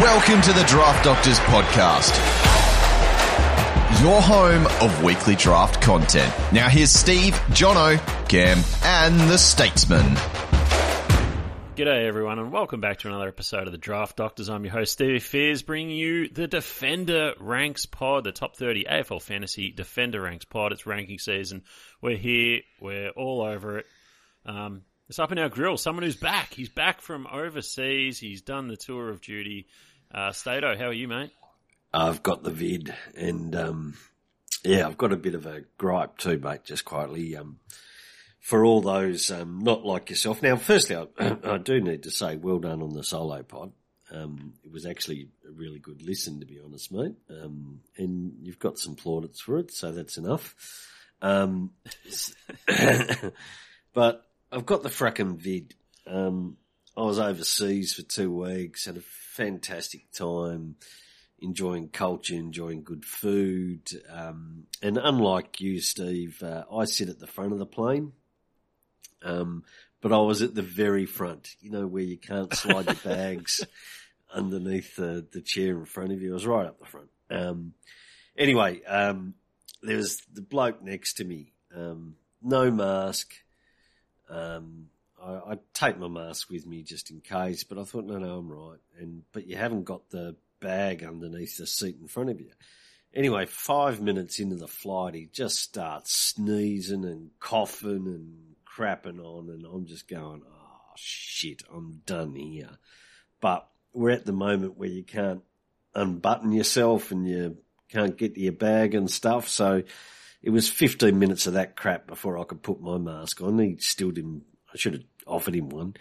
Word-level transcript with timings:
Welcome 0.00 0.40
to 0.42 0.52
the 0.52 0.62
Draft 0.68 1.02
Doctors 1.04 1.40
Podcast, 1.40 2.14
your 4.00 4.22
home 4.22 4.64
of 4.80 5.02
weekly 5.02 5.34
draft 5.34 5.82
content. 5.82 6.32
Now 6.52 6.68
here's 6.68 6.92
Steve, 6.92 7.34
Jono, 7.48 7.98
Cam, 8.28 8.58
and 8.84 9.18
the 9.28 9.36
Statesman. 9.36 10.14
G'day 11.74 12.06
everyone 12.06 12.38
and 12.38 12.52
welcome 12.52 12.80
back 12.80 12.98
to 12.98 13.08
another 13.08 13.26
episode 13.26 13.66
of 13.66 13.72
the 13.72 13.78
Draft 13.78 14.16
Doctors. 14.16 14.48
I'm 14.48 14.64
your 14.64 14.72
host 14.72 14.92
Steve 14.92 15.24
Fears 15.24 15.62
bringing 15.62 15.96
you 15.96 16.28
the 16.28 16.46
Defender 16.46 17.34
Ranks 17.40 17.86
Pod, 17.86 18.22
the 18.22 18.30
top 18.30 18.54
30 18.54 18.84
AFL 18.84 19.20
Fantasy 19.20 19.72
Defender 19.72 20.20
Ranks 20.20 20.44
Pod. 20.44 20.70
It's 20.70 20.86
ranking 20.86 21.18
season. 21.18 21.64
We're 22.00 22.16
here. 22.16 22.60
We're 22.80 23.10
all 23.10 23.42
over 23.42 23.78
it. 23.78 23.86
Um, 24.46 24.82
it's 25.08 25.18
up 25.18 25.32
in 25.32 25.38
our 25.38 25.48
grill. 25.48 25.78
Someone 25.78 26.04
who's 26.04 26.16
back. 26.16 26.52
He's 26.52 26.68
back 26.68 27.00
from 27.00 27.26
overseas. 27.32 28.18
He's 28.18 28.42
done 28.42 28.68
the 28.68 28.76
tour 28.76 29.08
of 29.08 29.22
duty. 29.22 29.66
Uh, 30.12 30.32
Stato, 30.32 30.76
how 30.76 30.86
are 30.86 30.92
you, 30.92 31.06
mate? 31.06 31.30
I've 31.92 32.22
got 32.22 32.42
the 32.42 32.50
vid, 32.50 32.94
and 33.14 33.54
um, 33.54 33.94
yeah, 34.64 34.86
I've 34.86 34.96
got 34.96 35.12
a 35.12 35.16
bit 35.16 35.34
of 35.34 35.46
a 35.46 35.64
gripe 35.76 36.16
too, 36.16 36.38
mate. 36.38 36.64
Just 36.64 36.84
quietly, 36.84 37.36
um, 37.36 37.58
for 38.40 38.64
all 38.64 38.80
those 38.80 39.30
um, 39.30 39.60
not 39.60 39.84
like 39.84 40.08
yourself. 40.08 40.42
Now, 40.42 40.56
firstly, 40.56 40.96
I, 40.96 41.06
I, 41.44 41.58
do 41.58 41.80
need 41.80 42.04
to 42.04 42.10
say, 42.10 42.36
well 42.36 42.58
done 42.58 42.82
on 42.82 42.94
the 42.94 43.04
solo 43.04 43.42
pod. 43.42 43.72
Um, 44.10 44.54
it 44.64 44.72
was 44.72 44.86
actually 44.86 45.28
a 45.46 45.52
really 45.52 45.78
good 45.78 46.00
listen, 46.00 46.40
to 46.40 46.46
be 46.46 46.60
honest, 46.64 46.90
mate. 46.90 47.16
Um, 47.28 47.80
and 47.98 48.32
you've 48.42 48.58
got 48.58 48.78
some 48.78 48.96
plaudits 48.96 49.40
for 49.40 49.58
it, 49.58 49.70
so 49.72 49.92
that's 49.92 50.16
enough. 50.16 50.54
Um, 51.20 51.72
but 53.92 54.26
I've 54.50 54.66
got 54.66 54.82
the 54.82 54.88
fracking 54.88 55.36
vid. 55.36 55.74
I 56.98 57.02
was 57.02 57.18
overseas 57.18 57.92
for 57.94 58.02
two 58.02 58.32
weeks, 58.32 58.86
had 58.86 58.96
a 58.96 59.02
fantastic 59.38 60.10
time, 60.10 60.74
enjoying 61.38 61.88
culture, 61.88 62.34
enjoying 62.34 62.82
good 62.82 63.04
food. 63.04 63.88
Um, 64.12 64.64
and 64.82 64.98
unlike 64.98 65.60
you, 65.60 65.80
Steve, 65.80 66.42
uh, 66.42 66.64
I 66.74 66.86
sit 66.86 67.08
at 67.08 67.20
the 67.20 67.28
front 67.28 67.52
of 67.52 67.60
the 67.60 67.66
plane. 67.66 68.12
Um, 69.22 69.62
but 70.00 70.12
I 70.12 70.18
was 70.18 70.42
at 70.42 70.56
the 70.56 70.62
very 70.62 71.06
front, 71.06 71.54
you 71.60 71.70
know, 71.70 71.86
where 71.86 72.02
you 72.02 72.18
can't 72.18 72.52
slide 72.52 72.86
your 72.86 72.94
bags 72.96 73.64
underneath 74.34 74.96
the, 74.96 75.24
the 75.32 75.40
chair 75.40 75.78
in 75.78 75.84
front 75.84 76.12
of 76.12 76.20
you. 76.20 76.32
I 76.32 76.34
was 76.34 76.46
right 76.46 76.66
up 76.66 76.80
the 76.80 76.86
front. 76.86 77.08
Um, 77.30 77.74
anyway, 78.36 78.82
um, 78.84 79.34
there 79.82 79.96
was 79.96 80.20
the 80.32 80.42
bloke 80.42 80.82
next 80.82 81.14
to 81.14 81.24
me, 81.24 81.52
um, 81.74 82.16
no 82.42 82.72
mask. 82.72 83.32
Um, 84.28 84.88
I, 85.22 85.52
I 85.52 85.58
take 85.74 85.98
my 85.98 86.08
mask 86.08 86.50
with 86.50 86.66
me 86.66 86.82
just 86.82 87.10
in 87.10 87.20
case, 87.20 87.64
but 87.64 87.78
I 87.78 87.84
thought, 87.84 88.04
no, 88.04 88.18
no, 88.18 88.38
I'm 88.38 88.48
right. 88.48 88.78
And 88.98 89.22
but 89.32 89.46
you 89.46 89.56
haven't 89.56 89.84
got 89.84 90.10
the 90.10 90.36
bag 90.60 91.04
underneath 91.04 91.56
the 91.56 91.66
seat 91.66 91.96
in 92.00 92.08
front 92.08 92.30
of 92.30 92.40
you. 92.40 92.50
Anyway, 93.14 93.46
five 93.46 94.00
minutes 94.00 94.38
into 94.38 94.56
the 94.56 94.68
flight, 94.68 95.14
he 95.14 95.28
just 95.32 95.56
starts 95.56 96.12
sneezing 96.12 97.04
and 97.04 97.30
coughing 97.40 98.06
and 98.06 98.54
crapping 98.66 99.18
on, 99.18 99.48
and 99.48 99.64
I'm 99.64 99.86
just 99.86 100.08
going, 100.08 100.42
oh 100.46 100.92
shit, 100.96 101.62
I'm 101.72 102.02
done 102.04 102.34
here. 102.34 102.78
But 103.40 103.68
we're 103.92 104.10
at 104.10 104.26
the 104.26 104.32
moment 104.32 104.76
where 104.76 104.88
you 104.88 105.04
can't 105.04 105.42
unbutton 105.94 106.52
yourself 106.52 107.10
and 107.10 107.26
you 107.26 107.56
can't 107.90 108.16
get 108.16 108.34
to 108.34 108.40
your 108.40 108.52
bag 108.52 108.94
and 108.94 109.10
stuff, 109.10 109.48
so 109.48 109.82
it 110.42 110.50
was 110.50 110.68
15 110.68 111.18
minutes 111.18 111.46
of 111.46 111.54
that 111.54 111.76
crap 111.76 112.06
before 112.06 112.38
I 112.38 112.44
could 112.44 112.62
put 112.62 112.80
my 112.80 112.98
mask 112.98 113.40
on. 113.40 113.58
He 113.58 113.76
still 113.78 114.10
didn't, 114.10 114.44
I 114.72 114.76
should 114.76 114.92
have 114.94 115.04
offered 115.26 115.54
him 115.54 115.68
one. 115.68 115.94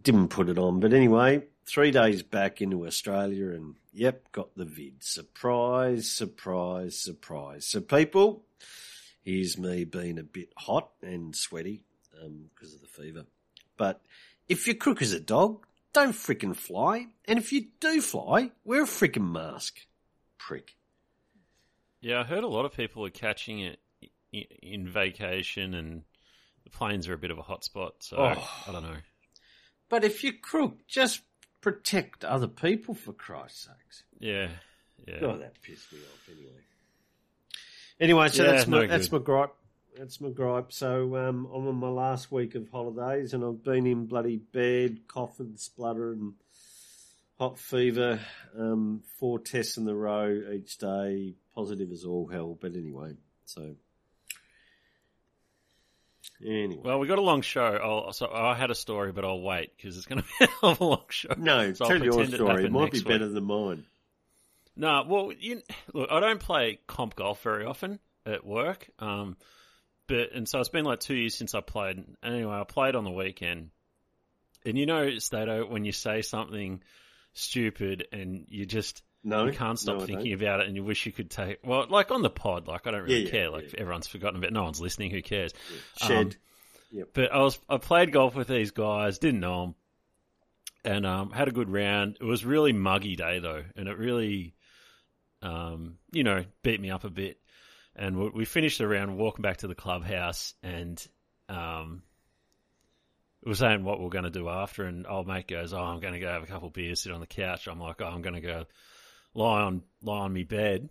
Didn't 0.00 0.28
put 0.28 0.48
it 0.48 0.58
on. 0.58 0.80
But 0.80 0.92
anyway, 0.92 1.44
three 1.66 1.90
days 1.90 2.22
back 2.22 2.60
into 2.60 2.86
Australia 2.86 3.50
and 3.50 3.74
yep, 3.92 4.30
got 4.32 4.54
the 4.56 4.64
vid. 4.64 5.02
Surprise, 5.02 6.10
surprise, 6.10 7.00
surprise. 7.00 7.66
So 7.66 7.80
people, 7.80 8.44
here's 9.22 9.58
me 9.58 9.84
being 9.84 10.18
a 10.18 10.22
bit 10.22 10.52
hot 10.56 10.90
and 11.02 11.34
sweaty, 11.34 11.82
um, 12.22 12.50
because 12.54 12.74
of 12.74 12.80
the 12.80 12.86
fever. 12.86 13.24
But 13.76 14.00
if 14.48 14.66
you're 14.66 14.76
crook 14.76 15.02
as 15.02 15.12
a 15.12 15.20
dog, 15.20 15.66
don't 15.92 16.12
frickin' 16.12 16.54
fly. 16.54 17.06
And 17.26 17.38
if 17.38 17.52
you 17.52 17.66
do 17.80 18.00
fly, 18.00 18.52
wear 18.64 18.82
a 18.82 18.86
frickin' 18.86 19.32
mask. 19.32 19.86
Prick. 20.36 20.76
Yeah, 22.00 22.20
I 22.20 22.24
heard 22.24 22.44
a 22.44 22.48
lot 22.48 22.64
of 22.64 22.72
people 22.72 23.04
are 23.04 23.10
catching 23.10 23.60
it 23.60 23.80
in 24.32 24.88
vacation, 24.88 25.74
and 25.74 26.02
the 26.70 26.76
planes 26.76 27.08
are 27.08 27.14
a 27.14 27.18
bit 27.18 27.30
of 27.30 27.38
a 27.38 27.42
hotspot. 27.42 27.92
So 28.00 28.16
oh. 28.18 28.50
I 28.66 28.72
don't 28.72 28.82
know. 28.82 28.96
But 29.88 30.04
if 30.04 30.22
you're 30.22 30.34
crook, 30.34 30.86
just 30.86 31.22
protect 31.60 32.24
other 32.24 32.48
people 32.48 32.94
for 32.94 33.12
Christ's 33.12 33.66
sakes. 33.66 34.02
Yeah, 34.18 34.48
yeah. 35.06 35.18
Oh, 35.22 35.38
that 35.38 35.60
pissed 35.62 35.92
me 35.92 35.98
off. 36.00 36.28
Anyway. 36.28 36.52
Anyway, 38.00 38.28
so 38.28 38.44
yeah, 38.44 38.52
that's 38.52 38.66
my 38.66 38.80
no 38.82 38.86
that's 38.86 39.10
my 39.10 39.18
gripe. 39.18 39.54
That's 39.96 40.20
my 40.20 40.30
gripe. 40.30 40.72
So 40.72 41.16
um, 41.16 41.48
I'm 41.52 41.66
on 41.66 41.74
my 41.76 41.88
last 41.88 42.30
week 42.30 42.54
of 42.54 42.68
holidays, 42.70 43.34
and 43.34 43.44
I've 43.44 43.64
been 43.64 43.86
in 43.86 44.06
bloody 44.06 44.36
bed, 44.36 45.08
coughing, 45.08 45.54
spluttering 45.56 46.34
hot 47.38 47.58
fever, 47.58 48.20
um, 48.58 49.02
four 49.18 49.38
tests 49.38 49.76
in 49.76 49.84
the 49.84 49.94
row 49.94 50.42
each 50.52 50.78
day, 50.78 51.34
positive 51.54 51.90
as 51.92 52.04
all 52.04 52.26
hell. 52.26 52.58
But 52.60 52.74
anyway, 52.74 53.14
so 53.46 53.74
anyway. 56.44 56.82
Well, 56.84 56.98
we 56.98 57.06
got 57.06 57.18
a 57.18 57.22
long 57.22 57.42
show. 57.42 57.64
I'll, 57.64 58.12
so 58.12 58.30
I 58.32 58.54
had 58.54 58.70
a 58.70 58.74
story, 58.74 59.12
but 59.12 59.24
I'll 59.24 59.40
wait 59.40 59.76
because 59.76 59.96
it's 59.96 60.06
going 60.06 60.22
to 60.40 60.46
be 60.46 60.52
a 60.62 60.76
long 60.84 61.04
show. 61.10 61.34
No, 61.36 61.72
so 61.72 61.86
tell 61.86 62.02
your 62.02 62.26
story. 62.26 62.64
It, 62.64 62.66
it 62.66 62.72
might 62.72 62.92
be 62.92 63.00
better 63.00 63.26
week. 63.26 63.34
than 63.34 63.44
mine. 63.44 63.86
No, 64.76 65.04
well, 65.08 65.32
you, 65.38 65.60
look, 65.92 66.08
I 66.10 66.20
don't 66.20 66.38
play 66.38 66.78
comp 66.86 67.16
golf 67.16 67.42
very 67.42 67.64
often 67.64 67.98
at 68.24 68.46
work. 68.46 68.88
Um, 68.98 69.36
but 70.06 70.32
and 70.32 70.48
so 70.48 70.60
it's 70.60 70.68
been 70.68 70.84
like 70.84 71.00
two 71.00 71.14
years 71.14 71.34
since 71.34 71.54
I 71.54 71.60
played. 71.60 72.02
Anyway, 72.22 72.52
I 72.52 72.64
played 72.64 72.94
on 72.94 73.04
the 73.04 73.10
weekend, 73.10 73.70
and 74.64 74.78
you 74.78 74.86
know, 74.86 75.18
Stato, 75.18 75.66
when 75.66 75.84
you 75.84 75.92
say 75.92 76.22
something 76.22 76.82
stupid 77.34 78.08
and 78.12 78.46
you 78.48 78.66
just 78.66 79.02
no, 79.28 79.46
you 79.46 79.52
can't 79.52 79.78
stop 79.78 79.98
no, 79.98 80.06
thinking 80.06 80.32
about 80.32 80.60
it, 80.60 80.68
and 80.68 80.76
you 80.76 80.82
wish 80.82 81.04
you 81.04 81.12
could 81.12 81.30
take. 81.30 81.58
Well, 81.62 81.86
like 81.88 82.10
on 82.10 82.22
the 82.22 82.30
pod, 82.30 82.66
like 82.66 82.86
I 82.86 82.90
don't 82.92 83.02
really 83.02 83.24
yeah, 83.24 83.30
care. 83.30 83.42
Yeah, 83.44 83.48
like 83.48 83.72
yeah. 83.72 83.80
everyone's 83.80 84.06
forgotten 84.06 84.38
about. 84.38 84.52
No 84.52 84.64
one's 84.64 84.80
listening. 84.80 85.10
Who 85.10 85.20
cares? 85.20 85.52
Shed. 85.98 86.26
Um, 86.26 86.32
yep. 86.90 87.08
But 87.12 87.32
I 87.32 87.38
was 87.38 87.58
I 87.68 87.76
played 87.76 88.12
golf 88.12 88.34
with 88.34 88.48
these 88.48 88.70
guys. 88.70 89.18
Didn't 89.18 89.40
know 89.40 89.60
them, 89.60 89.74
and 90.84 91.06
um, 91.06 91.30
had 91.30 91.48
a 91.48 91.52
good 91.52 91.68
round. 91.68 92.16
It 92.20 92.24
was 92.24 92.44
really 92.44 92.72
muggy 92.72 93.16
day 93.16 93.38
though, 93.38 93.64
and 93.76 93.88
it 93.88 93.98
really, 93.98 94.54
um, 95.42 95.98
you 96.10 96.24
know, 96.24 96.44
beat 96.62 96.80
me 96.80 96.90
up 96.90 97.04
a 97.04 97.10
bit. 97.10 97.38
And 97.94 98.16
we, 98.16 98.28
we 98.30 98.44
finished 98.46 98.78
the 98.78 98.88
round, 98.88 99.18
walking 99.18 99.42
back 99.42 99.58
to 99.58 99.68
the 99.68 99.74
clubhouse, 99.74 100.54
and 100.62 101.04
um, 101.50 102.02
we 103.44 103.50
were 103.50 103.56
saying 103.56 103.84
what 103.84 104.00
we 104.00 104.06
are 104.06 104.10
going 104.10 104.24
to 104.24 104.30
do 104.30 104.48
after, 104.48 104.84
and 104.84 105.06
old 105.06 105.26
mate 105.26 105.48
goes, 105.48 105.74
"Oh, 105.74 105.82
I'm 105.82 106.00
going 106.00 106.14
to 106.14 106.20
go 106.20 106.28
have 106.28 106.44
a 106.44 106.46
couple 106.46 106.68
of 106.68 106.74
beers, 106.74 107.02
sit 107.02 107.12
on 107.12 107.20
the 107.20 107.26
couch." 107.26 107.66
I'm 107.66 107.80
like, 107.80 108.00
"Oh, 108.00 108.06
I'm 108.06 108.22
going 108.22 108.36
to 108.36 108.40
go 108.40 108.64
lie 109.38 109.62
on 109.62 109.82
lie 110.02 110.20
on 110.20 110.32
me 110.32 110.44
bed," 110.44 110.88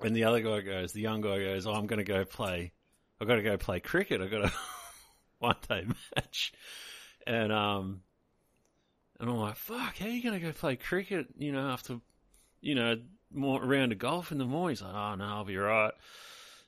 and 0.00 0.14
the 0.14 0.24
other 0.24 0.40
guy 0.40 0.60
goes, 0.60 0.92
the 0.92 1.00
young 1.00 1.20
guy 1.20 1.38
goes, 1.38 1.66
"Oh, 1.66 1.72
I'm 1.72 1.86
going 1.86 1.98
to 1.98 2.04
go 2.04 2.24
play. 2.24 2.72
I've 3.20 3.28
got 3.28 3.36
to 3.36 3.42
go 3.42 3.56
play 3.56 3.80
cricket. 3.80 4.20
I've 4.20 4.30
got 4.30 4.44
a 4.44 4.52
one 5.38 5.56
day 5.68 5.86
match," 6.16 6.52
and 7.26 7.52
um, 7.52 8.02
and 9.20 9.28
I'm 9.28 9.36
like, 9.36 9.56
"Fuck, 9.56 9.98
how 9.98 10.06
are 10.06 10.10
you 10.10 10.22
going 10.22 10.38
to 10.38 10.46
go 10.46 10.52
play 10.52 10.76
cricket? 10.76 11.26
You 11.36 11.52
know, 11.52 11.68
after 11.68 11.98
you 12.60 12.74
know 12.74 13.00
more 13.32 13.62
round 13.64 13.92
of 13.92 13.98
golf 13.98 14.32
in 14.32 14.38
the 14.38 14.44
morning?" 14.44 14.76
He's 14.76 14.82
like, 14.82 14.94
"Oh 14.94 15.14
no, 15.16 15.24
I'll 15.24 15.44
be 15.44 15.56
right." 15.56 15.92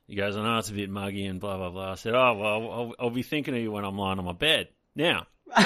He 0.06 0.16
goes, 0.16 0.36
I 0.36 0.42
know 0.42 0.58
it's 0.58 0.68
a 0.68 0.74
bit 0.74 0.90
muggy 0.90 1.24
and 1.24 1.40
blah, 1.40 1.56
blah, 1.56 1.70
blah. 1.70 1.92
I 1.92 1.94
said, 1.94 2.14
oh, 2.14 2.34
well, 2.34 2.70
I'll, 2.70 2.92
I'll 2.98 3.08
be 3.10 3.22
thinking 3.22 3.54
of 3.54 3.62
you 3.62 3.72
when 3.72 3.86
I'm 3.86 3.96
lying 3.96 4.18
on 4.18 4.26
my 4.26 4.34
bed. 4.34 4.68
Now, 4.94 5.26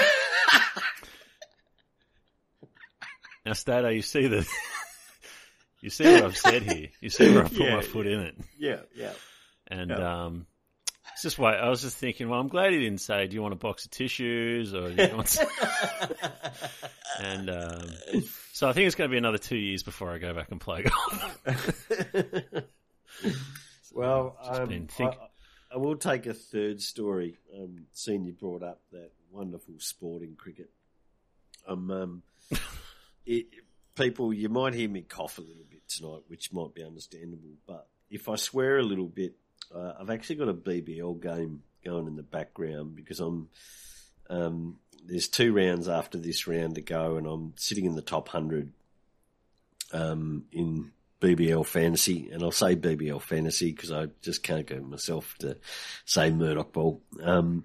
now, 3.44 3.52
Stato, 3.52 3.88
you 3.88 4.02
see 4.02 4.28
the, 4.28 4.49
you 5.80 5.90
see 5.90 6.04
what 6.04 6.25
I've 6.25 6.36
said 6.36 6.62
here. 6.62 6.88
You 7.00 7.10
see 7.10 7.32
where 7.32 7.44
I 7.44 7.48
put 7.48 7.58
yeah, 7.58 7.76
my 7.76 7.82
foot 7.82 8.06
in 8.06 8.20
it. 8.20 8.36
Yeah, 8.58 8.80
yeah. 8.94 9.12
And, 9.69 9.90
yeah. 9.90 10.25
um, 10.25 10.46
it's 11.12 11.22
just 11.22 11.38
wait. 11.38 11.54
I 11.54 11.69
was 11.69 11.82
just 11.82 11.96
thinking. 11.96 12.28
Well, 12.28 12.40
I'm 12.40 12.48
glad 12.48 12.72
he 12.72 12.78
didn't 12.78 13.00
say, 13.00 13.26
"Do 13.26 13.34
you 13.34 13.42
want 13.42 13.54
a 13.54 13.56
box 13.56 13.84
of 13.84 13.90
tissues?" 13.90 14.75
Or 14.75 14.90
do 14.90 15.02
you 15.02 15.16
want 15.16 15.36
and 17.20 17.50
um, 17.50 17.90
so 18.52 18.69
I 18.69 18.72
think 18.72 18.86
it's 18.86 18.94
going 18.94 19.10
to 19.10 19.12
be 19.12 19.19
another 19.19 19.38
two 19.38 19.56
years 19.56 19.82
before 19.82 20.10
I 20.10 20.19
go 20.19 20.32
back 20.34 20.50
and 20.50 20.60
play 20.60 20.82
golf. 20.82 21.44
Well, 23.98 24.36
um, 24.42 24.86
think... 24.86 25.14
I, 25.72 25.74
I, 25.74 25.78
will 25.78 25.96
take 25.96 26.26
a 26.26 26.34
third 26.34 26.81
story. 26.81 27.36
Um, 27.52 27.86
seeing 27.92 28.24
you 28.24 28.32
brought 28.32 28.62
up 28.62 28.81
that 28.92 29.10
wonderful 29.32 29.74
sporting 29.78 30.36
cricket. 30.36 30.70
Um, 31.66 31.90
um 31.90 32.22
it, 33.26 33.46
people, 33.98 34.32
you 34.32 34.48
might 34.48 34.74
hear 34.74 34.88
me 34.88 35.02
cough 35.02 35.38
a 35.38 35.42
little 35.42 35.64
bit 35.68 35.86
tonight, 35.88 36.22
which 36.28 36.52
might 36.52 36.74
be 36.74 36.84
understandable. 36.84 37.56
But 37.66 37.86
if 38.10 38.28
I 38.28 38.36
swear 38.36 38.78
a 38.78 38.82
little 38.82 39.08
bit, 39.08 39.34
uh, 39.74 39.94
I've 40.00 40.10
actually 40.10 40.36
got 40.36 40.48
a 40.48 40.54
BBL 40.54 41.20
game 41.20 41.62
going 41.84 42.06
in 42.06 42.16
the 42.16 42.22
background 42.22 42.96
because 42.96 43.20
I'm. 43.20 43.48
Um, 44.30 44.78
there's 45.04 45.28
two 45.28 45.54
rounds 45.54 45.88
after 45.88 46.18
this 46.18 46.46
round 46.46 46.74
to 46.74 46.82
go, 46.82 47.16
and 47.16 47.26
I'm 47.26 47.54
sitting 47.56 47.86
in 47.86 47.94
the 47.94 48.02
top 48.02 48.28
hundred 48.28 48.72
um, 49.92 50.44
in 50.52 50.90
BBL 51.20 51.64
fantasy, 51.64 52.30
and 52.30 52.42
I'll 52.42 52.50
say 52.50 52.76
BBL 52.76 53.20
fantasy 53.22 53.72
because 53.72 53.90
I 53.90 54.08
just 54.22 54.42
can't 54.42 54.66
get 54.66 54.84
myself 54.84 55.34
to 55.40 55.56
say 56.04 56.30
Murdoch 56.30 56.72
ball. 56.72 57.02
Um, 57.22 57.64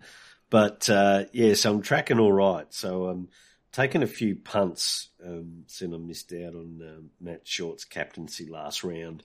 but 0.50 0.90
uh, 0.90 1.26
yeah, 1.34 1.54
so 1.56 1.74
I'm 1.74 1.82
tracking 1.82 2.20
all 2.20 2.32
right. 2.32 2.72
So 2.74 3.08
I'm 3.08 3.30
taking 3.74 4.04
a 4.04 4.08
few 4.08 4.36
punts 4.36 5.10
um, 5.26 5.64
since 5.68 5.94
I 5.94 5.98
missed 5.98 6.32
out 6.32 6.54
on 6.54 6.80
um, 6.82 7.10
Matt 7.20 7.42
Short's 7.44 7.84
captaincy 7.84 8.48
last 8.48 8.84
round, 8.84 9.24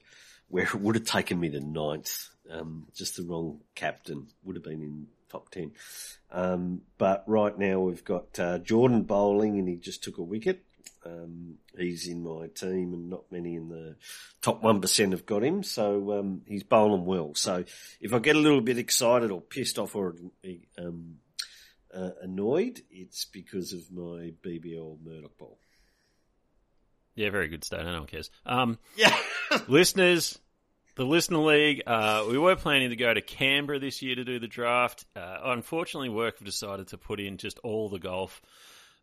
where 0.49 0.65
it 0.65 0.75
would 0.75 0.95
have 0.95 1.05
taken 1.05 1.39
me 1.39 1.47
the 1.47 1.61
ninth. 1.61 2.29
Um, 2.51 2.87
just 2.95 3.15
the 3.15 3.23
wrong 3.23 3.61
captain 3.75 4.27
would 4.43 4.55
have 4.55 4.63
been 4.63 4.81
in 4.81 5.07
top 5.29 5.49
ten. 5.51 5.71
Um, 6.31 6.81
but 6.97 7.23
right 7.27 7.57
now 7.57 7.79
we've 7.79 8.03
got 8.03 8.37
uh, 8.39 8.57
Jordan 8.57 9.03
bowling, 9.03 9.59
and 9.59 9.69
he 9.69 9.77
just 9.77 10.03
took 10.03 10.17
a 10.17 10.23
wicket. 10.23 10.63
Um, 11.05 11.55
he's 11.77 12.07
in 12.07 12.23
my 12.23 12.47
team, 12.47 12.93
and 12.93 13.09
not 13.09 13.31
many 13.31 13.55
in 13.55 13.69
the 13.69 13.95
top 14.41 14.63
one 14.63 14.81
percent 14.81 15.11
have 15.11 15.27
got 15.27 15.43
him. 15.43 15.61
So 15.61 16.19
um, 16.19 16.41
he's 16.47 16.63
bowling 16.63 17.05
well. 17.05 17.35
So 17.35 17.63
if 18.01 18.13
I 18.13 18.19
get 18.19 18.35
a 18.35 18.39
little 18.39 18.61
bit 18.61 18.79
excited 18.79 19.29
or 19.29 19.41
pissed 19.41 19.77
off 19.77 19.95
or 19.95 20.15
um, 20.77 21.17
uh, 21.93 22.11
annoyed, 22.21 22.81
it's 22.89 23.25
because 23.25 23.73
of 23.73 23.91
my 23.91 24.33
BBL 24.43 24.97
Murdoch 25.03 25.37
ball. 25.37 25.59
Yeah, 27.15 27.29
very 27.31 27.47
good 27.47 27.63
state. 27.63 27.83
No 27.83 27.99
one 27.99 28.07
cares. 28.07 28.29
Um, 28.45 28.77
Yeah. 28.95 29.15
listeners, 29.67 30.39
the 30.95 31.05
listener 31.05 31.39
league. 31.39 31.83
Uh, 31.85 32.25
we 32.29 32.37
were 32.37 32.55
planning 32.55 32.89
to 32.89 32.95
go 32.95 33.13
to 33.13 33.21
Canberra 33.21 33.79
this 33.79 34.01
year 34.01 34.15
to 34.15 34.23
do 34.23 34.39
the 34.39 34.47
draft. 34.47 35.05
Uh, 35.15 35.37
unfortunately, 35.45 36.09
work 36.09 36.39
have 36.39 36.45
decided 36.45 36.87
to 36.89 36.97
put 36.97 37.19
in 37.19 37.37
just 37.37 37.59
all 37.59 37.89
the 37.89 37.99
golf 37.99 38.41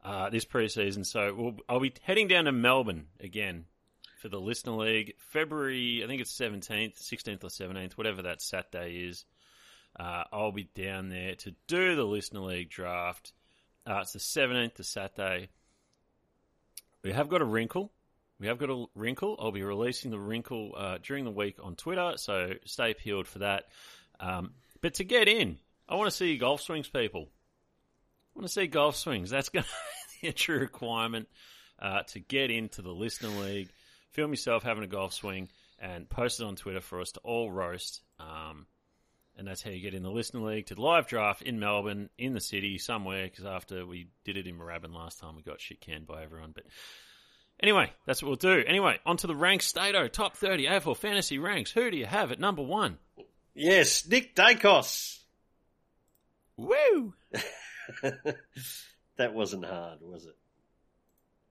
uh, 0.04 0.30
this 0.30 0.44
preseason. 0.44 1.04
So 1.04 1.34
we'll, 1.34 1.56
I'll 1.68 1.80
be 1.80 1.92
heading 2.02 2.28
down 2.28 2.44
to 2.44 2.52
Melbourne 2.52 3.06
again 3.20 3.64
for 4.20 4.28
the 4.28 4.40
listener 4.40 4.72
league. 4.72 5.14
February, 5.18 6.02
I 6.02 6.06
think 6.06 6.20
it's 6.20 6.32
seventeenth, 6.32 6.98
sixteenth 6.98 7.44
or 7.44 7.50
seventeenth, 7.50 7.98
whatever 7.98 8.22
that 8.22 8.40
Saturday 8.40 9.08
is. 9.08 9.24
Uh, 9.98 10.24
I'll 10.32 10.52
be 10.52 10.68
down 10.74 11.08
there 11.08 11.34
to 11.36 11.54
do 11.66 11.96
the 11.96 12.04
listener 12.04 12.40
league 12.40 12.70
draft. 12.70 13.32
Uh, 13.86 14.00
it's 14.02 14.12
the 14.12 14.20
seventeenth, 14.20 14.74
the 14.74 14.84
Saturday. 14.84 15.48
We 17.02 17.12
have 17.12 17.28
got 17.28 17.40
a 17.40 17.44
wrinkle. 17.44 17.92
We 18.38 18.48
have 18.48 18.58
got 18.58 18.68
a 18.68 18.86
wrinkle. 18.94 19.36
I'll 19.38 19.52
be 19.52 19.62
releasing 19.62 20.10
the 20.10 20.18
wrinkle 20.18 20.74
uh, 20.76 20.98
during 21.02 21.24
the 21.24 21.30
week 21.30 21.56
on 21.62 21.76
Twitter, 21.76 22.14
so 22.16 22.52
stay 22.64 22.94
peeled 22.94 23.26
for 23.26 23.38
that. 23.38 23.64
Um, 24.20 24.52
but 24.82 24.94
to 24.94 25.04
get 25.04 25.28
in, 25.28 25.58
I 25.88 25.94
want 25.94 26.10
to 26.10 26.16
see 26.16 26.36
golf 26.36 26.60
swings, 26.60 26.88
people. 26.88 27.28
I 28.34 28.38
want 28.38 28.46
to 28.46 28.52
see 28.52 28.66
golf 28.66 28.96
swings. 28.96 29.30
That's 29.30 29.48
going 29.48 29.64
to 29.64 30.20
be 30.20 30.28
a 30.28 30.32
true 30.32 30.58
requirement 30.58 31.28
uh, 31.80 32.02
to 32.08 32.20
get 32.20 32.50
into 32.50 32.82
the 32.82 32.92
listener 32.92 33.30
league. 33.40 33.70
Film 34.10 34.30
yourself 34.30 34.62
having 34.62 34.84
a 34.84 34.88
golf 34.88 35.12
swing 35.14 35.48
and 35.78 36.08
post 36.08 36.40
it 36.40 36.44
on 36.44 36.56
Twitter 36.56 36.80
for 36.80 37.00
us 37.00 37.12
to 37.12 37.20
all 37.20 37.50
roast. 37.50 38.02
Um, 38.18 38.66
and 39.36 39.46
that's 39.46 39.62
how 39.62 39.70
you 39.70 39.80
get 39.80 39.94
in 39.94 40.02
the 40.02 40.10
listener 40.10 40.40
league 40.40 40.66
to 40.66 40.74
the 40.74 40.80
live 40.80 41.06
draft 41.06 41.42
in 41.42 41.58
Melbourne, 41.58 42.08
in 42.16 42.32
the 42.32 42.40
city, 42.40 42.78
somewhere. 42.78 43.24
Because 43.24 43.44
after 43.44 43.86
we 43.86 44.08
did 44.24 44.36
it 44.36 44.46
in 44.46 44.58
Moorabbin 44.58 44.94
last 44.94 45.20
time, 45.20 45.36
we 45.36 45.42
got 45.42 45.60
shit 45.60 45.80
canned 45.80 46.06
by 46.06 46.22
everyone. 46.22 46.52
But 46.54 46.64
anyway, 47.60 47.92
that's 48.06 48.22
what 48.22 48.28
we'll 48.28 48.36
do. 48.36 48.64
Anyway, 48.66 48.98
on 49.04 49.18
to 49.18 49.26
the 49.26 49.36
ranks. 49.36 49.66
Stato, 49.66 50.08
top 50.08 50.36
30 50.36 50.66
AFL 50.66 50.96
fantasy 50.96 51.38
ranks. 51.38 51.70
Who 51.70 51.90
do 51.90 51.96
you 51.96 52.06
have 52.06 52.32
at 52.32 52.40
number 52.40 52.62
one? 52.62 52.98
Yes, 53.54 54.06
Nick 54.08 54.34
Daicos. 54.34 55.18
Woo! 56.56 57.14
that 58.02 59.34
wasn't 59.34 59.64
hard, 59.64 59.98
was 60.00 60.24
it? 60.24 60.36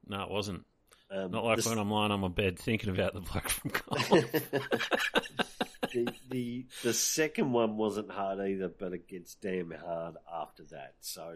No, 0.07 0.23
it 0.23 0.31
wasn't. 0.31 0.65
Um, 1.11 1.31
Not 1.31 1.43
like 1.45 1.65
when 1.65 1.77
I'm 1.77 1.91
lying 1.91 2.11
on 2.11 2.19
my 2.19 2.27
bed 2.29 2.57
thinking 2.57 2.89
about 2.89 3.13
the 3.13 3.21
bloke 3.21 3.49
from 3.49 3.71
golf. 3.71 4.09
the, 5.93 6.13
the 6.29 6.65
the 6.83 6.93
second 6.93 7.51
one 7.51 7.77
wasn't 7.77 8.09
hard 8.09 8.39
either, 8.39 8.69
but 8.69 8.93
it 8.93 9.07
gets 9.07 9.35
damn 9.35 9.71
hard 9.71 10.15
after 10.33 10.63
that. 10.71 10.95
So 11.01 11.35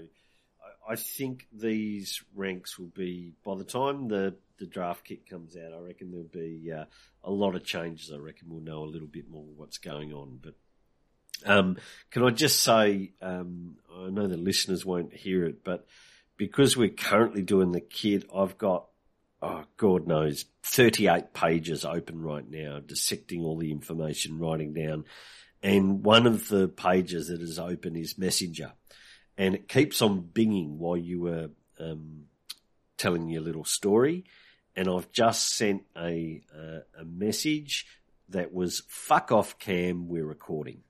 I, 0.87 0.93
I 0.93 0.95
think 0.95 1.47
these 1.53 2.21
ranks 2.35 2.79
will 2.79 2.91
be 2.95 3.33
by 3.45 3.55
the 3.55 3.63
time 3.63 4.07
the 4.07 4.35
the 4.59 4.65
draft 4.65 5.05
kit 5.05 5.29
comes 5.29 5.55
out. 5.55 5.73
I 5.73 5.79
reckon 5.79 6.11
there'll 6.11 6.25
be 6.25 6.71
uh, 6.71 6.85
a 7.23 7.31
lot 7.31 7.55
of 7.55 7.63
changes. 7.63 8.11
I 8.13 8.17
reckon 8.17 8.49
we'll 8.49 8.61
know 8.61 8.83
a 8.83 8.85
little 8.91 9.07
bit 9.07 9.29
more 9.29 9.45
what's 9.55 9.77
going 9.77 10.13
on. 10.13 10.39
But 10.41 10.55
um, 11.45 11.77
can 12.11 12.23
I 12.23 12.29
just 12.31 12.61
say, 12.61 13.13
um, 13.21 13.77
I 13.95 14.09
know 14.09 14.27
the 14.27 14.37
listeners 14.37 14.85
won't 14.85 15.13
hear 15.13 15.45
it, 15.45 15.63
but 15.63 15.85
because 16.37 16.75
we're 16.75 16.89
currently 16.89 17.41
doing 17.41 17.71
the 17.71 17.81
kit, 17.81 18.29
I've 18.35 18.57
got 18.57 18.88
oh, 19.41 19.63
God 19.77 20.07
knows, 20.07 20.45
38 20.63 21.33
pages 21.33 21.85
open 21.85 22.21
right 22.21 22.49
now, 22.49 22.79
dissecting 22.79 23.43
all 23.43 23.57
the 23.57 23.71
information, 23.71 24.39
writing 24.39 24.73
down. 24.73 25.05
And 25.61 26.03
one 26.03 26.25
of 26.25 26.47
the 26.47 26.67
pages 26.67 27.27
that 27.27 27.41
is 27.41 27.59
open 27.59 27.95
is 27.95 28.17
Messenger. 28.17 28.73
And 29.37 29.55
it 29.55 29.69
keeps 29.69 30.01
on 30.01 30.21
binging 30.21 30.77
while 30.77 30.97
you 30.97 31.21
were 31.21 31.49
um, 31.79 32.25
telling 32.97 33.29
your 33.29 33.41
little 33.41 33.65
story. 33.65 34.25
And 34.75 34.89
I've 34.89 35.11
just 35.11 35.55
sent 35.55 35.83
a, 35.97 36.41
uh, 36.53 36.79
a 36.99 37.05
message 37.05 37.85
that 38.29 38.53
was, 38.53 38.83
fuck 38.87 39.31
off, 39.31 39.57
Cam, 39.59 40.07
we're 40.07 40.25
recording. 40.25 40.81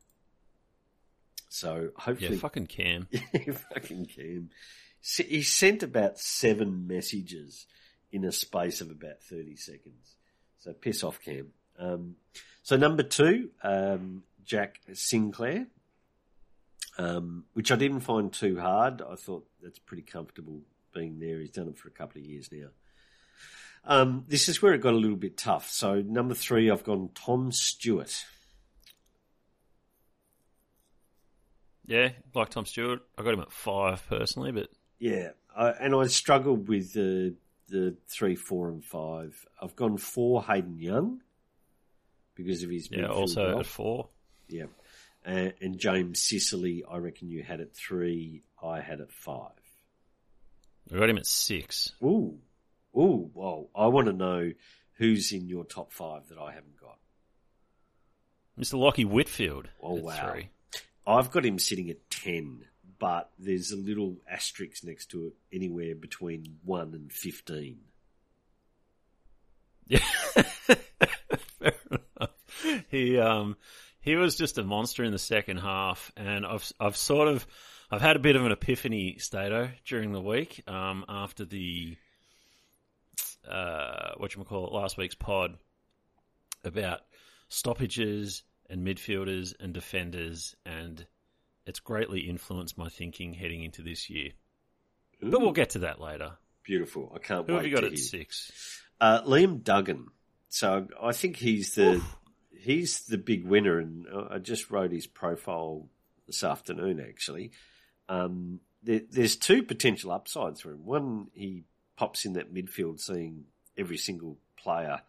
So 1.49 1.89
hopefully. 1.95 2.35
yeah, 2.35 2.39
fucking 2.39 2.67
Cam. 2.67 3.07
fucking 3.73 4.05
Cam. 4.07 4.49
He 5.01 5.41
sent 5.43 5.81
about 5.81 6.19
seven 6.19 6.87
messages 6.87 7.65
in 8.11 8.25
a 8.25 8.31
space 8.31 8.81
of 8.81 8.89
about 8.89 9.21
30 9.21 9.55
seconds. 9.55 10.15
So 10.59 10.73
piss 10.73 11.03
off, 11.03 11.19
Cam. 11.23 11.47
Um, 11.77 12.15
so 12.63 12.75
number 12.75 13.03
two, 13.03 13.49
um, 13.63 14.23
Jack 14.43 14.79
Sinclair, 14.93 15.67
um, 16.97 17.45
which 17.53 17.71
I 17.71 17.75
didn't 17.75 18.01
find 18.01 18.31
too 18.31 18.59
hard. 18.59 19.01
I 19.01 19.15
thought 19.15 19.47
that's 19.61 19.79
pretty 19.79 20.03
comfortable 20.03 20.61
being 20.93 21.19
there. 21.19 21.39
He's 21.39 21.51
done 21.51 21.69
it 21.69 21.77
for 21.77 21.87
a 21.87 21.91
couple 21.91 22.19
of 22.19 22.27
years 22.27 22.49
now. 22.51 22.67
Um, 23.85 24.25
this 24.27 24.49
is 24.49 24.61
where 24.61 24.73
it 24.73 24.81
got 24.81 24.93
a 24.93 24.97
little 24.97 25.15
bit 25.15 25.37
tough. 25.37 25.69
So 25.69 26.01
number 26.01 26.33
three, 26.35 26.69
I've 26.69 26.83
gone 26.83 27.09
Tom 27.13 27.51
Stewart. 27.51 28.25
Yeah, 31.85 32.09
like 32.35 32.49
Tom 32.49 32.65
Stewart. 32.65 32.99
I 33.17 33.23
got 33.23 33.33
him 33.33 33.39
at 33.39 33.51
five 33.51 34.05
personally, 34.07 34.51
but 34.51 34.69
Yeah, 34.99 35.29
I, 35.55 35.69
and 35.69 35.95
I 35.95 36.05
struggled 36.07 36.67
with 36.67 36.93
the 36.93 37.35
the 37.69 37.95
three, 38.07 38.35
four, 38.35 38.69
and 38.69 38.83
five. 38.83 39.35
I've 39.61 39.75
gone 39.75 39.97
four 39.97 40.43
Hayden 40.43 40.79
Young 40.79 41.21
because 42.35 42.63
of 42.63 42.69
his 42.69 42.89
yeah, 42.91 43.07
also 43.07 43.59
at 43.59 43.65
four. 43.65 44.09
yeah, 44.47 44.65
and, 45.23 45.53
and 45.61 45.79
James 45.79 46.21
Sicily. 46.21 46.83
I 46.89 46.97
reckon 46.97 47.29
you 47.29 47.43
had 47.43 47.61
at 47.61 47.75
three. 47.75 48.43
I 48.61 48.81
had 48.81 49.01
at 49.01 49.11
five. 49.11 49.51
I 50.91 50.97
got 50.97 51.09
him 51.09 51.17
at 51.17 51.27
six. 51.27 51.93
Ooh, 52.03 52.39
ooh, 52.97 53.29
well, 53.33 53.69
I 53.75 53.87
want 53.87 54.07
to 54.07 54.13
know 54.13 54.51
who's 54.93 55.31
in 55.31 55.47
your 55.47 55.63
top 55.63 55.93
five 55.93 56.27
that 56.29 56.37
I 56.37 56.51
haven't 56.51 56.79
got. 56.79 56.97
Mr. 58.59 58.73
Lachie 58.73 59.05
Whitfield. 59.05 59.69
Oh, 59.81 59.95
wow. 59.95 60.37
I've 61.07 61.31
got 61.31 61.45
him 61.45 61.59
sitting 61.59 61.89
at 61.89 62.09
ten, 62.09 62.65
but 62.99 63.31
there's 63.39 63.71
a 63.71 63.77
little 63.77 64.17
asterisk 64.29 64.83
next 64.83 65.07
to 65.11 65.27
it, 65.27 65.33
anywhere 65.53 65.95
between 65.95 66.59
one 66.63 66.93
and 66.93 67.11
fifteen. 67.11 67.79
Yeah, 69.87 69.99
fair 71.57 71.73
enough. 71.89 72.29
He 72.89 73.17
um 73.17 73.57
he 74.01 74.15
was 74.15 74.35
just 74.35 74.59
a 74.59 74.63
monster 74.63 75.03
in 75.03 75.11
the 75.11 75.17
second 75.19 75.57
half, 75.57 76.11
and 76.15 76.45
I've 76.45 76.71
I've 76.79 76.95
sort 76.95 77.27
of 77.27 77.47
I've 77.89 78.01
had 78.01 78.15
a 78.15 78.19
bit 78.19 78.35
of 78.35 78.45
an 78.45 78.51
epiphany, 78.51 79.17
Stato, 79.17 79.69
during 79.85 80.11
the 80.11 80.21
week 80.21 80.61
um 80.67 81.05
after 81.09 81.43
the 81.45 81.97
uh 83.49 84.11
what 84.17 84.35
you 84.35 84.43
call 84.43 84.67
it 84.67 84.73
last 84.73 84.97
week's 84.97 85.15
pod 85.15 85.57
about 86.63 86.99
stoppages 87.47 88.43
and 88.69 88.85
midfielders 88.85 89.55
and 89.59 89.73
defenders, 89.73 90.55
and 90.65 91.07
it's 91.69 91.79
greatly 91.79 92.21
influenced 92.21 92.77
my 92.77 92.89
thinking 92.89 93.33
heading 93.33 93.63
into 93.63 93.81
this 93.81 94.09
year. 94.09 94.31
But 95.21 95.39
we'll 95.39 95.51
get 95.51 95.71
to 95.71 95.79
that 95.79 96.01
later. 96.01 96.33
Beautiful. 96.63 97.11
I 97.15 97.19
can't 97.19 97.45
Who 97.47 97.53
wait 97.53 97.59
have 97.59 97.67
you 97.67 97.75
got 97.75 97.83
at 97.83 97.91
hear. 97.91 97.97
six? 97.97 98.81
Uh, 98.99 99.21
Liam 99.21 99.63
Duggan. 99.63 100.07
So 100.49 100.87
I 101.01 101.11
think 101.13 101.37
he's 101.37 101.75
the 101.75 102.01
he's 102.57 103.05
the 103.05 103.17
big 103.17 103.45
winner, 103.45 103.79
and 103.79 104.07
I 104.31 104.39
just 104.39 104.71
wrote 104.71 104.91
his 104.91 105.07
profile 105.07 105.87
this 106.25 106.43
afternoon. 106.43 106.99
Actually, 106.99 107.51
um, 108.09 108.59
there, 108.81 109.01
there's 109.09 109.35
two 109.35 109.61
potential 109.61 110.11
upsides 110.11 110.61
for 110.61 110.71
him. 110.71 110.85
One, 110.85 111.27
he 111.33 111.65
pops 111.95 112.25
in 112.25 112.33
that 112.33 112.53
midfield, 112.53 112.99
seeing 112.99 113.45
every 113.77 113.97
single 113.97 114.37
player, 114.57 115.01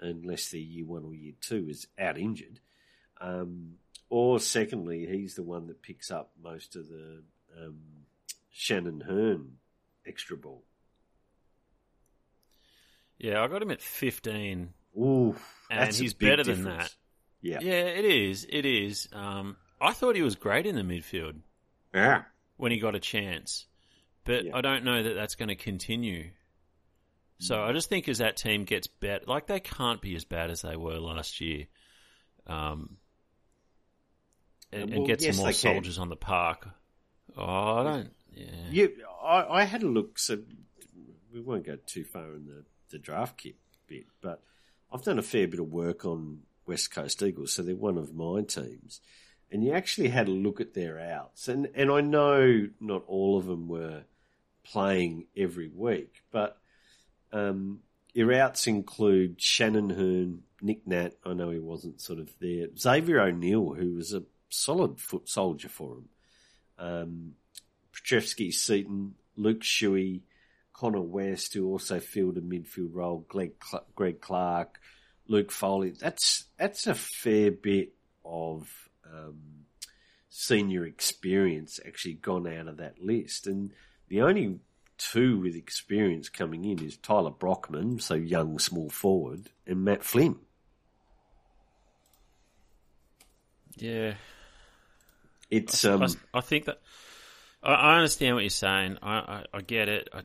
unless 0.00 0.50
they're 0.50 0.60
year 0.60 0.84
one 0.84 1.04
or 1.04 1.14
year 1.14 1.32
two, 1.40 1.68
is 1.70 1.86
out 1.98 2.18
injured. 2.18 2.60
Um, 3.20 3.76
or 4.14 4.38
secondly, 4.38 5.06
he's 5.06 5.36
the 5.36 5.42
one 5.42 5.68
that 5.68 5.80
picks 5.80 6.10
up 6.10 6.32
most 6.42 6.76
of 6.76 6.86
the 6.86 7.22
um, 7.58 7.78
Shannon 8.50 9.00
Hurn 9.00 9.52
extra 10.06 10.36
ball. 10.36 10.64
Yeah, 13.18 13.42
I 13.42 13.48
got 13.48 13.62
him 13.62 13.70
at 13.70 13.80
15, 13.80 14.74
Ooh, 14.98 15.34
and 15.70 15.94
he's 15.94 16.12
better 16.12 16.44
than 16.44 16.64
that. 16.64 16.94
Yeah. 17.40 17.60
Yeah, 17.62 17.72
it 17.84 18.04
is. 18.04 18.46
It 18.50 18.66
is. 18.66 19.08
Um, 19.14 19.56
I 19.80 19.92
thought 19.94 20.14
he 20.14 20.20
was 20.22 20.36
great 20.36 20.66
in 20.66 20.74
the 20.74 20.82
midfield 20.82 21.40
Yeah. 21.94 22.24
when 22.58 22.70
he 22.70 22.78
got 22.78 22.94
a 22.94 23.00
chance, 23.00 23.66
but 24.24 24.44
Yeah. 24.44 24.56
I 24.56 24.60
don't 24.60 24.84
know 24.84 25.02
that 25.02 25.14
that's 25.14 25.36
going 25.36 25.48
to 25.48 25.56
continue. 25.56 26.32
So 27.38 27.62
I 27.62 27.72
just 27.72 27.88
think 27.88 28.08
as 28.08 28.18
that 28.18 28.36
team 28.36 28.64
gets 28.64 28.86
better, 28.88 29.24
like 29.26 29.46
they 29.46 29.58
can't 29.58 30.00
be 30.02 30.14
as 30.16 30.24
bad 30.26 30.50
as 30.50 30.60
they 30.62 30.76
were 30.76 30.98
last 30.98 31.40
year, 31.40 31.66
um, 32.46 32.98
and, 34.72 34.90
Well, 34.90 34.98
and 35.00 35.06
get 35.06 35.22
yes, 35.22 35.36
some 35.36 35.44
more 35.44 35.52
they 35.52 35.58
can. 35.58 35.74
soldiers 35.74 35.98
on 35.98 36.08
the 36.08 36.16
park. 36.16 36.68
Oh, 37.36 37.44
I 37.44 37.82
don't. 37.84 38.12
Yeah. 38.34 38.46
You, 38.70 38.92
I, 39.22 39.46
I 39.60 39.64
had 39.64 39.82
a 39.82 39.88
look. 39.88 40.18
So 40.18 40.38
we 41.32 41.40
won't 41.40 41.66
go 41.66 41.76
too 41.86 42.04
far 42.04 42.34
in 42.34 42.46
the, 42.46 42.64
the 42.90 42.98
draft 42.98 43.38
kit 43.38 43.56
bit, 43.86 44.06
but 44.20 44.42
I've 44.92 45.02
done 45.02 45.18
a 45.18 45.22
fair 45.22 45.46
bit 45.48 45.60
of 45.60 45.72
work 45.72 46.04
on 46.04 46.40
West 46.66 46.90
Coast 46.90 47.22
Eagles, 47.22 47.52
so 47.52 47.62
they're 47.62 47.74
one 47.74 47.98
of 47.98 48.14
my 48.14 48.42
teams. 48.42 49.00
And 49.50 49.62
you 49.64 49.72
actually 49.72 50.08
had 50.08 50.28
a 50.28 50.32
look 50.32 50.60
at 50.62 50.72
their 50.72 50.98
outs, 50.98 51.46
and 51.48 51.68
and 51.74 51.90
I 51.90 52.00
know 52.00 52.68
not 52.80 53.04
all 53.06 53.36
of 53.36 53.44
them 53.44 53.68
were 53.68 54.04
playing 54.64 55.26
every 55.36 55.68
week, 55.68 56.22
but 56.30 56.56
um, 57.32 57.80
your 58.14 58.32
outs 58.32 58.66
include 58.66 59.42
Shannon 59.42 59.90
Hurn, 59.90 60.42
Nick 60.62 60.86
Nat. 60.86 61.14
I 61.26 61.34
know 61.34 61.50
he 61.50 61.58
wasn't 61.58 62.00
sort 62.00 62.18
of 62.18 62.30
there. 62.40 62.68
Xavier 62.78 63.20
O'Neill, 63.20 63.74
who 63.74 63.94
was 63.94 64.14
a 64.14 64.22
solid 64.52 65.00
foot 65.00 65.28
soldier 65.28 65.68
for 65.68 65.94
him. 65.94 66.08
Um, 66.78 67.32
Petrevski-Seton, 67.94 69.14
Luke 69.36 69.60
Shuey, 69.60 70.22
Connor 70.72 71.02
West, 71.02 71.54
who 71.54 71.68
also 71.68 72.00
filled 72.00 72.38
a 72.38 72.40
midfield 72.40 72.90
role, 72.92 73.24
Greg, 73.28 73.52
Greg 73.94 74.20
Clark, 74.20 74.80
Luke 75.28 75.52
Foley. 75.52 75.90
That's 75.90 76.44
that's 76.58 76.86
a 76.86 76.94
fair 76.94 77.50
bit 77.50 77.94
of 78.24 78.68
um, 79.06 79.64
senior 80.28 80.84
experience 80.84 81.78
actually 81.86 82.14
gone 82.14 82.46
out 82.46 82.68
of 82.68 82.78
that 82.78 83.02
list, 83.02 83.46
and 83.46 83.72
the 84.08 84.22
only 84.22 84.58
two 84.98 85.38
with 85.38 85.56
experience 85.56 86.28
coming 86.28 86.64
in 86.64 86.82
is 86.82 86.96
Tyler 86.96 87.30
Brockman, 87.30 87.98
so 88.00 88.14
young 88.14 88.58
small 88.58 88.88
forward, 88.88 89.50
and 89.66 89.84
Matt 89.84 90.02
Flynn. 90.02 90.36
Yeah. 93.76 94.14
It's 95.52 95.84
I, 95.84 95.92
um, 95.92 96.06
I 96.32 96.40
think 96.40 96.64
that 96.64 96.80
I, 97.62 97.74
I 97.74 97.96
understand 97.96 98.34
what 98.34 98.42
you're 98.42 98.50
saying. 98.50 98.96
I, 99.02 99.12
I, 99.12 99.44
I 99.52 99.60
get 99.60 99.90
it. 99.90 100.08
I, 100.12 100.22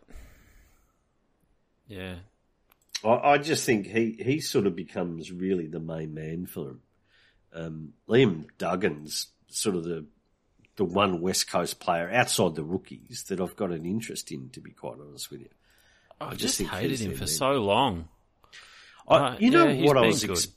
yeah. 1.88 2.16
I, 3.04 3.10
I 3.10 3.38
just 3.38 3.66
think 3.66 3.88
he, 3.88 4.18
he 4.20 4.40
sort 4.40 4.68
of 4.68 4.76
becomes 4.76 5.30
really 5.30 5.68
the 5.68 5.82
main 5.82 6.14
man 6.14 6.46
for 6.46 6.70
him. 6.70 6.82
Um, 7.54 7.94
Liam 8.08 8.46
Duggan's 8.58 9.28
sort 9.50 9.76
of 9.76 9.84
the 9.84 10.06
the 10.78 10.86
one 10.86 11.22
West 11.22 11.50
Coast 11.50 11.80
player 11.80 12.10
outside 12.10 12.56
the 12.56 12.64
rookies 12.64 13.26
that 13.30 13.42
I've 13.42 13.56
got 13.56 13.72
an 13.72 13.86
interest 13.86 14.32
in, 14.32 14.50
to 14.52 14.62
be 14.62 14.72
quite 14.72 14.98
honest 15.00 15.30
with 15.30 15.42
you. 15.42 15.50
I, 16.22 16.30
just 16.30 16.42
just 16.42 16.58
think 16.60 16.70
hated 16.70 17.00
him 17.00 17.16
for 17.16 17.28
so 17.28 17.54
long. 17.54 18.08
I, 19.08 19.16
Uh, 19.16 19.38
you 19.40 19.50
know 19.50 19.68
yeah, 19.68 19.86
what 19.86 19.98
I 19.98 20.06
was, 20.06 20.24
ex- 20.24 20.48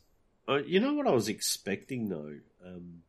uh, 0.49 0.57
you 0.57 0.79
know 0.79 0.93
what 0.95 1.07
I 1.07 1.11
was 1.11 1.29
expecting 1.29 2.09
though. 2.09 2.35
Um, 2.65 3.03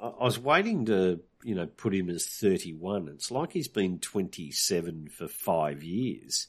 I, 0.00 0.24
was 0.24 0.38
waiting 0.38 0.86
to, 0.86 1.20
you 1.44 1.54
know, 1.54 1.66
put 1.66 1.94
him 1.94 2.08
as 2.10 2.26
thirty-one. 2.26 3.08
It's 3.08 3.30
like 3.30 3.52
he's 3.52 3.68
been 3.68 3.98
twenty-seven 3.98 5.08
for 5.08 5.28
five 5.28 5.82
years, 5.82 6.46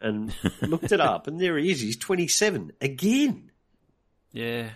and 0.00 0.34
looked 0.62 0.92
it 0.92 1.00
up, 1.00 1.26
and 1.26 1.40
there 1.40 1.56
he 1.58 1.70
is. 1.70 1.80
He's 1.80 1.96
twenty-seven 1.96 2.72
again. 2.80 3.50
Yeah. 4.32 4.70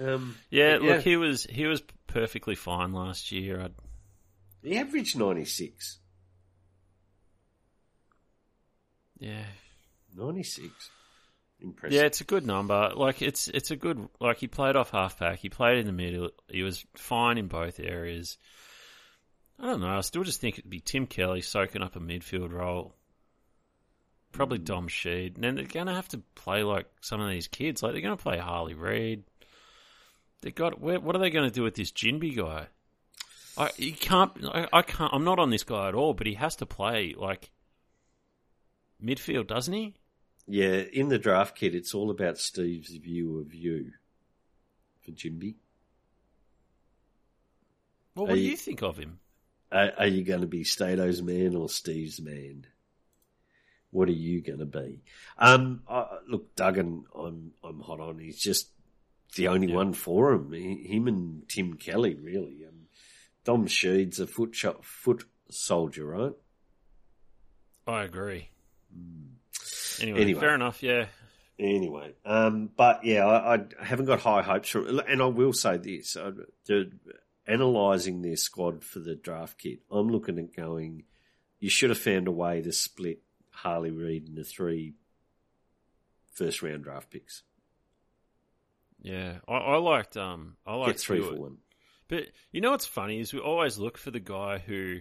Um, 0.00 0.36
Yeah, 0.50 0.78
Yeah. 0.78 0.94
look, 0.94 1.02
he 1.02 1.16
was 1.16 1.44
he 1.44 1.66
was 1.66 1.82
perfectly 2.06 2.54
fine 2.54 2.92
last 2.92 3.30
year. 3.30 3.60
I'd... 3.60 3.74
he 4.62 4.76
averaged 4.78 5.18
ninety-six. 5.18 5.98
yeah. 9.18 9.44
96. 10.14 10.90
Impressive. 11.62 11.94
Yeah, 11.96 12.06
it's 12.06 12.20
a 12.20 12.24
good 12.24 12.44
number. 12.44 12.92
Like 12.94 13.22
it's 13.22 13.48
it's 13.48 13.70
a 13.70 13.76
good 13.76 14.08
like 14.20 14.38
he 14.38 14.48
played 14.48 14.74
off 14.76 14.90
halfback. 14.90 15.38
He 15.38 15.48
played 15.48 15.78
in 15.78 15.86
the 15.86 15.92
middle. 15.92 16.30
He 16.48 16.62
was 16.62 16.84
fine 16.96 17.38
in 17.38 17.46
both 17.46 17.78
areas. 17.78 18.36
I 19.60 19.66
don't 19.66 19.80
know. 19.80 19.96
I 19.96 20.00
still 20.00 20.24
just 20.24 20.40
think 20.40 20.58
it'd 20.58 20.70
be 20.70 20.80
Tim 20.80 21.06
Kelly 21.06 21.40
soaking 21.40 21.82
up 21.82 21.94
a 21.94 22.00
midfield 22.00 22.52
role. 22.52 22.94
Probably 24.32 24.58
Hmm. 24.58 24.64
Dom 24.64 24.88
Sheed. 24.88 25.36
And 25.36 25.44
then 25.44 25.54
they're 25.54 25.64
going 25.66 25.86
to 25.86 25.94
have 25.94 26.08
to 26.08 26.22
play 26.34 26.64
like 26.64 26.86
some 27.00 27.20
of 27.20 27.30
these 27.30 27.46
kids. 27.48 27.82
Like 27.82 27.92
they're 27.92 28.00
going 28.00 28.16
to 28.16 28.22
play 28.22 28.38
Harley 28.38 28.74
Reid. 28.74 29.22
They 30.40 30.50
got 30.50 30.80
where, 30.80 30.98
what 30.98 31.14
are 31.14 31.20
they 31.20 31.30
going 31.30 31.48
to 31.48 31.54
do 31.54 31.62
with 31.62 31.76
this 31.76 31.92
Ginbey 31.92 32.36
guy? 32.36 32.66
I 33.56 33.70
he 33.76 33.92
can't. 33.92 34.32
I, 34.52 34.66
I 34.72 34.82
can't. 34.82 35.12
I'm 35.14 35.24
not 35.24 35.38
on 35.38 35.50
this 35.50 35.62
guy 35.62 35.88
at 35.88 35.94
all. 35.94 36.14
But 36.14 36.26
he 36.26 36.34
has 36.34 36.56
to 36.56 36.66
play 36.66 37.14
like 37.16 37.50
midfield, 39.00 39.46
doesn't 39.46 39.74
he? 39.74 39.94
Yeah, 40.46 40.82
in 40.92 41.08
the 41.08 41.18
draft 41.18 41.56
kit, 41.56 41.74
it's 41.74 41.94
all 41.94 42.10
about 42.10 42.38
Steve's 42.38 42.90
view 42.96 43.38
of 43.38 43.54
you 43.54 43.92
for 45.04 45.12
Ginbey. 45.12 45.54
Well, 48.14 48.26
Are 48.26 48.28
what 48.28 48.34
do 48.34 48.40
you- 48.40 48.50
you 48.50 48.56
think 48.56 48.82
of 48.82 48.98
him? 48.98 49.20
Are, 49.70 49.92
are 49.98 50.06
you 50.06 50.22
going 50.22 50.42
to 50.42 50.46
be 50.46 50.64
Stato's 50.64 51.22
man 51.22 51.56
or 51.56 51.68
Steve's 51.68 52.20
man? 52.20 52.66
What 53.90 54.08
are 54.08 54.12
you 54.12 54.42
going 54.42 54.58
to 54.58 54.66
be? 54.66 55.02
Um, 55.38 55.82
I, 55.88 56.18
look, 56.28 56.54
Duggan, 56.56 57.04
I'm 57.14 57.52
I'm 57.62 57.80
hot 57.80 58.00
on. 58.00 58.18
He's 58.18 58.38
just 58.38 58.68
the 59.36 59.48
only 59.48 59.68
Yeah. 59.68 59.76
one 59.76 59.92
for 59.94 60.32
him. 60.32 60.52
He, 60.52 60.74
him 60.84 61.08
and 61.08 61.48
Tim 61.48 61.74
Kelly, 61.74 62.14
really. 62.14 62.64
Um, 62.66 62.88
Dom 63.44 63.66
Sheed's 63.66 64.18
a 64.20 64.26
foot 64.26 64.54
shot, 64.54 64.84
foot 64.84 65.24
soldier, 65.50 66.06
right? 66.06 66.32
I 67.86 68.04
agree. 68.04 68.48
Anyway, 70.00 70.20
Anyway. 70.22 70.40
fair 70.40 70.54
enough. 70.54 70.82
Yeah, 70.82 71.06
Anyway, 71.58 72.14
um, 72.24 72.70
but 72.76 73.04
yeah, 73.04 73.26
I, 73.26 73.54
I 73.54 73.84
haven't 73.84 74.06
got 74.06 74.20
high 74.20 74.42
hopes 74.42 74.70
for 74.70 74.86
it. 74.88 75.04
And 75.08 75.20
I 75.22 75.26
will 75.26 75.52
say 75.52 75.76
this: 75.76 76.16
I, 76.16 76.30
the, 76.66 76.90
analysing 77.46 78.22
their 78.22 78.36
squad 78.36 78.82
for 78.82 78.98
the 79.00 79.14
draft 79.14 79.58
kit, 79.58 79.80
I'm 79.90 80.08
looking 80.08 80.38
at 80.38 80.56
going. 80.56 81.04
You 81.60 81.70
should 81.70 81.90
have 81.90 81.98
found 81.98 82.26
a 82.26 82.32
way 82.32 82.62
to 82.62 82.72
split 82.72 83.20
Harley 83.50 83.90
Reid 83.92 84.28
into 84.28 84.42
three 84.44 84.94
first 86.32 86.62
round 86.62 86.82
draft 86.84 87.10
picks. 87.10 87.42
yeah. 89.02 89.36
I, 89.46 89.52
I 89.52 89.76
liked 89.76 90.16
um, 90.16 90.56
I 90.66 90.74
liked 90.74 90.92
Get 90.92 91.00
three 91.00 91.20
Stewart. 91.20 91.34
for 91.36 91.40
one. 91.42 91.56
But 92.08 92.24
you 92.50 92.60
know 92.60 92.72
what's 92.72 92.86
funny 92.86 93.20
is 93.20 93.32
we 93.32 93.38
always 93.40 93.78
look 93.78 93.98
for 93.98 94.10
the 94.10 94.20
guy 94.20 94.58
who 94.58 95.00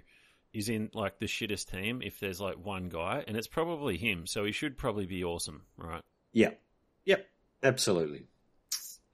is 0.54 0.70
in 0.70 0.90
like 0.94 1.20
the 1.20 1.26
shittest 1.28 1.72
team 1.72 2.02
if 2.04 2.20
there's 2.20 2.42
like 2.42 2.56
one 2.64 2.90
guy, 2.90 3.24
and 3.28 3.38
it's 3.38 3.48
probably 3.48 3.98
him. 3.98 4.28
So 4.28 4.44
he 4.46 4.52
should 4.52 4.78
probably 4.78 5.06
be 5.06 5.24
awesome, 5.24 5.64
right? 5.78 6.02
Yeah, 6.34 6.52
yep, 7.06 7.28
absolutely, 7.64 8.28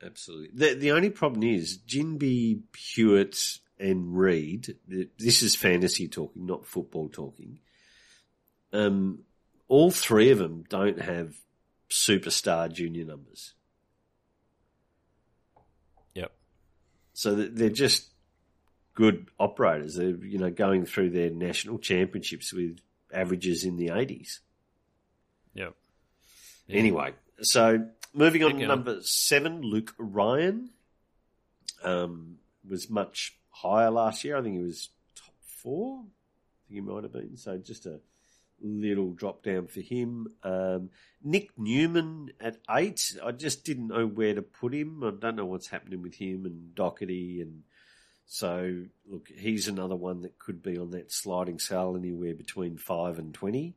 absolutely. 0.04 0.50
The 0.54 0.76
the 0.80 0.92
only 0.92 1.10
problem 1.10 1.44
is 1.44 1.78
Ginbey, 1.88 2.62
Hewett, 2.76 3.38
and 3.80 4.18
Reid. 4.18 4.76
This 5.18 5.44
is 5.44 5.56
fantasy 5.56 6.08
talking, 6.08 6.46
not 6.46 6.66
football 6.66 7.10
talking. 7.10 7.60
Um, 8.74 9.20
all 9.68 9.92
three 9.92 10.32
of 10.32 10.40
them 10.40 10.64
don't 10.70 11.00
have 11.02 11.36
superstar 11.90 12.72
junior 12.72 13.06
numbers, 13.06 13.54
Yep. 16.16 16.32
so 17.14 17.36
they're 17.36 17.70
just 17.70 18.10
good 18.98 19.30
operators. 19.40 19.94
They're 19.94 20.16
you 20.26 20.40
know 20.40 20.50
going 20.50 20.88
through 20.88 21.12
their 21.12 21.30
national 21.30 21.78
championships 21.78 22.52
with 22.52 22.80
averages 23.14 23.64
in 23.64 23.78
the 23.78 23.92
eighties. 23.92 24.40
Yep. 25.54 25.76
Anyway, 26.68 27.14
so 27.42 27.88
moving 28.14 28.44
on 28.44 28.58
to 28.58 28.66
number 28.66 28.98
seven, 29.02 29.62
Luke 29.62 29.94
Ryan 30.00 30.72
um, 31.84 32.38
was 32.68 32.90
much 32.90 33.38
higher 33.52 33.92
last 33.92 34.24
year. 34.24 34.36
I 34.36 34.42
think 34.42 34.56
he 34.58 34.64
was 34.64 34.90
top 35.16 35.36
four. 35.42 36.00
I 36.00 36.02
think 36.68 36.76
he 36.76 36.82
might 36.82 37.04
have 37.04 37.14
been. 37.14 37.38
So 37.38 37.56
just 37.58 37.86
a 37.86 38.00
little 38.60 39.12
drop 39.12 39.44
down 39.44 39.68
for 39.68 39.82
him. 39.82 40.28
Um, 40.42 40.90
Nick 41.24 41.52
Newman 41.56 42.32
at 42.42 42.58
eight. 42.72 43.16
I 43.24 43.32
just 43.32 43.64
didn't 43.64 43.90
know 43.90 44.08
where 44.08 44.34
to 44.34 44.42
put 44.42 44.74
him. 44.74 45.04
I 45.04 45.12
don't 45.12 45.36
know 45.36 45.46
what's 45.46 45.68
happening 45.68 46.02
with 46.02 46.16
him 46.16 46.48
and 46.48 46.74
Docherty 46.74 47.44
and. 47.44 47.62
So 48.28 48.84
look, 49.10 49.30
he's 49.30 49.68
another 49.68 49.96
one 49.96 50.22
that 50.22 50.38
could 50.38 50.62
be 50.62 50.78
on 50.78 50.92
that 50.92 51.12
sliding 51.12 51.60
scale 51.60 51.96
anywhere 51.98 52.36
between 52.36 52.78
five 52.78 53.18
and 53.18 53.34
twenty. 53.34 53.76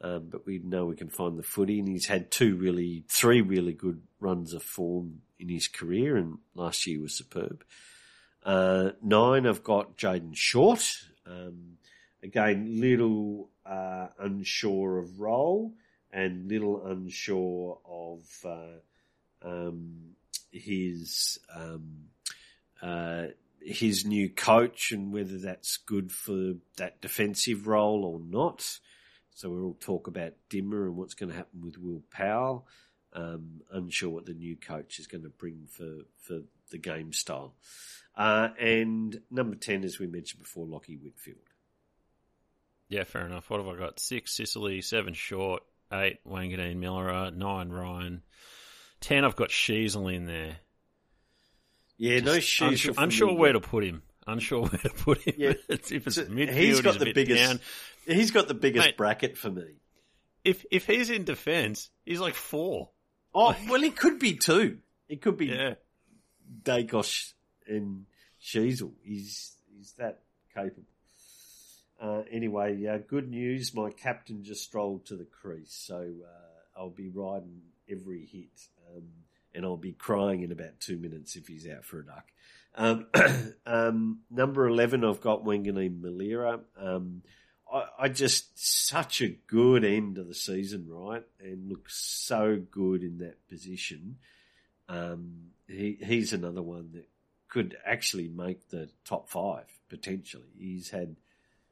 Um, 0.00 0.26
but 0.28 0.44
we 0.44 0.58
know 0.58 0.84
we 0.84 0.96
can 0.96 1.08
find 1.08 1.38
the 1.38 1.42
footy, 1.42 1.78
and 1.78 1.88
he's 1.88 2.08
had 2.08 2.30
two 2.30 2.56
really, 2.56 3.04
three 3.08 3.40
really 3.40 3.72
good 3.72 4.02
runs 4.20 4.52
of 4.52 4.62
form 4.62 5.22
in 5.38 5.48
his 5.48 5.68
career, 5.68 6.16
and 6.16 6.38
last 6.54 6.86
year 6.86 7.00
was 7.00 7.16
superb. 7.16 7.64
Uh, 8.44 8.90
nine, 9.02 9.46
I've 9.46 9.62
got 9.62 9.96
Jayden 9.96 10.36
Short. 10.36 10.84
Um, 11.26 11.78
again, 12.22 12.80
little 12.80 13.48
uh, 13.64 14.08
unsure 14.18 14.98
of 14.98 15.20
role, 15.20 15.72
and 16.12 16.48
little 16.48 16.84
unsure 16.84 17.78
of 17.88 18.20
uh, 18.44 19.48
um, 19.48 20.16
his 20.50 21.38
um, 21.54 22.08
uh, 22.82 23.28
his 23.64 24.04
new 24.04 24.28
coach 24.28 24.92
and 24.92 25.12
whether 25.12 25.38
that's 25.38 25.78
good 25.78 26.12
for 26.12 26.54
that 26.76 27.00
defensive 27.00 27.66
role 27.66 28.04
or 28.04 28.20
not. 28.20 28.78
So 29.34 29.50
we'll 29.50 29.76
talk 29.80 30.06
about 30.06 30.34
Dimmer 30.48 30.86
and 30.86 30.96
what's 30.96 31.14
going 31.14 31.30
to 31.30 31.36
happen 31.36 31.62
with 31.62 31.78
Will 31.78 32.02
Powell. 32.10 32.66
Um, 33.12 33.62
unsure 33.72 34.10
what 34.10 34.26
the 34.26 34.34
new 34.34 34.56
coach 34.56 34.98
is 34.98 35.06
going 35.06 35.22
to 35.22 35.30
bring 35.30 35.66
for, 35.70 36.02
for 36.18 36.40
the 36.70 36.78
game 36.78 37.12
style. 37.12 37.54
Uh, 38.16 38.48
and 38.60 39.20
number 39.30 39.56
10, 39.56 39.84
as 39.84 39.98
we 39.98 40.06
mentioned 40.06 40.42
before, 40.42 40.66
Lachie 40.66 41.00
Whitfield. 41.00 41.38
Yeah, 42.88 43.04
fair 43.04 43.26
enough. 43.26 43.50
What 43.50 43.64
have 43.64 43.68
I 43.68 43.78
got? 43.78 43.98
Six 43.98 44.32
Sicily, 44.32 44.80
seven 44.82 45.14
Short, 45.14 45.62
eight 45.92 46.18
Wanganeen 46.26 46.76
Milera, 46.76 47.34
nine 47.34 47.70
Ryan, 47.70 48.22
ten 49.00 49.24
I've 49.24 49.36
got 49.36 49.48
Sheezel 49.48 50.14
in 50.14 50.26
there. 50.26 50.58
Yeah, 51.96 52.20
no 52.20 52.40
shoes. 52.40 52.84
Unsure, 52.86 52.94
unsure 52.98 53.34
where 53.34 53.52
to 53.52 53.60
put 53.60 53.84
him. 53.84 54.02
Unsure 54.26 54.62
where 54.62 54.80
to 54.80 54.90
put 54.90 55.18
him. 55.22 55.34
Yeah. 55.36 55.52
if 55.68 55.92
it's 55.92 56.16
so 56.16 56.24
midfield, 56.24 56.54
he's 56.54 56.80
got 56.80 56.98
the 56.98 57.12
biggest. 57.12 57.42
Down. 57.42 57.60
He's 58.06 58.30
got 58.30 58.48
the 58.48 58.54
biggest 58.54 58.86
Mate, 58.86 58.96
bracket 58.96 59.38
for 59.38 59.50
me. 59.50 59.76
If 60.44 60.64
if 60.70 60.86
he's 60.86 61.10
in 61.10 61.24
defence, 61.24 61.90
he's 62.04 62.20
like 62.20 62.34
four. 62.34 62.90
Oh 63.34 63.56
well, 63.68 63.80
he 63.80 63.90
could 63.90 64.18
be 64.18 64.36
two. 64.36 64.78
It 65.08 65.22
could 65.22 65.36
be 65.36 65.46
yeah. 65.46 65.74
Daicos 66.62 67.32
and 67.66 68.06
Sheezel. 68.42 68.92
He's 69.02 69.56
he's 69.74 69.92
that 69.92 70.20
capable. 70.54 70.84
Uh, 72.00 72.22
anyway, 72.30 72.86
uh, 72.86 72.98
good 72.98 73.30
news. 73.30 73.74
My 73.74 73.90
captain 73.90 74.42
just 74.42 74.64
strolled 74.64 75.06
to 75.06 75.16
the 75.16 75.24
crease, 75.24 75.72
so 75.72 75.96
uh, 75.96 76.78
I'll 76.78 76.90
be 76.90 77.08
riding 77.08 77.62
every 77.88 78.26
hit. 78.26 78.68
Um, 78.94 79.04
and 79.54 79.64
I'll 79.64 79.76
be 79.76 79.92
crying 79.92 80.42
in 80.42 80.52
about 80.52 80.80
two 80.80 80.98
minutes 80.98 81.36
if 81.36 81.46
he's 81.46 81.68
out 81.68 81.84
for 81.84 82.00
a 82.00 82.06
duck. 82.06 82.26
Um, 82.74 83.06
um, 83.66 84.20
number 84.30 84.66
11, 84.66 85.04
I've 85.04 85.20
got 85.20 85.44
Wanganeen 85.44 86.00
Milera. 86.00 86.60
Um, 86.76 87.22
I, 87.72 87.84
I, 87.98 88.08
just, 88.08 88.58
such 88.88 89.20
a 89.20 89.28
good 89.28 89.84
end 89.84 90.18
of 90.18 90.26
the 90.26 90.34
season, 90.34 90.86
right? 90.88 91.22
And 91.40 91.68
looks 91.68 91.96
so 91.96 92.60
good 92.70 93.02
in 93.02 93.18
that 93.18 93.48
position. 93.48 94.16
Um, 94.88 95.50
he, 95.68 95.98
he's 96.02 96.32
another 96.32 96.62
one 96.62 96.90
that 96.94 97.08
could 97.48 97.76
actually 97.86 98.28
make 98.28 98.68
the 98.70 98.90
top 99.04 99.28
five, 99.28 99.66
potentially. 99.88 100.50
He's 100.58 100.90
had 100.90 101.16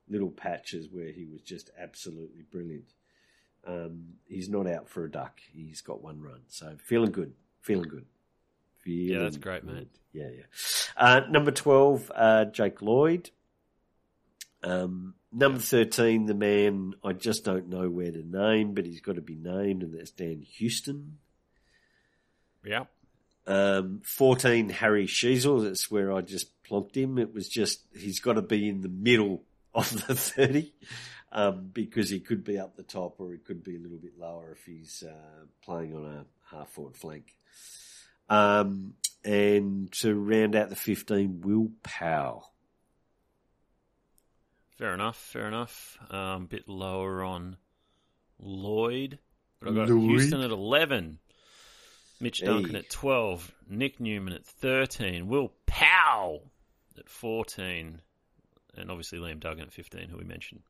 little 0.08 0.30
patches 0.30 0.88
where 0.90 1.10
he 1.10 1.24
was 1.24 1.42
just 1.42 1.70
absolutely 1.78 2.42
brilliant. 2.42 2.92
Um, 3.66 4.14
he's 4.26 4.48
not 4.48 4.66
out 4.66 4.88
for 4.88 5.04
a 5.04 5.10
duck. 5.10 5.40
He's 5.52 5.80
got 5.80 6.02
one 6.02 6.20
run. 6.20 6.42
So 6.48 6.76
feeling 6.78 7.12
good 7.12 7.32
feeling 7.62 7.88
good. 7.88 8.06
Feeling 8.84 9.14
yeah, 9.14 9.22
that's 9.24 9.36
great, 9.38 9.66
good. 9.66 9.88
Yeah, 10.12 10.28
yeah. 10.28 10.42
Uh, 10.96 11.20
number 11.30 11.50
12, 11.50 12.12
uh, 12.14 12.44
Jake 12.46 12.82
Lloyd. 12.82 13.30
Um, 14.62 15.14
number 15.32 15.58
13, 15.58 16.26
the 16.26 16.34
man 16.34 16.94
I 17.02 17.12
just 17.12 17.44
don't 17.44 17.68
know 17.68 17.88
where 17.88 18.12
to 18.12 18.22
name, 18.22 18.74
but 18.74 18.84
he's 18.84 19.00
got 19.00 19.16
to 19.16 19.22
be 19.22 19.34
named, 19.36 19.82
and 19.82 19.98
that's 19.98 20.10
Dan 20.10 20.42
Houston. 20.56 21.18
Yeah. 22.64 22.84
Um, 23.46 24.02
14, 24.04 24.68
Harry 24.68 25.06
Sheezel. 25.06 25.64
That's 25.64 25.90
where 25.90 26.12
I 26.12 26.20
just 26.20 26.50
plonked 26.64 26.94
him. 26.94 27.18
It 27.18 27.34
was 27.34 27.48
just, 27.48 27.80
he's 27.96 28.20
got 28.20 28.34
to 28.34 28.42
be 28.42 28.68
in 28.68 28.82
the 28.82 28.88
middle 28.88 29.42
of 29.74 30.06
the 30.06 30.14
30 30.14 30.72
um, 31.32 31.70
because 31.72 32.10
he 32.10 32.20
could 32.20 32.44
be 32.44 32.58
up 32.58 32.76
the 32.76 32.82
top 32.82 33.16
or 33.18 33.32
he 33.32 33.38
could 33.38 33.64
be 33.64 33.76
a 33.76 33.80
little 33.80 33.98
bit 33.98 34.18
lower 34.18 34.52
if 34.52 34.64
he's 34.64 35.02
uh, 35.06 35.44
playing 35.64 35.96
on 35.96 36.04
a 36.04 36.54
half 36.54 36.68
forward 36.70 36.96
flank. 36.96 37.34
Um, 38.28 38.94
and 39.24 39.92
to 39.92 40.14
round 40.14 40.56
out 40.56 40.68
the 40.68 40.76
15, 40.76 41.42
Will 41.42 41.70
Powell. 41.82 42.52
Fair 44.78 44.94
enough, 44.94 45.16
fair 45.16 45.46
enough. 45.46 45.96
Um, 46.10 46.46
bit 46.46 46.68
lower 46.68 47.22
on 47.22 47.56
Lloyd. 48.40 49.18
But 49.60 49.68
I've 49.68 49.74
got 49.74 49.88
Lloyd. 49.88 50.10
Houston 50.10 50.40
at 50.40 50.50
11. 50.50 51.18
Mitch 52.20 52.40
Duncan 52.40 52.72
hey. 52.72 52.78
at 52.78 52.90
12. 52.90 53.52
Nick 53.68 54.00
Newman 54.00 54.32
at 54.32 54.44
13. 54.44 55.28
Will 55.28 55.52
Powell 55.66 56.50
at 56.98 57.08
14. 57.08 58.00
And 58.76 58.90
obviously 58.90 59.18
Liam 59.18 59.40
Duggan 59.40 59.64
at 59.64 59.72
15, 59.72 60.08
who 60.08 60.16
we 60.16 60.24
mentioned. 60.24 60.62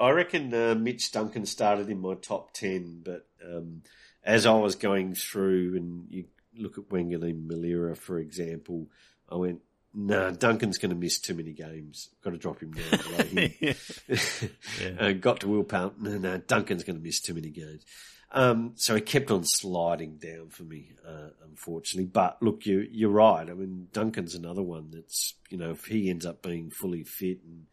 I 0.00 0.10
reckon 0.10 0.54
uh, 0.54 0.76
Mitch 0.76 1.10
Duncan 1.10 1.46
started 1.46 1.88
in 1.88 2.00
my 2.00 2.14
top 2.14 2.52
10, 2.52 3.02
but 3.04 3.26
um, 3.44 3.82
as 4.24 4.46
I 4.46 4.52
was 4.52 4.74
going 4.74 5.14
through 5.14 5.76
and 5.76 6.06
you 6.10 6.24
look 6.56 6.78
at 6.78 6.88
Wanganeen 6.88 7.46
Milera, 7.46 7.96
for 7.96 8.18
example, 8.18 8.88
I 9.30 9.36
went, 9.36 9.60
no, 9.94 10.28
nah, 10.28 10.30
Duncan's 10.30 10.78
going 10.78 10.90
to 10.90 10.96
miss 10.96 11.18
too 11.18 11.34
many 11.34 11.52
games. 11.52 12.10
Got 12.22 12.30
to 12.30 12.38
drop 12.38 12.60
him 12.60 12.72
down. 12.72 13.50
Yeah. 13.60 13.72
uh, 15.00 15.12
got 15.12 15.40
to 15.40 15.48
Will 15.48 15.64
Pound. 15.64 15.94
No, 16.00 16.18
no, 16.18 16.38
Duncan's 16.38 16.84
going 16.84 16.98
to 16.98 17.02
miss 17.02 17.20
too 17.20 17.34
many 17.34 17.50
games. 17.50 17.84
Um, 18.30 18.72
so 18.76 18.94
he 18.94 19.00
kept 19.00 19.30
on 19.30 19.44
sliding 19.44 20.18
down 20.18 20.50
for 20.50 20.62
me, 20.62 20.92
uh, 21.06 21.30
unfortunately. 21.44 22.10
But 22.12 22.42
look, 22.42 22.66
you, 22.66 22.86
you're 22.90 23.10
right. 23.10 23.48
I 23.48 23.54
mean, 23.54 23.88
Duncan's 23.92 24.34
another 24.34 24.62
one 24.62 24.90
that's, 24.92 25.34
you 25.48 25.56
know, 25.56 25.70
if 25.70 25.86
he 25.86 26.10
ends 26.10 26.26
up 26.26 26.42
being 26.42 26.70
fully 26.70 27.04
fit 27.04 27.42
and 27.42 27.64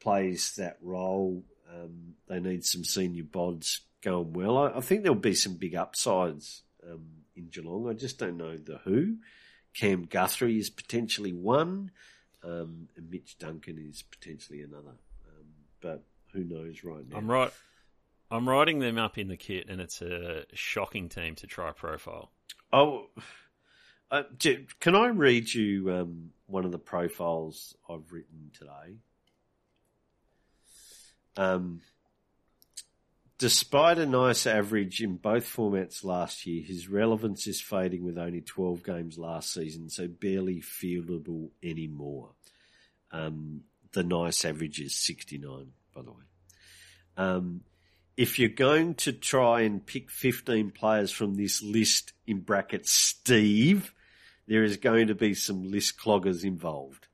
plays 0.00 0.54
that 0.56 0.78
role, 0.80 1.44
um, 1.70 2.14
they 2.28 2.40
need 2.40 2.64
some 2.64 2.84
senior 2.84 3.24
bods 3.24 3.80
going 4.02 4.32
well. 4.32 4.58
I, 4.58 4.78
I 4.78 4.80
think 4.80 5.02
there'll 5.02 5.18
be 5.18 5.34
some 5.34 5.54
big 5.54 5.74
upsides 5.74 6.62
um, 6.88 7.06
in 7.36 7.48
Geelong. 7.48 7.88
I 7.88 7.92
just 7.92 8.18
don't 8.18 8.36
know 8.36 8.56
the 8.56 8.78
who. 8.84 9.16
Cam 9.74 10.04
Guthrie 10.04 10.58
is 10.58 10.68
potentially 10.68 11.32
one, 11.32 11.92
um, 12.42 12.88
and 12.96 13.10
Mitch 13.10 13.38
Duncan 13.38 13.78
is 13.78 14.02
potentially 14.02 14.62
another. 14.62 14.96
Um, 15.28 15.46
but 15.80 16.02
who 16.32 16.44
knows 16.44 16.82
right 16.82 17.08
now? 17.08 17.16
I'm 17.16 17.30
right. 17.30 17.52
I'm 18.32 18.48
writing 18.48 18.78
them 18.78 18.96
up 18.96 19.18
in 19.18 19.28
the 19.28 19.36
kit, 19.36 19.66
and 19.68 19.80
it's 19.80 20.02
a 20.02 20.44
shocking 20.54 21.08
team 21.08 21.34
to 21.36 21.46
try 21.46 21.72
profile. 21.72 22.30
Oh, 22.72 23.06
uh, 24.10 24.22
can 24.38 24.94
I 24.94 25.08
read 25.08 25.52
you 25.52 25.92
um, 25.92 26.30
one 26.46 26.64
of 26.64 26.72
the 26.72 26.78
profiles 26.78 27.74
I've 27.88 28.12
written 28.12 28.50
today? 28.56 28.98
Um, 31.36 31.80
Despite 33.40 33.96
a 33.96 34.04
nice 34.04 34.46
average 34.46 35.00
in 35.00 35.16
both 35.16 35.46
formats 35.46 36.04
last 36.04 36.44
year, 36.44 36.62
his 36.62 36.88
relevance 36.88 37.46
is 37.46 37.58
fading 37.58 38.04
with 38.04 38.18
only 38.18 38.42
12 38.42 38.82
games 38.82 39.16
last 39.16 39.54
season, 39.54 39.88
so 39.88 40.08
barely 40.08 40.60
fieldable 40.60 41.48
anymore. 41.62 42.32
Um, 43.10 43.62
the 43.92 44.02
nice 44.02 44.44
average 44.44 44.78
is 44.78 44.94
69, 44.94 45.72
by 45.94 46.02
the 46.02 46.10
way. 46.10 46.24
Um, 47.16 47.62
if 48.14 48.38
you're 48.38 48.50
going 48.50 48.96
to 48.96 49.12
try 49.14 49.62
and 49.62 49.86
pick 49.86 50.10
15 50.10 50.72
players 50.72 51.10
from 51.10 51.36
this 51.36 51.62
list 51.62 52.12
in 52.26 52.40
brackets, 52.40 52.92
Steve, 52.92 53.94
there 54.48 54.64
is 54.64 54.76
going 54.76 55.06
to 55.06 55.14
be 55.14 55.32
some 55.32 55.62
list 55.62 55.98
cloggers 55.98 56.44
involved. 56.44 57.06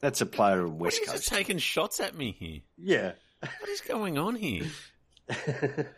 That's 0.00 0.22
a 0.22 0.26
player 0.26 0.64
in 0.64 0.78
West 0.78 1.02
Coast. 1.06 1.28
taking 1.28 1.58
shots 1.58 2.00
at 2.00 2.16
me 2.16 2.34
here. 2.38 2.60
Yeah. 2.78 3.12
What 3.60 3.68
is 3.68 3.80
going 3.80 4.18
on 4.18 4.36
here? 4.36 4.66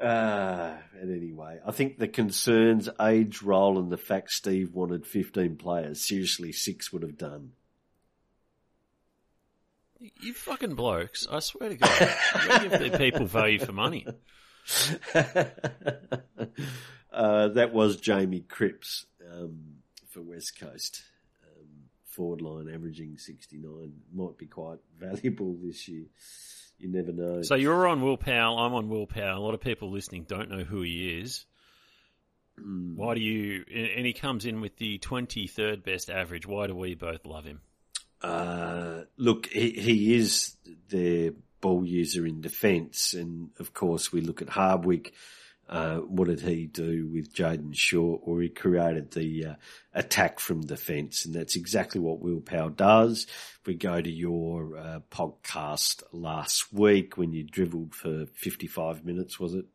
Uh, 0.00 0.76
and 0.98 1.14
anyway, 1.14 1.60
I 1.64 1.72
think 1.72 1.98
the 1.98 2.08
concerns, 2.08 2.88
age, 2.98 3.42
role, 3.42 3.78
and 3.78 3.92
the 3.92 3.98
fact 3.98 4.30
Steve 4.30 4.72
wanted 4.72 5.06
15 5.06 5.56
players, 5.56 6.00
seriously, 6.00 6.52
six 6.52 6.90
would 6.90 7.02
have 7.02 7.18
done. 7.18 7.52
You 9.98 10.32
fucking 10.32 10.74
blokes, 10.74 11.26
I 11.30 11.40
swear 11.40 11.68
to 11.68 11.76
God, 11.76 12.16
you 12.62 12.78
give 12.78 12.98
people 12.98 13.26
value 13.26 13.58
for 13.58 13.72
money. 13.72 14.06
uh, 15.14 15.44
that 17.48 17.74
was 17.74 17.96
Jamie 17.96 18.40
Cripps 18.40 19.04
um, 19.30 19.80
for 20.08 20.22
West 20.22 20.58
Coast 20.58 21.02
forward 22.10 22.40
line 22.40 22.72
averaging 22.72 23.16
69 23.16 23.92
might 24.12 24.36
be 24.36 24.46
quite 24.46 24.78
valuable 24.98 25.56
this 25.62 25.88
year. 25.88 26.06
You 26.78 26.88
never 26.88 27.12
know. 27.12 27.42
So 27.42 27.56
you're 27.56 27.86
on 27.86 28.00
Will 28.00 28.16
Powell. 28.16 28.58
I'm 28.58 28.74
on 28.74 28.88
Will 28.88 29.06
Powell. 29.06 29.38
A 29.38 29.44
lot 29.44 29.54
of 29.54 29.60
people 29.60 29.90
listening 29.90 30.24
don't 30.26 30.50
know 30.50 30.64
who 30.64 30.82
he 30.82 31.20
is. 31.20 31.44
Mm. 32.58 32.96
Why 32.96 33.14
do 33.14 33.20
you? 33.20 33.64
And 33.70 34.06
he 34.06 34.12
comes 34.12 34.46
in 34.46 34.60
with 34.60 34.76
the 34.76 34.98
23rd 34.98 35.84
best 35.84 36.10
average. 36.10 36.46
Why 36.46 36.66
do 36.66 36.74
we 36.74 36.94
both 36.94 37.26
love 37.26 37.44
him? 37.44 37.60
Uh, 38.22 39.02
look, 39.16 39.46
he, 39.46 39.70
he 39.70 40.14
is 40.14 40.56
their 40.88 41.32
ball 41.60 41.84
user 41.84 42.26
in 42.26 42.40
defence, 42.40 43.14
and 43.14 43.50
of 43.58 43.72
course 43.74 44.12
we 44.12 44.20
look 44.20 44.42
at 44.42 44.48
Hardwick. 44.48 45.12
Uh, 45.70 45.98
what 45.98 46.26
did 46.26 46.40
he 46.40 46.66
do 46.66 47.08
with 47.12 47.32
Jayden 47.32 47.76
Short? 47.76 48.22
Or 48.24 48.40
he 48.42 48.48
created 48.48 49.12
the 49.12 49.46
uh, 49.46 49.54
attack 49.94 50.40
from 50.40 50.62
defence, 50.62 51.24
and 51.24 51.32
that's 51.32 51.54
exactly 51.54 52.00
what 52.00 52.20
Will 52.20 52.40
Powell 52.40 52.70
does. 52.70 53.28
If 53.60 53.66
we 53.66 53.74
go 53.74 54.00
to 54.00 54.10
your 54.10 54.76
uh, 54.76 54.98
podcast 55.12 56.02
last 56.12 56.72
week 56.72 57.16
when 57.16 57.32
you 57.32 57.44
dribbled 57.44 57.94
for 57.94 58.26
55 58.34 59.04
minutes, 59.04 59.38
was 59.38 59.54
it? 59.54 59.66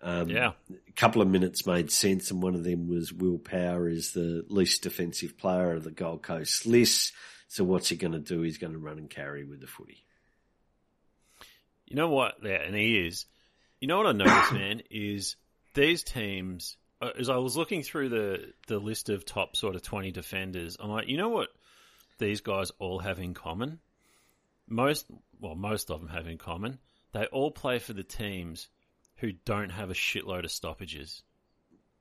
Um, 0.00 0.28
Yeah. 0.28 0.52
A 0.88 0.92
couple 0.96 1.22
of 1.22 1.28
minutes 1.28 1.64
made 1.64 1.92
sense, 1.92 2.32
and 2.32 2.42
one 2.42 2.56
of 2.56 2.64
them 2.64 2.88
was 2.88 3.12
Will 3.12 3.38
Powell 3.38 3.86
is 3.86 4.10
the 4.10 4.44
least 4.48 4.82
defensive 4.82 5.38
player 5.38 5.74
of 5.74 5.84
the 5.84 5.92
Gold 5.92 6.22
Coast 6.22 6.66
list. 6.66 7.12
So 7.46 7.62
what's 7.62 7.88
he 7.88 7.94
going 7.94 8.14
to 8.14 8.18
do? 8.18 8.42
He's 8.42 8.58
going 8.58 8.72
to 8.72 8.80
run 8.80 8.98
and 8.98 9.08
carry 9.08 9.44
with 9.44 9.60
the 9.60 9.68
footy. 9.68 10.04
You 11.86 11.94
know 11.94 12.08
what? 12.08 12.36
Yeah, 12.42 12.62
and 12.62 12.74
he 12.74 13.06
is. 13.06 13.26
You 13.82 13.88
know 13.88 13.96
what 13.96 14.06
I 14.06 14.12
noticed, 14.12 14.52
man, 14.52 14.82
is 14.92 15.34
these 15.74 16.04
teams. 16.04 16.76
uh, 17.00 17.10
As 17.18 17.28
I 17.28 17.38
was 17.38 17.56
looking 17.56 17.82
through 17.82 18.10
the 18.10 18.52
the 18.68 18.78
list 18.78 19.08
of 19.08 19.24
top 19.24 19.56
sort 19.56 19.74
of 19.74 19.82
twenty 19.82 20.12
defenders, 20.12 20.76
I'm 20.78 20.88
like, 20.88 21.08
you 21.08 21.16
know 21.16 21.30
what? 21.30 21.48
These 22.20 22.42
guys 22.42 22.70
all 22.78 23.00
have 23.00 23.18
in 23.18 23.34
common. 23.34 23.80
Most, 24.68 25.06
well, 25.40 25.56
most 25.56 25.90
of 25.90 25.98
them 25.98 26.08
have 26.10 26.28
in 26.28 26.38
common. 26.38 26.78
They 27.12 27.24
all 27.26 27.50
play 27.50 27.80
for 27.80 27.92
the 27.92 28.04
teams 28.04 28.68
who 29.16 29.32
don't 29.32 29.70
have 29.70 29.90
a 29.90 29.94
shitload 29.94 30.44
of 30.44 30.52
stoppages. 30.52 31.22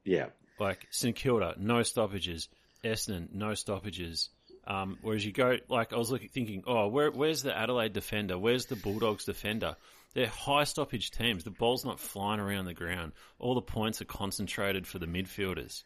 Yeah, 0.05 0.27
Like 0.59 0.87
St 0.91 1.15
Kilda, 1.15 1.55
no 1.57 1.81
stoppages. 1.81 2.47
Essendon, 2.83 3.33
no 3.33 3.55
stoppages. 3.55 4.29
Um, 4.67 4.99
whereas 5.01 5.25
you 5.25 5.31
go, 5.31 5.57
like 5.67 5.93
I 5.93 5.97
was 5.97 6.11
looking, 6.11 6.29
thinking, 6.29 6.63
oh, 6.67 6.87
where, 6.89 7.09
where's 7.09 7.41
the 7.41 7.57
Adelaide 7.57 7.93
defender? 7.93 8.37
Where's 8.37 8.67
the 8.67 8.75
Bulldogs 8.75 9.25
defender? 9.25 9.75
They're 10.13 10.27
high 10.27 10.65
stoppage 10.65 11.11
teams. 11.11 11.43
The 11.43 11.51
ball's 11.51 11.85
not 11.85 11.99
flying 11.99 12.39
around 12.39 12.65
the 12.65 12.73
ground. 12.73 13.13
All 13.39 13.55
the 13.55 13.61
points 13.61 14.01
are 14.01 14.05
concentrated 14.05 14.85
for 14.85 14.99
the 14.99 15.05
midfielders. 15.05 15.83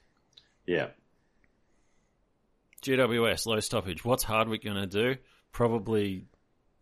yeah, 0.66 0.88
GWS, 2.82 3.46
low 3.46 3.60
stoppage. 3.60 4.04
What's 4.06 4.24
Hardwick 4.24 4.64
going 4.64 4.78
to 4.78 4.88
do? 4.88 5.20
Probably 5.52 6.26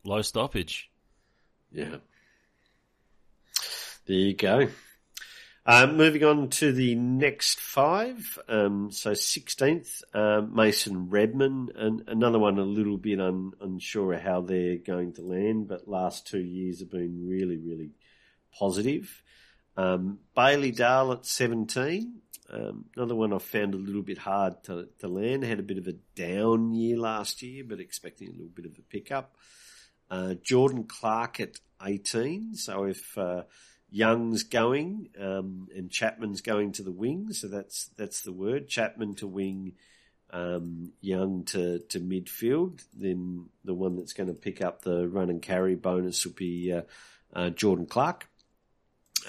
low 0.04 0.22
stoppage. 0.22 0.90
yeah. 1.72 1.98
There 4.06 4.18
you 4.18 4.36
go. 4.36 4.68
Um, 5.66 5.96
moving 5.96 6.26
on 6.26 6.50
to 6.50 6.74
the 6.74 6.94
next 6.96 7.58
five. 7.62 8.38
Um, 8.50 8.92
so 8.92 9.12
16th, 9.12 10.02
um, 10.14 10.54
Mason 10.54 11.10
Redman, 11.10 11.70
and 11.76 12.04
another 12.08 12.38
one 12.38 12.60
a 12.60 12.64
little 12.64 12.98
bit 12.98 13.22
un, 13.22 13.54
unsure 13.62 14.18
how 14.18 14.42
they're 14.42 14.78
going 14.78 15.14
to 15.14 15.22
land, 15.22 15.70
but 15.70 15.88
last 15.88 16.28
two 16.28 16.42
years 16.42 16.80
have 16.80 16.92
been 16.92 17.26
really, 17.30 17.56
really 17.56 17.92
positive. 18.60 19.24
Um, 19.78 20.20
Bailey 20.36 20.72
Dale 20.72 21.14
at 21.14 21.26
17. 21.26 22.14
Um, 22.50 22.86
another 22.98 23.16
one 23.16 23.32
I 23.32 23.38
found 23.38 23.74
a 23.74 23.78
little 23.78 24.02
bit 24.02 24.18
hard 24.18 24.62
to, 24.66 24.90
to 25.00 25.08
land. 25.08 25.46
Had 25.46 25.60
a 25.60 25.64
bit 25.64 25.78
of 25.78 25.88
a 25.88 25.94
down 26.16 26.74
year 26.74 26.98
last 26.98 27.42
year, 27.42 27.64
but 27.66 27.80
expecting 27.80 28.28
a 28.28 28.32
little 28.32 28.52
bit 28.54 28.66
of 28.66 28.78
a 28.78 28.82
pickup. 28.82 29.38
Uh, 30.12 30.34
Jordan 30.44 30.84
Clark 30.84 31.40
at 31.40 31.60
18. 31.82 32.56
So 32.56 32.84
if 32.84 33.18
uh, 33.18 33.44
Young's 33.94 34.42
going 34.42 35.10
um, 35.22 35.68
and 35.76 35.92
Chapman's 35.92 36.42
going 36.42 36.72
to 36.74 36.82
the 36.82 36.92
wing, 36.92 37.32
so 37.32 37.48
that's 37.48 37.92
that's 37.96 38.22
the 38.22 38.34
word. 38.34 38.68
Chapman 38.68 39.14
to 39.16 39.28
wing, 39.28 39.74
um, 40.32 40.94
Young 41.00 41.44
to, 41.46 41.78
to 41.78 42.00
midfield. 42.00 42.84
Then 42.92 43.50
the 43.64 43.76
one 43.76 43.96
that's 43.96 44.14
going 44.14 44.30
to 44.30 44.34
pick 44.34 44.64
up 44.64 44.82
the 44.82 45.08
run 45.08 45.30
and 45.30 45.44
carry 45.44 45.76
bonus 45.76 46.26
will 46.26 46.34
be 46.34 46.74
uh, 46.74 46.82
uh, 47.36 47.52
Jordan 47.52 47.86
Clark. 47.86 48.28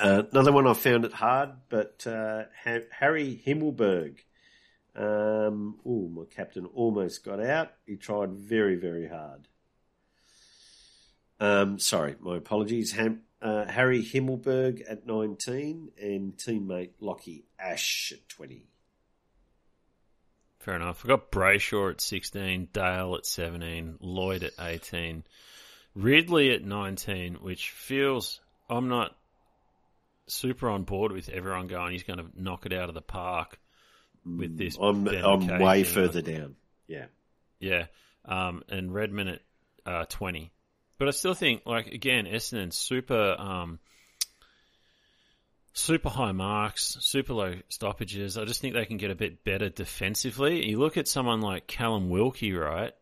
Uh, 0.01 0.23
another 0.33 0.51
one 0.51 0.67
I 0.67 0.73
found 0.73 1.05
it 1.05 1.13
hard, 1.13 1.51
but 1.69 2.07
uh, 2.07 2.45
Harry 2.65 3.43
Himmelberg. 3.47 4.17
Um, 4.97 5.77
oh, 5.85 6.09
my 6.09 6.23
captain 6.35 6.65
almost 6.75 7.23
got 7.23 7.39
out. 7.39 7.73
He 7.85 7.97
tried 7.97 8.33
very, 8.33 8.77
very 8.77 9.09
hard. 9.09 9.47
Um, 11.39 11.79
sorry, 11.79 12.17
my 12.21 12.39
apologies. 12.39 12.93
Ham, 12.93 13.24
uh, 13.45 13.67
Harry 13.67 14.03
Himmelberg 14.03 14.83
at 14.89 15.07
19 15.07 15.91
and 16.01 16.37
teammate 16.37 16.93
Lachie 17.01 17.43
Ash 17.59 18.13
at 18.17 18.27
20. 18.31 18.67
Fair 20.61 20.77
enough. 20.77 21.01
I've 21.03 21.09
got 21.09 21.31
Brayshaw 21.31 21.91
at 21.91 22.01
16, 22.01 22.69
Dale 22.73 23.17
at 23.17 23.27
17, 23.27 23.99
Lloyd 24.01 24.45
at 24.45 24.53
18, 24.59 25.25
Ridley 25.95 26.53
at 26.53 26.65
19, 26.65 27.35
which 27.35 27.71
feels 27.71 28.41
I'm 28.71 28.89
not 28.89 29.15
super 30.27 30.71
on 30.71 30.85
board 30.85 31.13
with 31.13 31.29
everyone 31.29 31.67
going 31.67 31.93
he's 31.93 32.03
going 32.03 32.19
to 32.19 32.27
knock 32.35 32.65
it 32.65 32.73
out 32.73 32.89
of 32.89 32.95
the 32.95 33.03
park 33.03 33.61
with 34.25 34.57
this. 34.57 34.79
I'm, 34.81 35.07
I'm 35.07 35.61
way 35.61 35.83
thing. 35.83 35.93
further 35.93 36.23
down. 36.23 36.57
Yeah. 36.87 37.07
Yeah. 37.61 37.87
Um, 38.25 38.63
and 38.71 38.95
Redman 38.95 39.29
at 39.29 39.41
uh, 39.85 40.05
20. 40.07 40.51
But 41.05 41.09
I 41.09 41.19
still 41.19 41.35
think, 41.35 41.67
like, 41.67 41.89
again, 41.89 42.25
Essendon, 42.25 42.73
super, 42.73 43.37
um, 43.39 43.79
super 45.75 46.09
high 46.09 46.33
marks, 46.33 46.97
super 47.01 47.35
low 47.35 47.57
stoppages. 47.69 48.39
I 48.39 48.47
just 48.47 48.63
think 48.63 48.73
they 48.73 48.87
can 48.87 48.97
get 48.97 49.11
a 49.11 49.15
bit 49.15 49.45
better 49.45 49.69
defensively. 49.69 50.67
You 50.67 50.79
look 50.79 50.97
at 50.97 51.07
someone 51.07 51.43
like 51.43 51.67
Callum 51.67 52.09
Wilkie, 52.09 52.55
right? 52.55 52.95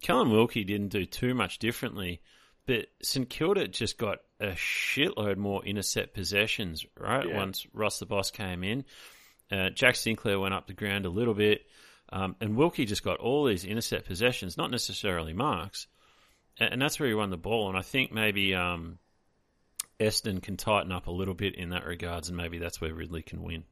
Callum 0.00 0.32
Wilkie 0.32 0.64
didn't 0.64 0.88
do 0.88 1.06
too 1.06 1.32
much 1.32 1.60
differently, 1.60 2.22
but 2.66 2.86
St 3.04 3.30
Kilda 3.30 3.68
just 3.68 3.98
got 3.98 4.18
a 4.40 4.56
shitload 4.56 5.36
more 5.36 5.64
intercept 5.64 6.14
possessions, 6.14 6.84
right? 6.98 7.28
Yeah. 7.28 7.36
Once 7.36 7.68
Ross 7.72 8.00
the 8.00 8.06
Boss 8.06 8.32
came 8.32 8.64
in. 8.64 8.84
Uh, 9.48 9.70
Jack 9.70 9.94
Sinclair 9.94 10.40
went 10.40 10.54
up 10.54 10.66
the 10.66 10.72
ground 10.72 11.06
a 11.06 11.10
little 11.10 11.34
bit. 11.34 11.66
Um, 12.08 12.34
and 12.40 12.56
Wilkie 12.56 12.84
just 12.84 13.04
got 13.04 13.18
all 13.18 13.44
these 13.44 13.64
intercept 13.64 14.08
possessions, 14.08 14.56
not 14.56 14.72
necessarily 14.72 15.34
marks. 15.34 15.86
And, 16.58 16.80
that's 16.80 16.98
where 16.98 17.08
he 17.08 17.14
won 17.14 17.30
the 17.30 17.36
ball. 17.36 17.68
And 17.68 17.78
I 17.78 17.82
think 17.82 18.12
maybe 18.12 18.54
um, 18.54 18.98
Eston 20.00 20.40
can 20.40 20.56
tighten 20.56 20.92
up 20.92 21.06
a 21.06 21.12
little 21.12 21.34
bit 21.34 21.54
in 21.54 21.70
that 21.70 21.84
regards, 21.84 22.28
and 22.28 22.36
maybe 22.36 22.58
that's 22.58 22.80
where 22.80 22.94
Ridley 22.94 23.22
can 23.22 23.42
win. 23.42 23.64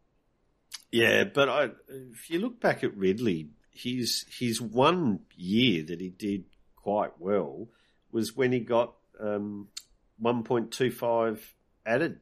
Yeah, 0.90 1.24
but 1.24 1.48
I, 1.48 1.70
if 1.88 2.30
you 2.30 2.38
look 2.38 2.60
back 2.60 2.84
at 2.84 2.96
Ridley, 2.96 3.50
his 3.70 4.24
his 4.28 4.60
one 4.60 5.20
year 5.34 5.84
that 5.84 6.00
he 6.00 6.08
did 6.08 6.44
quite 6.76 7.18
well 7.18 7.68
was 8.10 8.36
when 8.36 8.52
he 8.52 8.60
got 8.60 8.94
um, 9.20 9.68
1.25 10.22 11.40
added. 11.84 12.20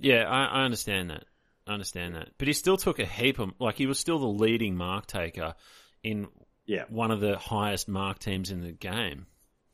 Yeah, 0.00 0.24
I, 0.28 0.60
I 0.60 0.64
understand 0.64 1.10
that. 1.10 1.24
I 1.66 1.72
understand 1.72 2.14
that. 2.14 2.30
But 2.38 2.48
he 2.48 2.54
still 2.54 2.76
took 2.76 2.98
a 2.98 3.04
heap 3.04 3.38
of, 3.38 3.52
like, 3.58 3.76
he 3.76 3.86
was 3.86 3.98
still 3.98 4.18
the 4.18 4.26
leading 4.26 4.76
mark 4.76 5.06
taker 5.06 5.54
in 6.02 6.28
Yeah, 6.70 6.84
one 6.88 7.10
of 7.10 7.18
the 7.18 7.36
highest 7.36 7.88
mark 7.88 8.20
teams 8.20 8.52
in 8.52 8.62
the 8.62 8.70
game. 8.70 9.26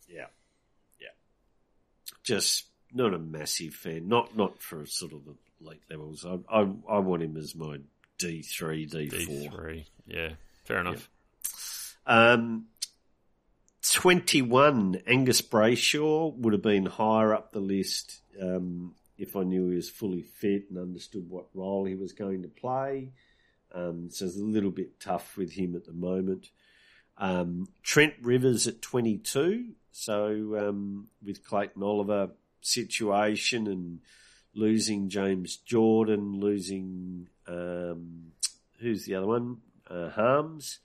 yeah, 0.08 0.28
yeah. 0.98 1.08
Just 2.24 2.64
not 2.90 3.12
a 3.12 3.18
massive 3.18 3.74
fan. 3.74 4.08
Not 4.08 4.34
not 4.34 4.62
for 4.62 4.86
sort 4.86 5.12
of 5.12 5.26
the 5.26 5.34
late 5.60 5.82
levels. 5.90 6.24
I 6.24 6.38
I, 6.48 6.60
I 6.88 6.98
want 7.00 7.22
him 7.22 7.36
as 7.36 7.54
my 7.54 7.80
D 8.16 8.40
three, 8.40 8.86
D 8.86 9.10
four. 9.10 9.50
D3. 9.50 9.84
Yeah, 10.06 10.30
fair 10.64 10.78
enough. 10.78 11.10
Um, 12.06 12.68
21, 13.92 15.02
Angus 15.06 15.42
Brayshaw 15.42 16.34
would 16.34 16.54
have 16.54 16.62
been 16.62 16.86
higher 16.86 17.34
up 17.34 17.52
the 17.52 17.60
list 17.60 18.22
um, 18.40 18.94
if 19.18 19.36
I 19.36 19.42
knew 19.42 19.68
he 19.68 19.76
was 19.76 19.90
fully 19.90 20.22
fit 20.22 20.70
and 20.70 20.78
understood 20.78 21.28
what 21.28 21.48
role 21.52 21.84
he 21.84 21.94
was 21.94 22.14
going 22.14 22.40
to 22.40 22.48
play. 22.48 23.10
Um, 23.74 24.08
so 24.10 24.24
it's 24.24 24.38
a 24.38 24.42
little 24.42 24.70
bit 24.70 24.98
tough 24.98 25.36
with 25.36 25.52
him 25.52 25.76
at 25.76 25.84
the 25.84 25.92
moment. 25.92 26.48
Um, 27.18 27.68
Trent 27.82 28.14
Rivers 28.20 28.66
at 28.66 28.82
22. 28.82 29.70
So 29.92 30.68
um, 30.68 31.08
with 31.24 31.44
Clayton 31.44 31.82
Oliver 31.82 32.30
situation 32.60 33.66
and 33.66 34.00
losing 34.54 35.08
James 35.08 35.58
Jordon, 35.66 36.40
losing 36.40 37.28
um, 37.46 38.32
who's 38.80 39.04
the 39.04 39.14
other 39.14 39.26
one? 39.26 39.58
Uh, 39.88 40.10
Harmes. 40.10 40.78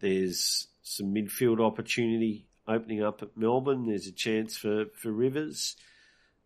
There's 0.00 0.68
some 0.82 1.14
midfield 1.14 1.60
opportunity 1.60 2.46
opening 2.66 3.02
up 3.02 3.22
at 3.22 3.36
Melbourne. 3.36 3.86
There's 3.86 4.06
a 4.06 4.12
chance 4.12 4.56
for, 4.56 4.86
for 4.94 5.12
Rivers. 5.12 5.76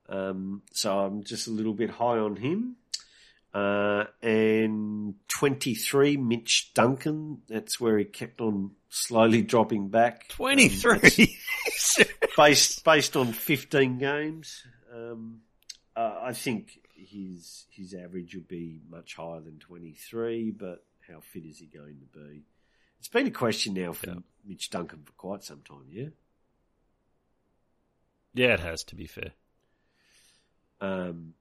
Um, 0.09 0.63
so 0.73 0.99
I'm 0.99 1.23
just 1.23 1.47
a 1.47 1.51
little 1.53 1.75
bit 1.75 1.91
high 1.91 2.19
on 2.19 2.37
him. 2.37 2.77
Uh, 3.53 4.05
and 4.21 5.15
23, 5.29 6.17
Mitch 6.17 6.73
Duncan. 6.75 7.43
That's 7.49 7.79
where 7.79 7.99
he 7.99 8.05
kept 8.05 8.41
on 8.41 8.73
slowly 8.94 9.42
dropping 9.42 9.88
back. 9.88 10.26
Um, 10.30 10.37
23. 10.37 11.38
based 12.37 12.85
based 12.85 13.16
on 13.16 13.33
15 13.33 13.98
games. 13.98 14.64
Um, 14.92 15.40
uh, 15.96 16.18
I 16.22 16.33
think 16.33 16.80
his 16.94 17.66
his 17.70 17.94
average 17.94 18.35
will 18.35 18.42
be 18.42 18.80
much 18.88 19.14
higher 19.14 19.40
than 19.40 19.59
23, 19.59 20.52
but 20.52 20.85
how 21.09 21.20
fit 21.20 21.44
is 21.44 21.59
he 21.59 21.66
going 21.66 21.98
to 22.00 22.18
be? 22.18 22.44
It's 22.98 23.09
been 23.09 23.26
a 23.26 23.30
question 23.30 23.74
now 23.74 23.92
for 23.92 24.09
Yeah. 24.11 24.14
Mitch 24.46 24.70
Duncan 24.70 25.02
for 25.04 25.12
quite 25.12 25.44
some 25.44 25.61
time, 25.61 25.87
yeah. 25.90 26.09
yeah, 28.33 28.54
it 28.54 28.61
has, 28.61 28.85
to 28.85 28.94
be 28.96 29.07
fair. 29.07 29.33
Um, 30.80 31.35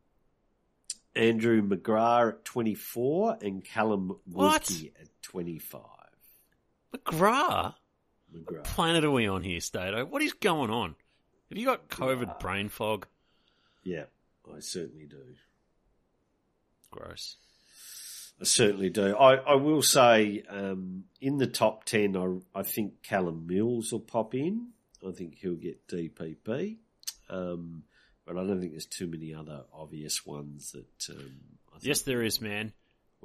Andrew 1.16 1.62
McGrath 1.62 2.30
at 2.30 2.46
24 2.46 3.38
and 3.42 3.64
Callum? 3.64 4.18
Wilkie 4.26 4.94
at 5.00 5.08
25. 5.22 5.82
McGrath? 6.94 7.76
McGrath. 8.36 8.64
planet 8.64 9.04
are 9.04 9.12
we 9.12 9.28
on 9.28 9.44
here, 9.44 9.60
Stato? 9.60 10.06
What 10.06 10.22
is 10.22 10.34
going 10.34 10.70
on? 10.70 10.96
Have 11.50 11.58
you 11.58 11.66
got 11.66 11.90
COVID 11.90 12.40
brain 12.40 12.70
fog? 12.70 13.06
Yeah, 13.84 14.06
I 14.54 14.60
certainly 14.60 15.06
do. 15.06 15.18
Gross. 16.92 17.38
I 18.42 18.46
certainly 18.46 18.90
do. 18.90 19.16
I, 19.16 19.36
I 19.36 19.56
will 19.56 19.82
say, 19.82 20.44
um, 20.50 21.04
in 21.22 21.38
the 21.38 21.48
top 21.48 21.86
10, 21.86 22.18
I, 22.18 22.60
I 22.60 22.64
think 22.64 23.04
Callum 23.04 23.46
Mills 23.48 23.92
will 23.92 24.00
pop 24.00 24.34
in. 24.34 24.70
I 25.08 25.12
think 25.12 25.36
he'll 25.36 25.56
get 25.56 25.88
DPP. 25.88 26.78
Um, 27.30 27.84
but 28.26 28.38
I 28.38 28.44
don't 28.46 28.60
think 28.60 28.72
there's 28.72 28.86
too 28.86 29.08
many 29.08 29.34
other 29.34 29.64
obvious 29.74 30.26
ones 30.26 30.72
that. 30.72 31.14
Um, 31.16 31.32
I 31.70 31.74
think, 31.74 31.86
Yes, 31.86 32.02
there 32.02 32.24
is, 32.24 32.42
man. 32.42 32.74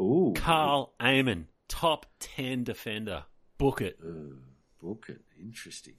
Ooh, 0.00 0.34
Karl 0.36 0.92
Amon, 1.00 1.46
top 1.68 2.06
10 2.20 2.64
defender. 2.64 3.24
Book 3.58 3.80
it. 3.82 3.98
Uh, 4.02 4.34
book 4.80 5.06
it. 5.08 5.20
Interesting. 5.40 5.94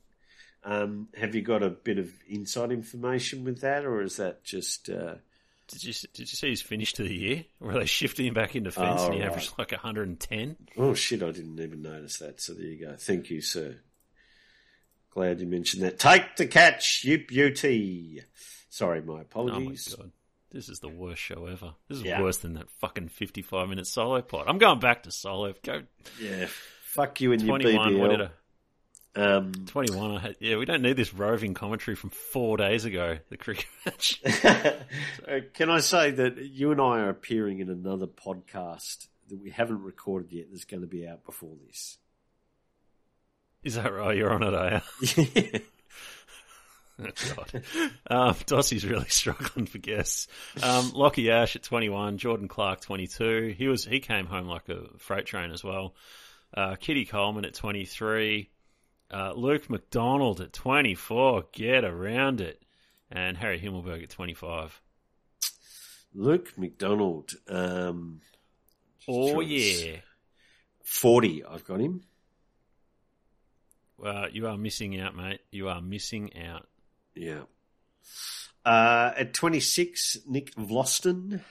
Um, 0.63 1.07
have 1.17 1.35
you 1.35 1.41
got 1.41 1.63
a 1.63 1.69
bit 1.69 1.97
of 1.99 2.11
inside 2.27 2.71
information 2.71 3.43
with 3.43 3.61
that, 3.61 3.85
or 3.85 4.01
is 4.01 4.17
that 4.17 4.43
just? 4.43 4.89
Uh, 4.89 5.15
Did 5.67 5.83
you 5.83 5.93
did 6.13 6.19
you 6.19 6.25
see 6.35 6.49
his 6.49 6.61
finish 6.61 6.93
to 6.93 7.03
the 7.03 7.13
year? 7.13 7.45
Where 7.59 7.75
they 7.79 7.85
shifted 7.85 8.25
him 8.25 8.33
back 8.33 8.55
into 8.55 8.69
defence 8.71 9.01
Oh, 9.01 9.05
and 9.05 9.13
he 9.15 9.21
right. 9.21 9.29
averaged 9.29 9.53
like 9.57 9.71
110? 9.71 10.57
oh 10.77 10.93
shit! 10.93 11.21
I 11.23 11.31
didn't 11.31 11.59
even 11.59 11.81
notice 11.81 12.17
that. 12.19 12.41
So 12.41 12.53
there 12.53 12.65
you 12.65 12.85
go. 12.85 12.95
Thank 12.97 13.29
you, 13.29 13.39
sir. 13.41 13.77
Glad 15.11 15.39
you 15.39 15.47
mentioned 15.47 15.83
that. 15.83 15.97
Take 15.99 16.35
the 16.35 16.45
catch, 16.47 17.03
you 17.03 17.25
beauty. 17.25 18.21
Sorry, 18.69 19.01
my 19.01 19.21
apologies. 19.21 19.93
Oh 19.93 19.97
my 19.97 20.03
god. 20.03 20.11
This 20.51 20.67
is 20.69 20.79
the 20.79 20.89
worst 20.89 21.21
show 21.21 21.45
ever. 21.45 21.73
This 21.87 21.99
is 21.99 22.03
Yeah. 22.03 22.21
worse 22.21 22.37
than 22.37 22.53
that 22.53 22.69
fucking 22.79 23.09
55 23.09 23.69
minute 23.69 23.85
solo 23.87 24.21
pod. 24.21 24.45
I'm 24.47 24.57
going 24.57 24.79
back 24.79 25.03
to 25.03 25.11
solo. 25.11 25.53
Go 25.63 25.83
yeah, 26.21 26.47
fuck 26.93 27.21
you 27.21 27.31
and 27.31 27.41
your 27.41 27.57
21. 27.59 27.99
What 27.99 28.09
did 28.09 28.19
BBL. 28.19 28.29
I, 29.15 29.21
Um, 29.21 29.51
21. 29.67 30.35
Yeah, 30.39 30.57
we 30.57 30.65
don't 30.65 30.81
need 30.81 30.95
this 30.97 31.13
roving 31.13 31.53
commentary 31.53 31.95
from 31.95 32.09
four 32.09 32.57
days 32.57 32.85
ago, 32.85 33.17
the 33.29 33.37
cricket 33.37 33.65
match. 33.85 34.21
Can 35.53 35.69
I 35.69 35.79
say 35.79 36.11
that 36.11 36.37
you 36.37 36.71
and 36.71 36.79
I 36.81 36.99
are 36.99 37.09
appearing 37.09 37.59
in 37.59 37.69
another 37.69 38.07
podcast 38.07 39.07
that 39.29 39.39
we 39.41 39.49
haven't 39.51 39.83
recorded 39.83 40.31
yet 40.31 40.45
that's 40.51 40.65
going 40.65 40.81
to 40.81 40.87
be 40.87 41.07
out 41.07 41.25
before 41.25 41.55
this? 41.67 41.97
Is 43.63 43.75
that 43.75 43.91
right? 43.93 44.15
You're 44.15 44.31
on 44.31 44.43
it, 44.43 44.53
are 44.53 44.81
you? 45.01 45.59
Oh, 47.01 47.05
God. 47.35 47.63
Um, 48.07 48.33
Dossie's 48.45 48.85
really 48.85 49.07
struggling 49.07 49.67
for 49.67 49.77
guests. 49.77 50.27
Um, 50.61 50.91
Lachie 50.91 51.29
Ash 51.31 51.55
at 51.55 51.63
21, 51.63 52.17
Jordan 52.17 52.49
Clark 52.49 52.81
22. 52.81 53.55
He 53.57 53.69
was 53.69 53.85
he 53.85 54.01
came 54.01 54.25
home 54.25 54.47
like 54.47 54.67
a 54.67 54.81
freight 54.97 55.25
train 55.25 55.51
as 55.51 55.63
well. 55.63 55.95
Uh, 56.53 56.75
Kitty 56.75 57.05
Coleman 57.05 57.45
at 57.45 57.53
23. 57.53 58.49
Uh, 59.11 59.33
Luke 59.35 59.69
McDonald 59.69 60.41
at 60.41 60.53
24. 60.53 61.45
Get 61.51 61.83
around 61.83 62.41
it. 62.41 62.61
And 63.11 63.35
Harry 63.37 63.59
Himmelberg 63.59 64.03
at 64.03 64.09
25. 64.09 64.81
Luke 66.13 66.53
McDonald. 66.57 67.31
Um, 67.47 68.21
Oh, 69.07 69.33
trying 69.33 69.47
to 69.49 69.55
s- 69.55 69.83
yeah. 69.85 69.95
40, 70.83 71.43
I've 71.45 71.63
got 71.65 71.79
him. 71.79 72.03
Well, 73.97 74.29
you 74.29 74.47
are 74.47 74.57
missing 74.57 74.99
out, 74.99 75.15
mate. 75.15 75.41
You 75.51 75.69
are 75.69 75.81
missing 75.81 76.31
out. 76.37 76.67
Yeah. 77.15 77.41
Uh, 78.65 79.11
at 79.17 79.33
26, 79.33 80.19
Nick 80.27 80.53
Vlastuin. 80.55 81.41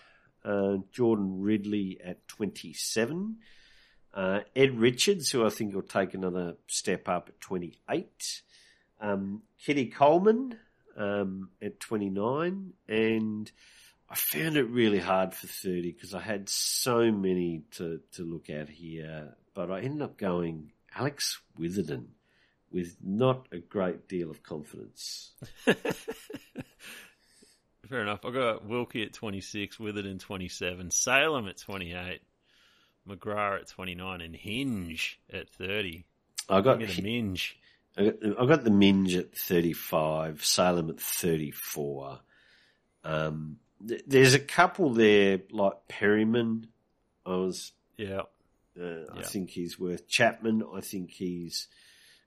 Uh, 0.44 0.76
Jordan 0.92 1.40
Ridley 1.40 1.98
at 2.02 2.26
27. 2.28 3.38
Uh, 4.18 4.40
Ed 4.57 4.81
Richards, 4.81 5.31
who 5.31 5.46
I 5.46 5.50
think 5.50 5.72
will 5.72 5.83
take 5.83 6.12
another 6.12 6.57
step 6.66 7.09
up 7.09 7.28
at 7.28 7.40
28. 7.40 8.42
Um, 9.00 9.42
Kitty 9.64 9.87
Coleman 9.87 10.59
um, 10.96 11.50
at 11.62 11.78
29. 11.78 12.72
And 12.88 13.52
I 14.11 14.14
found 14.16 14.57
it 14.57 14.64
really 14.64 14.98
hard 14.98 15.35
for 15.35 15.46
30 15.46 15.92
because 15.92 16.14
I 16.14 16.20
had 16.20 16.48
so 16.48 17.12
many 17.12 17.62
to, 17.76 18.00
to 18.14 18.24
look 18.24 18.50
at 18.50 18.68
here. 18.68 19.37
But 19.54 19.70
I 19.70 19.83
ended 19.83 20.02
up 20.02 20.18
going 20.18 20.72
Alex 20.96 21.38
Witherden 21.57 22.09
with 22.72 22.96
not 23.00 23.46
a 23.52 23.59
great 23.59 24.09
deal 24.09 24.33
of 24.33 24.42
confidence. 24.42 25.31
Fair 27.88 28.02
enough. 28.02 28.24
I've 28.24 28.35
got 28.35 28.66
Wilkie 28.66 29.04
at 29.04 29.12
26, 29.12 29.78
Witherden 29.78 30.18
27, 30.18 30.90
Salem 30.90 31.46
at 31.46 31.59
28, 31.59 32.20
McGrath 33.09 33.61
at 33.62 33.68
29, 33.68 34.21
and 34.21 34.37
Hinge 34.37 35.21
at 35.33 35.49
30. 35.51 36.05
I 36.49 36.61
got, 36.61 36.79
the 36.81 37.03
minge. 37.03 37.59
I 37.97 38.05
got 38.05 38.14
I 38.40 38.47
got 38.47 38.64
the 38.64 38.71
Minge 38.71 39.14
at 39.16 39.37
35, 39.37 40.44
Salem 40.44 40.88
at 40.90 41.01
34. 41.01 42.21
Um, 43.05 43.59
th- 43.87 44.03
there's 44.07 44.35
a 44.35 44.38
couple 44.38 44.90
there 44.94 45.40
like 45.51 45.88
Perryman. 45.88 46.68
I 47.27 47.31
was, 47.37 47.73
Yeah. 47.97 48.23
uh, 48.81 48.83
I 49.12 49.16
Yeah. 49.16 49.23
think 49.23 49.51
he's 49.51 49.79
worth 49.79 50.09
Chapman. 50.09 50.62
I 50.75 50.81
think 50.81 51.11
he's 51.11 51.68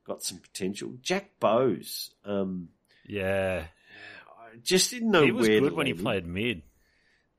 got 0.06 0.22
some 0.24 0.38
potential. 0.40 0.98
Jack 1.02 1.40
Bowes. 1.40 2.12
Um, 2.26 2.70
Yeah. 3.06 3.68
I 4.30 4.58
just 4.62 4.92
didn't 4.92 5.12
know 5.12 5.24
he 5.24 5.32
was 5.32 5.48
where 5.48 5.62
good 5.62 5.74
when 5.74 5.88
he 5.88 5.94
played 5.94 6.26
mid. 6.28 6.62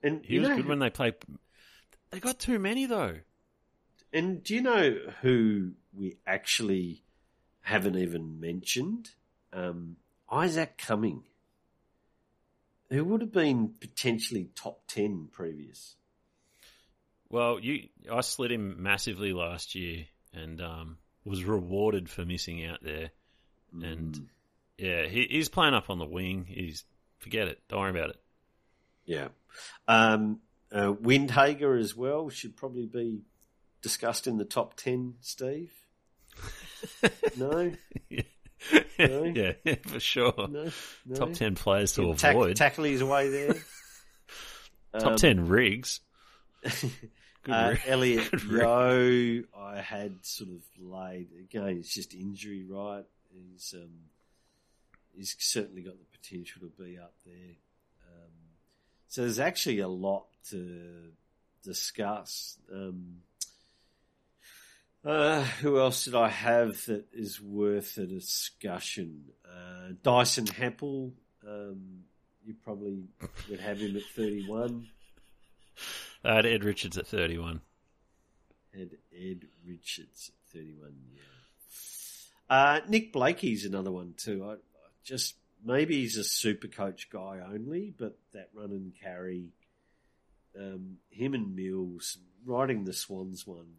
And 0.03 0.25
He 0.25 0.39
was 0.41 0.49
know, 0.49 0.57
good 0.57 0.67
when 0.67 0.79
they 0.81 0.91
played. 0.91 1.15
They 2.11 2.19
got 2.19 2.39
too 2.41 2.59
many, 2.59 2.87
though. 2.87 3.19
And 4.13 4.43
do 4.43 4.55
you 4.55 4.63
know 4.63 4.97
who 5.23 5.73
we 5.95 6.17
actually 6.27 7.03
haven't 7.63 7.97
even 7.97 8.41
mentioned? 8.41 9.11
Um, 9.53 9.97
Isaac 10.31 10.77
Cumming, 10.79 11.23
who 12.91 13.05
would 13.05 13.21
have 13.21 13.33
been 13.33 13.75
potentially 13.81 14.51
top 14.55 14.83
10 14.89 15.29
previous. 15.33 15.97
Well, 17.31 17.59
you, 17.59 17.89
I 18.11 18.21
slid 18.21 18.53
him 18.53 18.83
massively 18.83 19.33
last 19.33 19.75
year 19.75 20.05
and 20.35 20.61
um, 20.61 20.99
was 21.25 21.45
rewarded 21.45 22.11
for 22.11 22.25
missing 22.27 22.65
out 22.67 22.83
there. 22.83 23.11
And 23.81 24.15
Mm, 24.15 24.27
yeah, 24.77 25.07
he, 25.07 25.27
he's 25.31 25.49
playing 25.49 25.75
up 25.75 25.89
on 25.89 25.99
the 25.99 26.05
wing. 26.07 26.45
He's 26.47 26.85
forget 27.19 27.49
it. 27.49 27.63
Don't 27.69 27.81
worry 27.81 27.91
about 27.91 28.11
it. 28.11 28.21
yeah. 29.07 29.29
Um, 29.89 30.41
uh, 30.71 30.93
Windhager 30.93 31.79
as 31.79 31.95
well 31.97 32.29
should 32.31 32.57
probably 32.57 32.87
be 32.87 33.23
discussed 33.83 34.27
in 34.27 34.39
the 34.39 34.45
top 34.45 34.75
10, 34.77 35.15
Steve. 35.21 35.73
No? 37.37 37.73
yeah, 38.09 38.23
No? 38.99 39.25
yeah, 39.25 39.53
for 39.87 40.01
sure. 40.01 40.33
No? 40.37 40.71
no? 41.07 41.15
Top 41.17 41.33
ten 41.33 41.55
players 41.55 41.93
to 41.95 42.15
Tack- 42.15 42.35
avoid. 42.35 42.57
tackle 42.57 42.85
his 42.85 43.03
way 43.05 43.29
there. 43.29 43.55
Top 44.99 45.13
Um, 45.13 45.17
ten 45.17 45.47
rigs. 45.49 46.01
Good 46.63 47.53
Uh. 47.53 47.75
Elliot 47.87 48.31
Good 48.31 48.45
rig. 48.45 49.47
I 49.57 49.81
had 49.81 50.25
sort 50.25 50.51
of 50.51 50.63
laid 50.79 51.29
again. 51.41 51.79
It's 51.79 51.93
just 51.95 52.15
injury, 52.15 52.65
right? 52.69 53.05
He's 53.33 53.75
um, 53.77 53.91
he's 55.17 55.35
certainly 55.39 55.83
got 55.83 55.95
the 55.99 56.19
potential 56.19 56.61
to 56.63 56.83
be 56.83 56.99
up 56.99 57.15
there. 57.25 57.57
Um, 58.07 58.33
so 59.09 59.23
there's 59.23 59.41
actually 59.41 59.81
a 59.81 59.89
lot 59.89 60.27
to 60.51 61.11
discuss. 61.65 62.59
Um, 62.73 63.23
uh, 65.05 65.43
who 65.43 65.79
else 65.79 66.05
did 66.05 66.15
I 66.15 66.29
have 66.29 66.85
that 66.87 67.07
is 67.13 67.41
worth 67.41 67.99
a 67.99 68.07
discussion? 68.07 69.25
Uh, 69.45 69.93
Dyson 70.03 70.47
Heppell. 70.47 71.13
Um, 71.47 72.05
you 72.45 72.55
probably 72.65 73.05
would 73.49 73.61
have 73.61 73.79
him 73.79 73.97
at 73.97 74.03
31. 74.17 74.87
I 76.25 76.35
had 76.37 76.47
Ed 76.47 76.65
Richards 76.65 76.99
at 76.99 77.07
thirty-one. 77.07 77.61
Had 78.75 78.91
Ed 79.15 79.47
Richards 79.67 80.31
at 80.31 80.59
31, 80.59 80.95
yeah. 81.15 81.21
Uh, 82.49 82.81
Nick 82.89 83.13
Blakey's 83.13 83.65
another 83.65 83.91
one 83.91 84.15
too. 84.17 84.45
I, 84.45 84.53
I 84.55 84.57
just 85.05 85.35
maybe 85.65 86.01
he's 86.01 86.17
a 86.17 86.25
super 86.25 86.69
coach 86.69 87.11
guy 87.11 87.41
only, 87.53 87.93
but 87.99 88.19
that 88.33 88.51
run 88.55 88.71
and 88.71 88.93
carry, 89.03 89.49
um, 90.59 90.99
him 91.11 91.35
and 91.35 91.55
Mills 91.57 92.19
riding 92.45 92.85
the 92.85 92.93
Swans 92.93 93.47
one. 93.47 93.75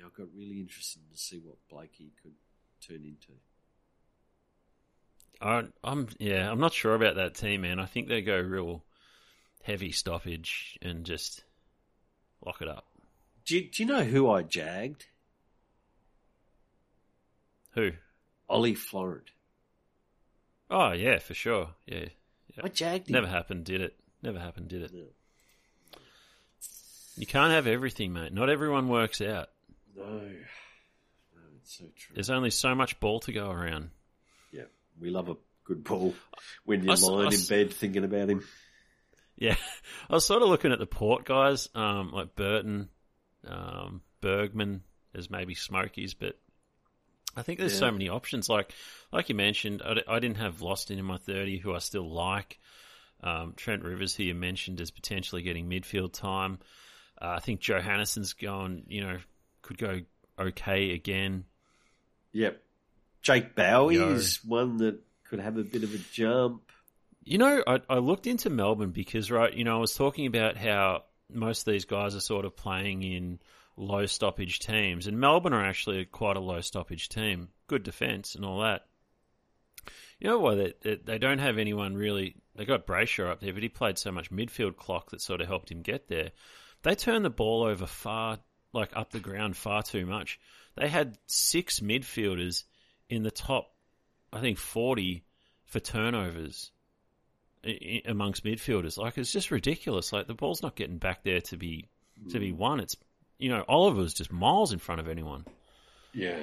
Yeah, 0.00 0.06
I 0.06 0.16
got 0.16 0.28
really 0.34 0.60
interested 0.60 1.02
to 1.10 1.18
see 1.18 1.38
what 1.38 1.56
Blakey 1.68 2.12
could 2.22 2.32
turn 2.86 3.04
into. 3.04 3.32
I, 5.40 5.64
I'm 5.82 6.08
yeah, 6.18 6.50
I'm 6.50 6.60
not 6.60 6.72
sure 6.72 6.94
about 6.94 7.16
that 7.16 7.34
team, 7.34 7.62
man. 7.62 7.78
I 7.78 7.86
think 7.86 8.08
they 8.08 8.22
go 8.22 8.38
real 8.38 8.84
heavy 9.62 9.92
stoppage 9.92 10.78
and 10.82 11.04
just 11.04 11.42
lock 12.44 12.62
it 12.62 12.68
up. 12.68 12.86
Do 13.44 13.56
you, 13.56 13.70
do 13.70 13.82
you 13.82 13.88
know 13.88 14.04
who 14.04 14.30
I 14.30 14.42
jagged? 14.42 15.06
Who? 17.72 17.92
Ollie 18.48 18.74
Florent. 18.74 19.30
Oh 20.70 20.92
yeah, 20.92 21.18
for 21.18 21.34
sure. 21.34 21.70
Yeah, 21.86 22.06
I 22.62 22.68
jagged 22.68 23.08
him. 23.08 23.14
never 23.14 23.26
happened, 23.26 23.64
did 23.64 23.80
it? 23.80 23.96
Never 24.22 24.38
happened, 24.38 24.68
did 24.68 24.82
it? 24.82 24.92
No. 24.94 25.04
You 27.16 27.26
can't 27.26 27.52
have 27.52 27.66
everything, 27.66 28.12
mate. 28.12 28.32
Not 28.32 28.48
everyone 28.48 28.88
works 28.88 29.20
out. 29.20 29.50
No, 29.96 30.04
no, 30.04 31.40
it's 31.60 31.78
so 31.78 31.84
true. 31.96 32.14
There's 32.14 32.30
only 32.30 32.50
so 32.50 32.74
much 32.74 32.98
ball 33.00 33.20
to 33.20 33.32
go 33.32 33.50
around. 33.50 33.90
Yeah, 34.52 34.64
we 35.00 35.10
love 35.10 35.28
a 35.28 35.36
good 35.64 35.84
ball 35.84 36.14
when 36.64 36.82
you're 36.82 36.92
s- 36.92 37.04
I 37.04 37.12
lying 37.12 37.26
in 37.28 37.32
s- 37.34 37.48
bed 37.48 37.72
thinking 37.72 38.04
about 38.04 38.30
him. 38.30 38.44
Yeah, 39.36 39.56
I 40.10 40.14
was 40.14 40.24
sort 40.26 40.42
of 40.42 40.48
looking 40.48 40.72
at 40.72 40.78
the 40.78 40.86
port 40.86 41.24
guys, 41.24 41.68
um, 41.74 42.10
like 42.12 42.34
Burton, 42.34 42.88
um, 43.46 44.02
Bergman, 44.20 44.82
as 45.14 45.30
maybe 45.30 45.54
Smokies, 45.54 46.14
but 46.14 46.38
I 47.36 47.42
think 47.42 47.58
there's 47.58 47.78
so 47.78 47.90
many 47.92 48.08
options. 48.08 48.48
Like, 48.48 48.72
like 49.12 49.28
you 49.28 49.34
mentioned, 49.36 49.82
I 49.84 50.18
didn't 50.18 50.38
have 50.38 50.62
Lost 50.62 50.90
in 50.90 51.02
my 51.04 51.16
thirty, 51.16 51.58
who 51.58 51.74
I 51.74 51.78
still 51.78 52.10
like. 52.12 52.58
Um, 53.22 53.52
Trent 53.56 53.82
Rivers, 53.84 54.14
who 54.14 54.24
you 54.24 54.34
mentioned, 54.34 54.80
is 54.80 54.90
potentially 54.90 55.42
getting 55.42 55.68
midfield 55.68 56.12
time. 56.12 56.58
Uh, 57.20 57.34
I 57.36 57.40
think 57.40 57.60
Johannisen's 57.60 58.32
going, 58.32 58.84
you 58.88 59.02
know, 59.02 59.18
could 59.62 59.78
go 59.78 60.00
okay 60.38 60.92
again. 60.92 61.44
Yep. 62.32 62.62
Jake 63.22 63.54
Bowey 63.54 63.96
Yo. 63.96 64.08
is 64.10 64.42
one 64.44 64.78
that 64.78 65.00
could 65.24 65.40
have 65.40 65.56
a 65.58 65.64
bit 65.64 65.84
of 65.84 65.94
a 65.94 65.98
jump. 66.12 66.62
You 67.24 67.38
know, 67.38 67.62
I, 67.66 67.80
I 67.88 67.98
looked 67.98 68.26
into 68.26 68.50
Melbourne 68.50 68.90
because, 68.90 69.30
right, 69.30 69.52
you 69.52 69.64
know, 69.64 69.76
I 69.76 69.80
was 69.80 69.94
talking 69.94 70.26
about 70.26 70.56
how 70.56 71.04
most 71.28 71.66
of 71.66 71.72
these 71.72 71.84
guys 71.84 72.14
are 72.16 72.20
sort 72.20 72.44
of 72.44 72.56
playing 72.56 73.02
in 73.02 73.38
low 73.76 74.06
stoppage 74.06 74.58
teams, 74.58 75.06
and 75.06 75.20
Melbourne 75.20 75.52
are 75.52 75.64
actually 75.64 76.04
quite 76.04 76.36
a 76.36 76.40
low 76.40 76.60
stoppage 76.60 77.08
team. 77.08 77.48
Good 77.66 77.82
defence 77.82 78.34
and 78.34 78.44
all 78.44 78.60
that. 78.60 78.86
You 80.18 80.28
know 80.28 80.38
why 80.38 80.54
they, 80.54 80.74
they 80.82 80.94
they 80.96 81.18
don't 81.18 81.38
have 81.38 81.56
anyone 81.56 81.94
really? 81.94 82.36
They 82.54 82.64
got 82.66 82.86
Brayshaw 82.86 83.30
up 83.30 83.40
there, 83.40 83.54
but 83.54 83.62
he 83.62 83.68
played 83.68 83.96
so 83.96 84.12
much 84.12 84.30
midfield 84.30 84.76
clock 84.76 85.10
that 85.10 85.22
sort 85.22 85.40
of 85.40 85.46
helped 85.46 85.70
him 85.70 85.80
get 85.80 86.08
there. 86.08 86.32
They 86.82 86.94
turn 86.94 87.22
the 87.22 87.30
ball 87.30 87.62
over 87.62 87.86
far, 87.86 88.38
like 88.72 88.90
up 88.96 89.10
the 89.10 89.20
ground, 89.20 89.56
far 89.56 89.82
too 89.82 90.06
much. 90.06 90.38
They 90.76 90.88
had 90.88 91.18
six 91.26 91.80
midfielders 91.80 92.64
in 93.08 93.22
the 93.22 93.30
top, 93.30 93.72
I 94.32 94.40
think, 94.40 94.58
forty 94.58 95.24
for 95.64 95.80
turnovers 95.80 96.70
amongst 98.06 98.44
midfielders. 98.44 98.96
Like 98.96 99.18
it's 99.18 99.32
just 99.32 99.50
ridiculous. 99.50 100.12
Like 100.12 100.26
the 100.26 100.34
ball's 100.34 100.62
not 100.62 100.76
getting 100.76 100.98
back 100.98 101.24
there 101.24 101.40
to 101.42 101.56
be 101.56 101.86
to 102.30 102.38
be 102.38 102.52
won. 102.52 102.80
It's 102.80 102.96
you 103.38 103.48
know 103.50 103.64
Oliver's 103.68 104.14
just 104.14 104.32
miles 104.32 104.72
in 104.72 104.78
front 104.78 105.00
of 105.00 105.08
anyone. 105.08 105.44
Yeah. 106.14 106.38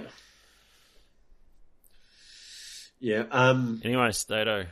Yeah. 2.99 3.25
Um, 3.31 3.81
Anyway, 3.83 4.11
Stato. 4.11 4.65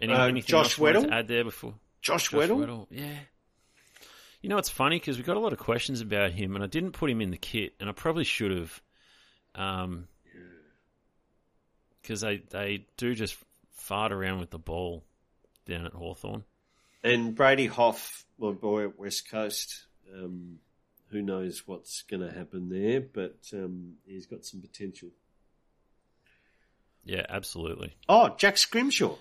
Any, 0.00 0.12
Uh, 0.12 0.26
anything 0.26 0.48
Josh 0.48 0.76
Weddle? 0.76 1.06
to 1.06 1.14
add 1.14 1.28
there 1.28 1.44
before? 1.44 1.74
Josh, 2.00 2.30
Josh 2.30 2.32
Weddle. 2.38 2.58
Weddle, 2.58 2.86
yeah. 2.90 3.18
You 4.40 4.48
know, 4.48 4.58
it's 4.58 4.68
funny 4.68 4.98
because 4.98 5.18
we 5.18 5.24
got 5.24 5.36
a 5.36 5.40
lot 5.40 5.52
of 5.52 5.58
questions 5.58 6.00
about 6.00 6.32
him, 6.32 6.54
and 6.54 6.62
I 6.62 6.68
didn't 6.68 6.92
put 6.92 7.10
him 7.10 7.20
in 7.20 7.30
the 7.30 7.36
kit, 7.36 7.74
and 7.80 7.88
I 7.88 7.92
probably 7.92 8.24
should 8.24 8.50
have. 8.52 8.82
Um, 9.54 10.06
because 12.00 12.20
they 12.20 12.42
they 12.50 12.86
do 12.96 13.14
just 13.14 13.36
fart 13.72 14.12
around 14.12 14.38
with 14.40 14.50
the 14.50 14.58
ball 14.58 15.04
down 15.66 15.84
at 15.84 15.92
Hawthorn. 15.92 16.44
And 17.02 17.34
Brady 17.34 17.66
Hough, 17.66 18.24
my 18.38 18.52
boy 18.52 18.84
at 18.84 18.98
West 18.98 19.30
Coast. 19.30 19.86
Um, 20.14 20.58
who 21.10 21.22
knows 21.22 21.66
what's 21.66 22.02
going 22.02 22.20
to 22.20 22.30
happen 22.30 22.68
there, 22.68 23.00
but 23.00 23.38
um, 23.52 23.94
he's 24.06 24.26
got 24.26 24.44
some 24.44 24.60
potential. 24.60 25.08
Yeah, 27.04 27.24
absolutely. 27.28 27.96
Oh, 28.08 28.34
Jack 28.36 28.58
Scrimshaw. 28.58 29.16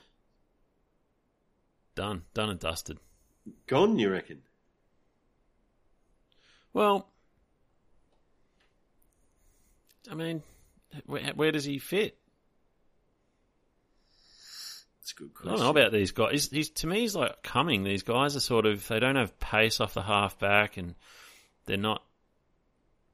Done, 1.95 2.23
done 2.33 2.49
and 2.49 2.59
dusted. 2.59 2.99
Gone, 3.67 3.97
you 3.97 4.09
reckon? 4.11 4.41
Well, 6.73 7.07
I 10.09 10.15
mean, 10.15 10.43
where, 11.05 11.23
where 11.35 11.51
does 11.51 11.65
he 11.65 11.79
fit? 11.79 12.17
That's 14.99 15.11
a 15.13 15.15
good 15.15 15.31
I 15.45 15.49
don't 15.49 15.59
know 15.59 15.69
about 15.69 15.91
these 15.91 16.11
guys. 16.11 16.31
He's, 16.31 16.49
he's 16.49 16.69
to 16.69 16.87
me, 16.87 17.01
he's 17.01 17.15
like 17.15 17.41
coming. 17.43 17.83
These 17.83 18.03
guys 18.03 18.35
are 18.35 18.41
sort 18.41 18.65
of 18.65 18.87
they 18.87 18.99
don't 18.99 19.15
have 19.15 19.39
pace 19.39 19.79
off 19.79 19.93
the 19.93 20.01
half 20.01 20.39
back, 20.39 20.77
and 20.77 20.95
they're 21.65 21.77
not 21.77 22.03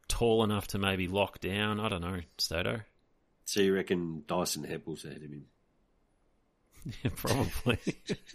tall 0.07 0.43
enough 0.43 0.67
to 0.67 0.77
maybe 0.77 1.07
lock 1.07 1.39
down. 1.39 1.79
I 1.79 1.89
don't 1.89 2.01
know, 2.01 2.19
Stato. 2.37 2.81
So 3.45 3.61
you 3.61 3.75
reckon 3.75 4.23
Dyson 4.27 4.63
Heppell's 4.63 5.05
ahead 5.05 5.17
of 5.17 5.31
him? 5.31 5.45
Yeah, 7.03 7.11
probably. 7.15 7.79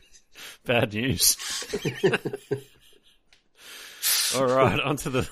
Bad 0.65 0.95
news. 0.95 1.37
All 4.37 4.47
right, 4.47 4.81
on 4.85 4.97
to 4.97 5.11
the 5.11 5.29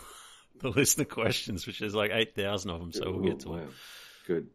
the 0.60 0.70
listener 0.70 1.04
questions, 1.04 1.66
which 1.66 1.82
is 1.82 1.94
like 1.94 2.10
eight 2.12 2.34
thousand 2.34 2.70
of 2.70 2.80
them. 2.80 2.92
So 2.92 3.10
we'll 3.10 3.28
get 3.28 3.40
to 3.40 3.48
wow. 3.48 3.56
them. 3.56 3.74
Good. 4.26 4.48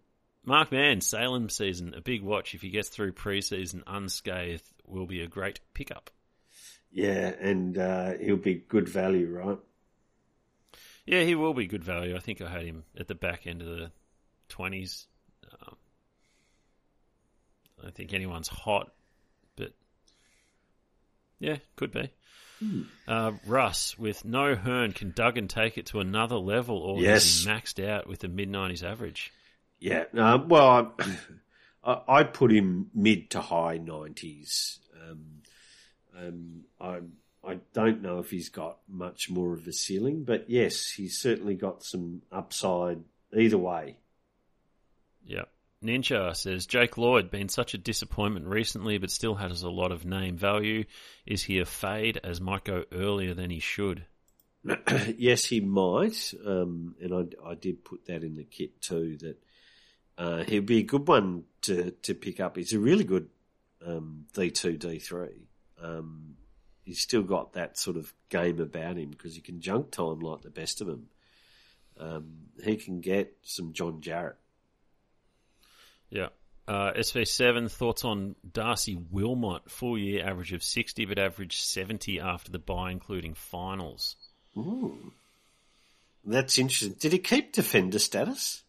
Mark 0.44 0.72
Mann, 0.72 1.02
Salem 1.02 1.50
season, 1.50 1.94
a 1.96 2.02
big 2.02 2.24
watch. 2.24 2.56
If 2.56 2.62
he 2.62 2.72
gets 2.72 2.90
through 2.90 3.14
preseason 3.14 3.84
unscathed, 3.86 4.64
will 4.88 5.06
be 5.06 5.22
a 5.22 5.28
great 5.28 5.60
pickup. 5.74 6.10
Yeah, 6.92 7.32
and 7.40 7.78
uh, 7.78 8.14
he'll 8.20 8.38
be 8.38 8.56
good 8.56 8.90
value, 8.90 9.30
right? 9.30 9.60
Yeah, 11.06 11.22
he 11.24 11.36
will 11.36 11.54
be 11.54 11.68
good 11.68 11.84
value. 11.84 12.16
I 12.16 12.20
think 12.20 12.42
I 12.42 12.50
had 12.50 12.64
him 12.64 12.84
at 12.98 13.08
the 13.08 13.16
back 13.16 13.46
end 13.46 13.62
of 13.62 13.68
the 13.68 13.92
twenties. 14.50 15.08
Um, 15.52 15.76
I 17.80 17.84
don't 17.84 17.96
think 17.96 18.14
anyone's 18.14 18.48
hot, 18.48 18.92
but 19.56 19.74
yeah, 21.40 21.58
could 21.76 21.92
be. 21.92 22.12
Uh, 23.08 23.32
Russ 23.46 23.98
with 23.98 24.24
no 24.26 24.56
Hurn, 24.56 24.92
can 24.94 25.12
Duggan 25.12 25.48
take 25.48 25.78
it 25.78 25.88
to 25.88 26.00
another 26.00 26.38
level, 26.38 26.78
or 26.78 27.00
Yes. 27.02 27.24
is 27.26 27.44
he 27.44 27.50
maxed 27.50 27.86
out 27.86 28.08
with 28.08 28.24
a 28.24 28.28
mid 28.28 28.50
nineties 28.50 28.84
average? 28.84 29.32
Yeah. 29.80 30.06
Um, 30.14 30.48
well, 30.48 30.94
I, 31.84 31.92
I, 31.92 32.02
I'd 32.20 32.34
put 32.34 32.52
him 32.52 32.90
mid 32.94 33.30
to 33.32 33.42
high 33.42 33.78
nineties. 33.78 34.80
Um, 35.02 35.26
um, 36.18 36.62
I 36.80 37.00
I 37.44 37.60
don't 37.74 38.02
know 38.04 38.20
if 38.20 38.30
he's 38.30 38.50
got 38.50 38.78
much 38.88 39.30
more 39.30 39.54
of 39.54 39.66
a 39.68 39.74
ceiling, 39.74 40.24
but 40.24 40.50
yes, 40.50 40.92
he's 40.92 41.18
certainly 41.18 41.56
got 41.56 41.84
some 41.84 42.22
upside 42.32 43.00
either 43.36 43.58
way. 43.58 43.98
Ninja 45.84 46.36
says 46.36 46.68
Jake 46.68 46.98
Lloyd 46.98 47.32
been 47.32 47.50
such 47.50 47.74
a 47.74 47.78
disappointment 47.78 48.46
recently, 48.46 48.98
but 48.98 49.10
still 49.10 49.36
has 49.36 49.64
a 49.64 49.70
lot 49.70 49.92
of 49.92 50.06
name 50.06 50.38
value. 50.38 50.86
Is 51.26 51.44
he 51.44 51.60
a 51.60 51.66
fade 51.66 52.20
as 52.24 52.40
might 52.40 52.64
go 52.64 52.86
earlier 52.92 53.34
than 53.34 53.50
he 53.50 53.60
should? 53.60 54.06
yes, 55.18 55.46
he 55.46 55.60
might, 55.60 56.34
um, 56.46 56.96
and 57.02 57.14
I, 57.14 57.50
I 57.50 57.56
did 57.56 57.84
put 57.84 58.06
that 58.06 58.24
in 58.24 58.36
the 58.36 58.44
kit 58.44 58.80
too. 58.80 59.18
That 59.18 59.38
uh, 60.18 60.44
he'd 60.44 60.68
be 60.68 60.80
a 60.80 60.84
good 60.84 61.08
one 61.08 61.46
to 61.64 61.92
to 61.92 62.14
pick 62.14 62.40
up. 62.40 62.58
He's 62.58 62.74
a 62.74 62.80
really 62.80 63.04
good 63.04 63.30
um, 63.86 64.26
D 64.34 64.52
two 64.52 64.78
D 64.78 65.00
three. 65.00 65.48
Um, 65.82 66.36
he's 66.84 67.02
still 67.02 67.24
got 67.24 67.54
that 67.54 67.78
sort 67.80 67.98
of 67.98 68.14
game 68.30 68.60
about 68.60 68.98
him 68.98 69.10
because 69.10 69.34
he 69.34 69.42
can 69.42 69.62
junk 69.62 69.90
time 69.90 70.20
like 70.20 70.42
the 70.42 70.52
best 70.52 70.80
of 70.80 70.88
them. 70.88 71.08
Um, 72.00 72.34
he 72.64 72.78
can 72.78 73.02
get 73.02 73.36
some 73.42 73.74
John 73.74 74.02
Jarrett. 74.02 74.38
Yeah. 76.12 76.28
Uh, 76.68 76.92
SV7 76.94 77.72
thoughts 77.72 78.06
on 78.06 78.36
Darcy 78.50 78.96
Wilmot, 79.10 79.70
full 79.70 79.98
year 79.98 80.26
average 80.26 80.54
of 80.54 80.64
60, 80.64 81.06
but 81.06 81.18
average 81.18 81.60
70 81.62 82.20
after 82.20 82.52
the 82.52 82.60
buy, 82.60 82.92
including 82.92 83.34
finals. 83.34 84.16
Ooh. 84.56 85.12
That's 86.24 86.60
interesting. 86.60 86.96
Did 87.00 87.14
he 87.14 87.20
keep 87.20 87.52
defender 87.52 87.98
status? 87.98 88.62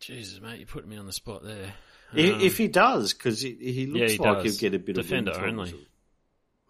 Jesus, 0.00 0.40
mate, 0.40 0.60
you 0.60 0.66
put 0.66 0.86
me 0.86 0.96
on 0.96 1.06
the 1.06 1.12
spot 1.12 1.44
there. 1.44 1.72
Um, 2.12 2.40
if 2.40 2.56
he 2.56 2.68
does, 2.68 3.12
because 3.12 3.40
he, 3.40 3.52
he 3.60 3.86
looks 3.86 4.12
he 4.12 4.18
like 4.18 4.42
does. 4.42 4.58
he'll 4.58 4.70
get 4.70 4.74
a 4.74 4.82
bit 4.82 4.96
Defender 4.96 5.30
of 5.30 5.36
defender 5.36 5.60
only. 5.60 5.86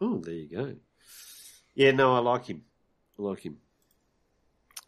Oh, 0.01 0.19
there 0.19 0.35
you 0.35 0.49
go. 0.49 0.75
Yeah, 1.75 1.93
no, 1.93 2.15
I 2.15 2.19
like 2.19 2.47
him. 2.47 2.65
I 3.19 3.23
like 3.23 3.41
him. 3.41 3.59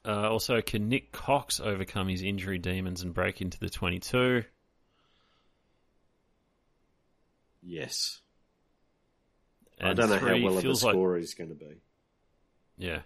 Uh, 0.05 0.31
also, 0.31 0.63
can 0.63 0.89
Nick 0.89 1.13
Cox 1.13 1.61
overcome 1.61 2.09
his 2.09 2.23
injury 2.23 2.59
demons 2.59 3.03
and 3.03 3.13
break 3.13 3.41
into 3.41 3.59
the 3.59 3.69
22? 3.69 4.45
Yes. 7.63 8.21
And 9.79 9.91
I 9.91 9.95
don't 9.95 10.11
know 10.11 10.19
how 10.19 10.39
well 10.43 10.53
of 10.53 10.59
a 10.59 10.63
feels 10.63 10.85
like 10.85 10.97
he's 11.19 11.35
going 11.35 11.51
to 11.51 11.57
be. 11.57 11.83
Yeah. 12.79 13.01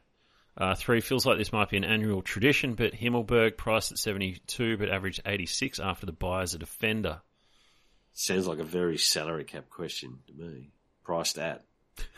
Uh, 0.57 0.77
three 0.77 1.01
feels 1.01 1.27
like 1.27 1.37
this 1.37 1.53
might 1.53 1.71
be 1.71 1.77
an 1.77 1.85
annual 1.85 2.23
tradition, 2.23 2.75
but 2.75 2.95
Himmelberg 2.95 3.57
priced 3.57 3.91
at 3.91 3.99
72, 3.99 4.77
but 4.77 4.89
averaged 4.89 5.21
86 5.27 5.81
after 5.81 6.07
the 6.07 6.13
buy 6.13 6.43
as 6.43 6.55
a 6.55 6.59
defender. 6.59 7.23
Sounds 8.13 8.47
like 8.47 8.61
a 8.61 8.65
very 8.65 8.97
salary 8.97 9.43
cap 9.43 9.69
question 9.69 10.21
to 10.29 10.33
me. 10.33 10.71
Priced 11.03 11.39
at. 11.39 11.65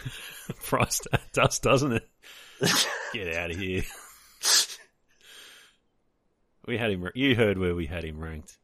priced 0.64 1.08
at 1.10 1.32
dust, 1.32 1.62
doesn't 1.62 1.92
it? 1.92 2.08
Get 3.14 3.34
out 3.34 3.50
of 3.50 3.56
here. 3.56 3.84
We 6.66 6.78
had 6.78 6.90
him. 6.90 7.08
You 7.14 7.34
heard 7.34 7.58
where 7.58 7.74
we 7.74 7.86
had 7.86 8.04
him 8.04 8.18
ranked. 8.20 8.58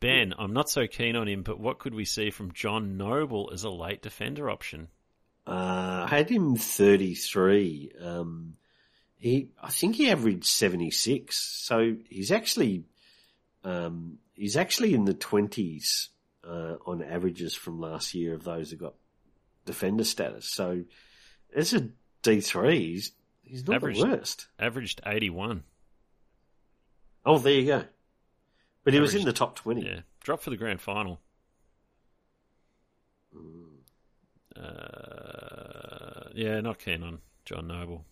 Ben, 0.00 0.32
I'm 0.38 0.52
not 0.52 0.70
so 0.70 0.86
keen 0.86 1.16
on 1.16 1.26
him, 1.26 1.42
but 1.42 1.58
what 1.58 1.78
could 1.80 1.94
we 1.94 2.04
see 2.04 2.30
from 2.30 2.52
John 2.52 2.96
Noble 2.96 3.50
as 3.52 3.64
a 3.64 3.70
late 3.70 4.00
defender 4.00 4.48
option? 4.48 4.88
Uh, 5.46 6.06
I 6.08 6.16
had 6.18 6.30
him 6.30 6.56
33. 6.56 7.92
Um, 8.00 8.54
he, 9.16 9.48
I 9.60 9.70
think 9.70 9.96
he 9.96 10.10
averaged 10.10 10.44
76. 10.44 11.36
So 11.36 11.96
he's 12.08 12.30
actually, 12.30 12.84
um, 13.64 14.18
he's 14.34 14.56
actually 14.56 14.94
in 14.94 15.04
the 15.04 15.14
20s, 15.14 16.08
uh, 16.46 16.76
on 16.86 17.02
averages 17.02 17.54
from 17.54 17.80
last 17.80 18.14
year 18.14 18.34
of 18.34 18.44
those 18.44 18.70
who 18.70 18.76
got 18.76 18.94
defender 19.64 20.04
status. 20.04 20.46
So 20.48 20.84
as 21.56 21.74
a 21.74 21.88
D3, 22.22 22.72
he's, 22.78 23.12
he's 23.42 23.66
not 23.66 23.76
Averaged- 23.76 24.00
the 24.00 24.06
worst. 24.06 24.46
Averaged 24.60 25.00
81. 25.04 25.64
Oh, 27.26 27.38
there 27.38 27.52
you 27.52 27.66
go. 27.66 27.84
But 28.84 28.94
he 28.94 29.00
was 29.00 29.14
in 29.14 29.24
the 29.24 29.32
top 29.32 29.56
20. 29.56 29.82
Yeah. 29.84 30.00
Dropped 30.22 30.42
for 30.44 30.50
the 30.50 30.56
grand 30.56 30.80
final. 30.80 31.20
Mm. 33.36 33.68
Uh, 34.56 36.28
yeah, 36.34 36.60
not 36.60 36.78
keen 36.78 37.02
on 37.02 37.18
John 37.44 37.66
Noble. 37.68 38.04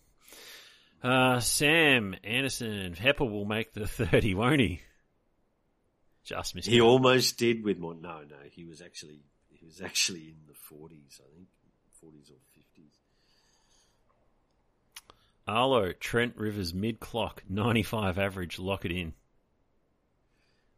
Uh, 1.03 1.39
Sam 1.39 2.15
Anderson. 2.23 2.93
Hepper 2.95 3.29
will 3.29 3.45
make 3.45 3.73
the 3.73 3.87
30, 3.87 4.33
won't 4.35 4.59
he? 4.61 4.81
Just 6.23 6.55
missed 6.55 6.67
He 6.67 6.77
it. 6.77 6.81
almost 6.81 7.37
did 7.37 7.63
with 7.63 7.77
more. 7.77 7.93
No, 7.95 8.19
no, 8.29 8.35
he 8.51 8.65
was 8.65 8.81
actually 8.81 9.21
he 9.49 9.65
was 9.65 9.81
actually 9.81 10.27
in 10.27 10.35
the 10.47 10.53
forties, 10.53 11.21
I 11.23 11.33
think, 11.35 11.47
forties 12.01 12.29
or 12.29 12.35
fifties. 12.53 12.56
Arlo, 15.47 15.93
Trent 15.93 16.35
Rivers 16.35 16.73
mid 16.73 16.99
clock, 16.99 17.43
95 17.49 18.17
average, 18.19 18.59
lock 18.59 18.85
it 18.85 18.91
in. 18.91 19.13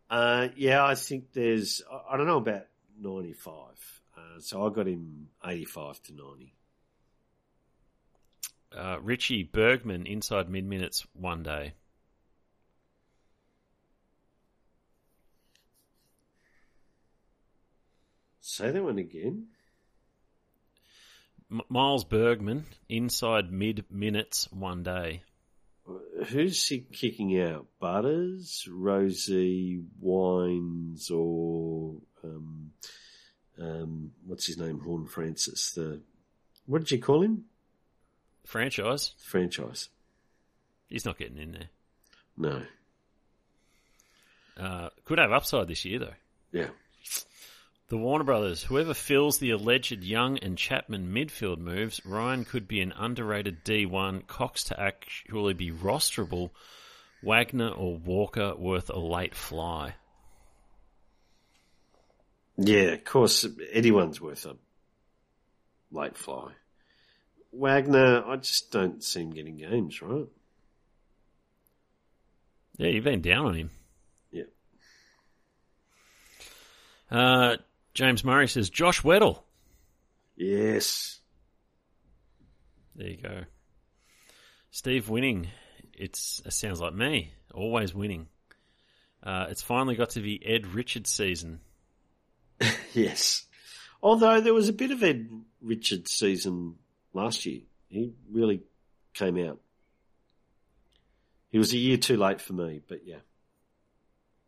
Uh, 0.09 0.49
yeah, 0.55 0.83
I 0.83 0.95
think 0.95 1.33
there's. 1.33 1.81
I- 2.09 2.17
don't 2.17 2.25
know 2.27 2.37
about 2.37 2.65
ninety 2.99 3.33
five, 3.33 4.01
uh, 4.17 4.39
so 4.39 4.65
I 4.65 4.73
got 4.73 4.87
him 4.87 5.29
eighty 5.45 5.65
five 5.65 6.01
to 6.03 6.13
ninety. 6.13 6.55
Uh, 8.75 8.97
Richie 9.01 9.43
Bergman, 9.43 10.07
inside 10.07 10.49
mid 10.49 10.65
minutes, 10.65 11.05
one 11.13 11.43
day. 11.43 11.73
Say 18.41 18.71
that 18.71 18.83
one 18.83 18.97
again. 18.97 19.47
M- 21.51 21.61
Miles 21.69 22.03
Bergman, 22.03 22.65
inside 22.87 23.51
mid 23.51 23.85
minutes, 23.91 24.47
one 24.51 24.83
day. 24.83 25.23
Who's 26.27 26.67
he 26.67 26.79
kicking 26.79 27.39
out? 27.41 27.65
Butters, 27.79 28.67
Rozee, 28.69 29.83
Wines, 29.99 31.09
or 31.09 31.95
um, 32.23 32.71
um, 33.59 34.11
what's 34.25 34.45
his 34.45 34.57
name? 34.57 34.79
Horne-Francis. 34.79 35.71
The 35.71 36.01
what 36.65 36.79
did 36.79 36.91
you 36.91 36.99
call 36.99 37.23
him? 37.23 37.45
Franchise, 38.45 39.13
Franchise. 39.17 39.89
he's 40.87 41.05
not 41.05 41.17
getting 41.17 41.37
in 41.37 41.51
there. 41.53 41.69
No. 42.37 42.63
Uh, 44.57 44.89
could 45.05 45.19
have 45.19 45.31
upside 45.31 45.67
this 45.67 45.85
year, 45.85 45.99
though. 45.99 46.13
Yeah. 46.51 46.69
The 47.89 47.97
Warner 47.97 48.23
Brothers, 48.23 48.61
whoever 48.61 48.93
fills 48.93 49.39
the 49.39 49.49
alleged 49.49 50.03
Young 50.03 50.37
and 50.37 50.55
Chapman 50.55 51.11
midfield 51.11 51.57
moves, 51.57 51.99
Ryan 52.05 52.45
could 52.45 52.67
be 52.67 52.81
an 52.81 52.93
underrated 52.95 53.65
D1, 53.65 54.27
Cox 54.27 54.65
to 54.65 54.79
actually 54.79 55.55
be 55.55 55.71
rosterable, 55.71 56.51
Wagner 57.23 57.69
or 57.69 57.97
Walker 57.97 58.53
worth 58.55 58.91
a 58.91 58.99
late 58.99 59.33
fly. 59.33 59.95
Yeah, 62.57 62.91
of 62.91 63.03
course, 63.05 63.47
anyone's 63.71 64.21
worth 64.21 64.45
a 64.45 64.55
late 65.91 66.15
fly. 66.15 66.51
Wagner, 67.51 68.23
I 68.23 68.35
just 68.35 68.69
don't 68.69 69.03
see 69.03 69.21
him 69.21 69.31
getting 69.31 69.57
games, 69.57 69.99
right? 69.99 70.27
Yeah, 72.77 72.89
you've 72.89 73.03
been 73.03 73.21
down 73.21 73.47
on 73.47 73.55
him. 73.55 73.69
Yeah. 74.31 74.43
Uh, 77.09 77.57
James 77.93 78.23
Murray 78.23 78.47
says 78.47 78.69
Josh 78.69 79.01
Weddle. 79.01 79.41
Yes. 80.35 81.19
There 82.95 83.07
you 83.09 83.17
go. 83.17 83.43
Steve 84.71 85.09
winning. 85.09 85.47
It's 85.93 86.41
it 86.45 86.53
sounds 86.53 86.79
like 86.79 86.93
me. 86.93 87.33
Always 87.53 87.93
winning. 87.93 88.27
Uh, 89.21 89.47
it's 89.49 89.61
finally 89.61 89.95
got 89.95 90.11
to 90.11 90.21
be 90.21 90.45
Ed 90.45 90.67
Richards 90.67 91.09
season. 91.09 91.59
Yes. 92.93 93.45
Although 94.01 94.41
there 94.41 94.53
was 94.53 94.67
a 94.67 94.73
bit 94.73 94.89
of 94.89 95.03
Ed 95.03 95.29
Richards 95.61 96.11
season 96.11 96.75
last 97.13 97.45
year. 97.45 97.61
He 97.87 98.13
really 98.31 98.61
came 99.13 99.37
out. 99.37 99.59
He 101.51 101.59
was 101.59 101.71
a 101.73 101.77
year 101.77 101.97
too 101.97 102.17
late 102.17 102.41
for 102.41 102.53
me, 102.53 102.81
but 102.87 103.05
yeah. 103.05 103.19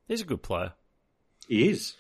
He's 0.07 0.21
a 0.21 0.25
good 0.25 0.41
player. 0.41 0.73
He 1.47 1.69
is. 1.69 1.93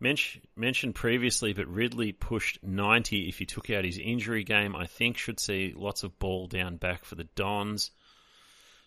Mentioned 0.00 0.94
previously, 0.94 1.52
but 1.52 1.66
Ridley 1.66 2.12
pushed 2.12 2.60
90 2.62 3.28
if 3.28 3.38
he 3.38 3.46
took 3.46 3.68
out 3.70 3.84
his 3.84 3.98
injury 3.98 4.44
game. 4.44 4.76
I 4.76 4.86
think 4.86 5.16
should 5.18 5.40
see 5.40 5.74
lots 5.76 6.04
of 6.04 6.18
ball 6.20 6.46
down 6.46 6.76
back 6.76 7.04
for 7.04 7.16
the 7.16 7.24
Dons. 7.34 7.90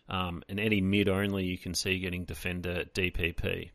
Um, 0.08 0.42
and 0.48 0.60
any 0.60 0.80
mid 0.82 1.10
only 1.10 1.44
you 1.46 1.58
can 1.58 1.74
see 1.74 2.00
getting 2.00 2.24
defender 2.26 2.86
DPP. 2.94 3.72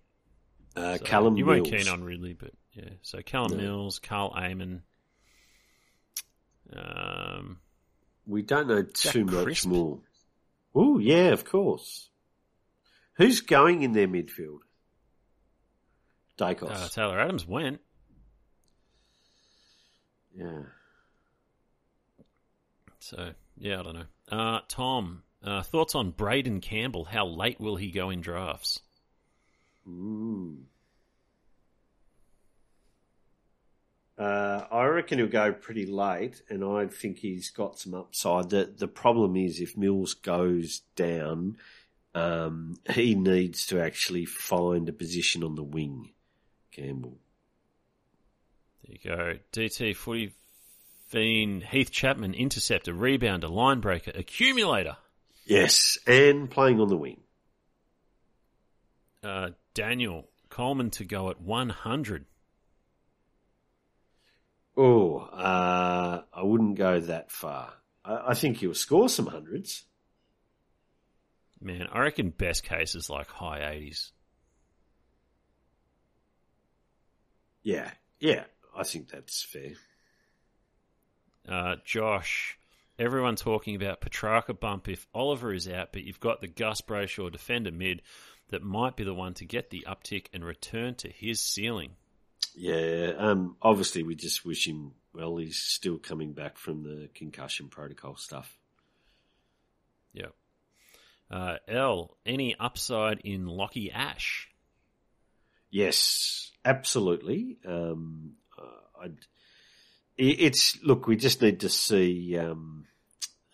Uh, 0.75 0.97
So 0.99 1.05
Callum 1.05 1.37
You 1.37 1.45
Mills. 1.45 1.71
weren't 1.71 1.77
keen 1.85 1.89
on 1.93 2.05
Ridley, 2.05 2.33
but 2.33 2.53
yeah. 2.73 2.89
So 3.03 3.21
Callum 3.23 3.53
No. 3.53 3.57
Mills, 3.59 3.99
Karl 3.99 4.33
Amon. 4.35 4.83
Um, 6.73 7.59
We 8.27 8.43
don't 8.43 8.67
know 8.69 8.83
too 8.83 9.25
much 9.25 9.45
Crisp. 9.45 9.67
more. 9.69 10.01
Oh, 10.75 10.99
yeah, 10.99 11.29
of 11.33 11.45
course. 11.45 12.09
Who's 13.15 13.41
going 13.41 13.83
in 13.83 13.93
their 13.93 14.09
midfield? 14.09 14.61
Daicos. 16.39 16.71
uh, 16.71 16.89
Taylor 16.89 17.19
Adams 17.19 17.47
went. 17.47 17.81
yeah. 20.35 20.63
So 22.99 23.31
yeah, 23.57 23.81
I 23.81 23.83
don't 23.83 23.95
know. 23.95 24.07
Uh, 24.31 24.61
Tom, 24.69 25.23
uh, 25.43 25.63
thoughts 25.63 25.95
on 25.95 26.11
Braeden 26.11 26.61
Campbell? 26.61 27.05
How 27.05 27.27
late 27.27 27.61
will 27.61 27.77
he 27.77 27.91
go 27.91 28.11
in 28.11 28.21
drafts? 28.21 28.81
Mm. 29.89 30.65
Uh, 34.19 34.65
I 34.73 34.85
reckon 34.87 35.19
he'll 35.19 35.29
go 35.29 35.53
pretty 35.53 35.87
late, 35.87 36.43
and 36.49 36.65
I 36.65 36.87
think 36.87 37.19
he's 37.19 37.51
got 37.51 37.79
some 37.79 37.95
upside. 37.95 38.51
The 38.51 38.75
the 38.77 38.89
problem 38.89 39.37
is 39.37 39.61
if 39.61 39.77
Mills 39.77 40.15
goes 40.15 40.81
down, 40.97 41.59
um, 42.15 42.79
he 42.91 43.15
needs 43.15 43.67
to 43.67 43.81
actually 43.81 44.25
find 44.25 44.89
a 44.89 44.93
position 44.93 45.45
on 45.45 45.55
the 45.55 45.63
wing. 45.63 46.11
Campbell. 46.77 47.17
There 48.85 48.97
you 49.03 49.17
go. 49.17 49.39
DT 49.53 49.97
footy 49.97 50.33
fiend 51.09 51.65
Heath 51.65 51.91
Chapman, 51.91 52.35
interceptor, 52.35 52.93
rebounder, 52.93 53.51
line 53.51 53.81
breaker, 53.81 54.13
accumulator. 54.15 54.97
Yes, 55.45 55.97
and 56.07 56.51
playing 56.51 56.81
on 56.81 56.89
the 56.89 56.97
wing. 56.97 57.21
Uh, 59.23 59.51
Daniel 59.75 60.29
Coleman 60.51 60.91
to 60.91 61.05
go 61.05 61.31
at 61.31 61.41
100. 61.41 62.27
Oh, 64.77 65.19
uh, 65.19 66.23
I 66.33 66.43
wouldn't 66.43 66.77
go 66.77 67.01
that 67.01 67.31
far. 67.31 67.73
I, 68.05 68.31
I 68.31 68.35
think 68.35 68.59
he'll 68.59 68.75
score 68.75 69.09
some 69.09 69.27
hundreds. 69.27 69.85
Man, 71.61 71.89
I 71.91 72.01
reckon 72.01 72.31
best 72.31 72.65
case 72.65 72.95
is 72.95 73.09
like 73.09 73.29
high 73.29 73.61
80s. 73.61 74.11
Yeah, 77.67 77.91
yeah, 78.21 78.45
I 78.77 78.85
think 78.85 79.11
that's 79.11 79.43
fair. 79.43 79.73
Uh, 81.49 81.75
Josh, 81.85 82.57
everyone 82.97 83.35
talking 83.35 83.75
about 83.75 84.01
Petracca 84.01 84.61
bump 84.61 84.89
if 84.89 85.09
Oliver 85.13 85.53
is 85.53 85.67
out, 85.67 85.89
but 85.93 86.05
you've 86.05 86.21
got 86.21 86.41
the 86.41 86.47
Gus 86.47 86.81
Brayshaw 86.81 87.33
defender 87.33 87.73
mid 87.73 88.03
that 88.51 88.63
might 88.63 88.95
be 88.95 89.03
the 89.03 89.13
one 89.13 89.35
to 89.35 89.45
get 89.45 89.71
the 89.71 89.85
uptick 89.85 90.27
and 90.33 90.45
return 90.45 90.95
to 90.95 91.09
his 91.09 91.41
ceiling. 91.41 91.97
Yeah, 92.55 93.15
um, 93.19 93.57
obviously 93.61 94.05
we 94.05 94.15
just 94.15 94.47
wish 94.47 94.69
him 94.69 94.93
well. 95.13 95.37
He's 95.37 95.59
still 95.59 95.99
coming 95.99 96.35
back 96.35 96.59
from 96.59 96.85
the 96.85 97.09
concussion 97.17 97.67
protocol 97.67 98.15
stuff. 98.15 98.57
Yeah. 100.13 100.29
Uh, 101.29 101.57
L, 101.67 102.17
any 102.25 102.55
upside 102.61 103.23
in 103.25 103.47
Lachie 103.47 103.93
Ash? 103.93 104.51
Yes, 105.71 106.53
absolutely. 106.65 107.59
Um, 107.67 108.33
uh, 108.59 109.09
it's 110.17 110.79
look, 110.83 111.07
we 111.07 111.17
just 111.17 111.43
need 111.43 111.61
to 111.61 111.69
see 111.69 112.37
um, 112.39 112.87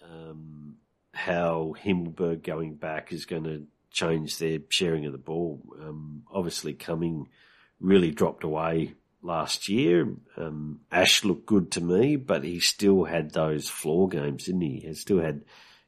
um, 0.03 0.77
how 1.13 1.75
Himmelberg 1.83 2.43
going 2.43 2.75
back 2.75 3.13
is 3.13 3.25
going 3.25 3.45
to 3.45 3.67
change 3.91 4.39
their 4.39 4.59
sharing 4.69 5.07
of 5.07 5.13
the 5.13 5.19
ball. 5.19 5.63
Um, 5.81 6.23
obviously, 6.33 6.75
coming 6.75 7.29
really 7.81 8.11
dropped 8.11 8.45
away 8.45 8.95
last 9.23 9.69
year. 9.69 10.09
Um, 10.37 10.81
Ash 10.91 11.25
looked 11.25 11.47
good 11.47 11.73
to 11.73 11.81
me, 11.81 12.17
but 12.17 12.45
he 12.45 12.61
still 12.61 13.05
had 13.05 13.33
those 13.33 13.69
floor 13.69 14.09
games, 14.09 14.45
didn't 14.45 14.61
he? 14.63 14.81
He 14.81 14.95
still 14.95 15.21
had 15.21 15.43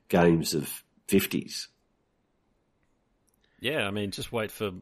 games 0.08 0.54
of 0.54 0.82
fifties. 1.06 1.68
Yeah, 3.60 3.86
I 3.86 3.90
mean, 3.90 4.10
just 4.10 4.32
wait 4.32 4.50
for 4.50 4.72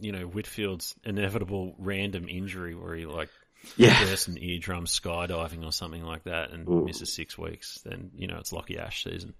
you 0.00 0.12
know 0.12 0.24
Whitfield's 0.26 0.94
inevitable 1.04 1.74
random 1.78 2.28
injury 2.28 2.74
where 2.74 2.94
he 2.94 3.06
like 3.06 3.28
Yeah, 3.76 3.98
bursts 4.04 4.28
an 4.28 4.36
eardrum 4.38 4.84
skydiving 4.86 5.64
or 5.64 5.72
something 5.72 6.02
like 6.02 6.24
that 6.24 6.50
and 6.52 6.68
Ooh. 6.68 6.84
misses 6.84 7.14
six 7.14 7.36
weeks. 7.38 7.80
Then 7.84 8.10
you 8.14 8.26
know 8.26 8.38
it's 8.38 8.52
Lachie 8.52 8.78
Ash 8.78 9.04
season. 9.04 9.34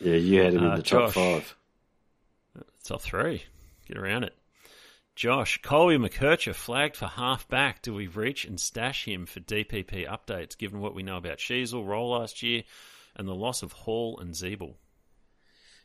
yeah, 0.00 0.16
you 0.16 0.40
had 0.42 0.54
him 0.54 0.64
Uh, 0.64 0.70
in 0.70 0.74
the 0.76 0.82
top 0.82 1.12
Josh. 1.12 1.14
five. 1.14 1.56
Top 2.84 3.00
three. 3.02 3.42
Get 3.88 3.96
around 3.96 4.24
it. 4.24 4.34
Josh, 5.16 5.60
Colby 5.62 5.96
McKercher 5.96 6.54
flagged 6.54 6.96
for 6.96 7.06
half 7.06 7.46
back. 7.48 7.82
Do 7.82 7.94
we 7.94 8.08
reach 8.08 8.44
and 8.44 8.58
stash 8.60 9.04
him 9.04 9.26
for 9.26 9.38
DPP 9.40 10.06
updates, 10.08 10.58
given 10.58 10.80
what 10.80 10.94
we 10.94 11.04
know 11.04 11.16
about 11.16 11.38
Sheezel, 11.38 11.86
roll 11.86 12.10
last 12.18 12.42
year, 12.42 12.64
and 13.14 13.28
the 13.28 13.34
loss 13.34 13.62
of 13.62 13.70
Hall 13.72 14.18
and 14.18 14.34
Ziebell? 14.34 14.74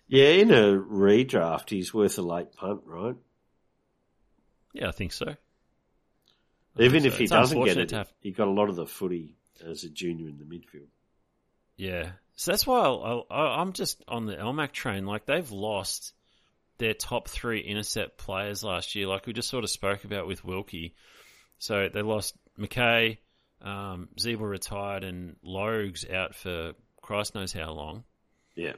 Yeah, 0.07 0.29
in 0.29 0.49
a 0.49 0.73
redraft, 0.79 1.69
he's 1.69 1.93
worth 1.93 2.17
a 2.17 2.23
late 2.23 2.51
punt, 2.53 2.81
right? 2.85 3.15
Yeah, 4.73 4.87
I 4.87 4.91
think 4.91 5.11
so. 5.13 5.27
I 6.77 6.83
Even 6.83 7.01
think 7.01 7.05
if 7.05 7.13
so. 7.13 7.17
he 7.17 7.23
It's 7.25 7.31
doesn't 7.31 7.63
get 7.65 7.77
it, 7.77 7.91
have- 7.91 8.13
he 8.21 8.31
got 8.31 8.47
a 8.47 8.51
lot 8.51 8.69
of 8.69 8.75
the 8.75 8.85
footy 8.85 9.35
as 9.65 9.83
a 9.83 9.89
junior 9.89 10.27
in 10.29 10.37
the 10.37 10.45
midfield. 10.45 10.87
Yeah. 11.75 12.11
So 12.35 12.51
that's 12.51 12.65
why 12.67 12.79
I'll, 12.79 13.25
i 13.29 13.61
I'm 13.61 13.73
just 13.73 14.01
on 14.07 14.25
the 14.25 14.35
Elmac 14.35 14.71
train. 14.71 15.05
Like, 15.05 15.25
they've 15.25 15.49
lost 15.51 16.13
their 16.77 16.93
top 16.93 17.27
three 17.27 17.59
intercept 17.61 18.17
players 18.17 18.63
last 18.63 18.95
year, 18.95 19.07
like 19.07 19.27
we 19.27 19.33
just 19.33 19.49
sort 19.49 19.65
of 19.65 19.69
spoke 19.69 20.05
about 20.05 20.27
with 20.27 20.45
Wilkie. 20.45 20.93
So 21.57 21.89
they 21.89 22.01
lost 22.01 22.35
McKay, 22.57 23.17
um, 23.61 24.07
Zebra 24.17 24.47
retired, 24.47 25.03
and 25.03 25.35
Logues 25.43 26.09
out 26.09 26.35
for 26.35 26.73
Christ 27.01 27.35
knows 27.35 27.51
how 27.51 27.71
long. 27.71 28.05
Yeah, 28.55 28.73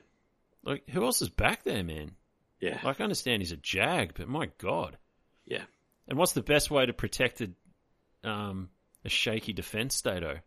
Like, 0.64 0.90
who 0.90 1.04
else 1.06 1.22
is 1.22 1.30
back 1.30 1.64
there, 1.64 1.84
man? 1.84 2.12
yeah, 2.60 2.80
Like, 2.84 3.00
I 3.00 3.04
understand 3.04 3.42
he's 3.44 3.52
a 3.52 3.58
jag, 3.58 4.14
but 4.16 4.28
my 4.28 4.50
God. 4.58 4.98
yeah. 5.46 5.64
And 6.12 6.18
what's 6.18 6.34
the 6.34 6.42
best 6.42 6.70
way 6.70 6.86
to 6.86 6.92
protect 6.92 7.40
a, 7.40 7.50
um, 8.30 8.68
a 9.06 9.08
shaky 9.08 9.54
defense, 9.54 9.96
Stato? 9.96 10.40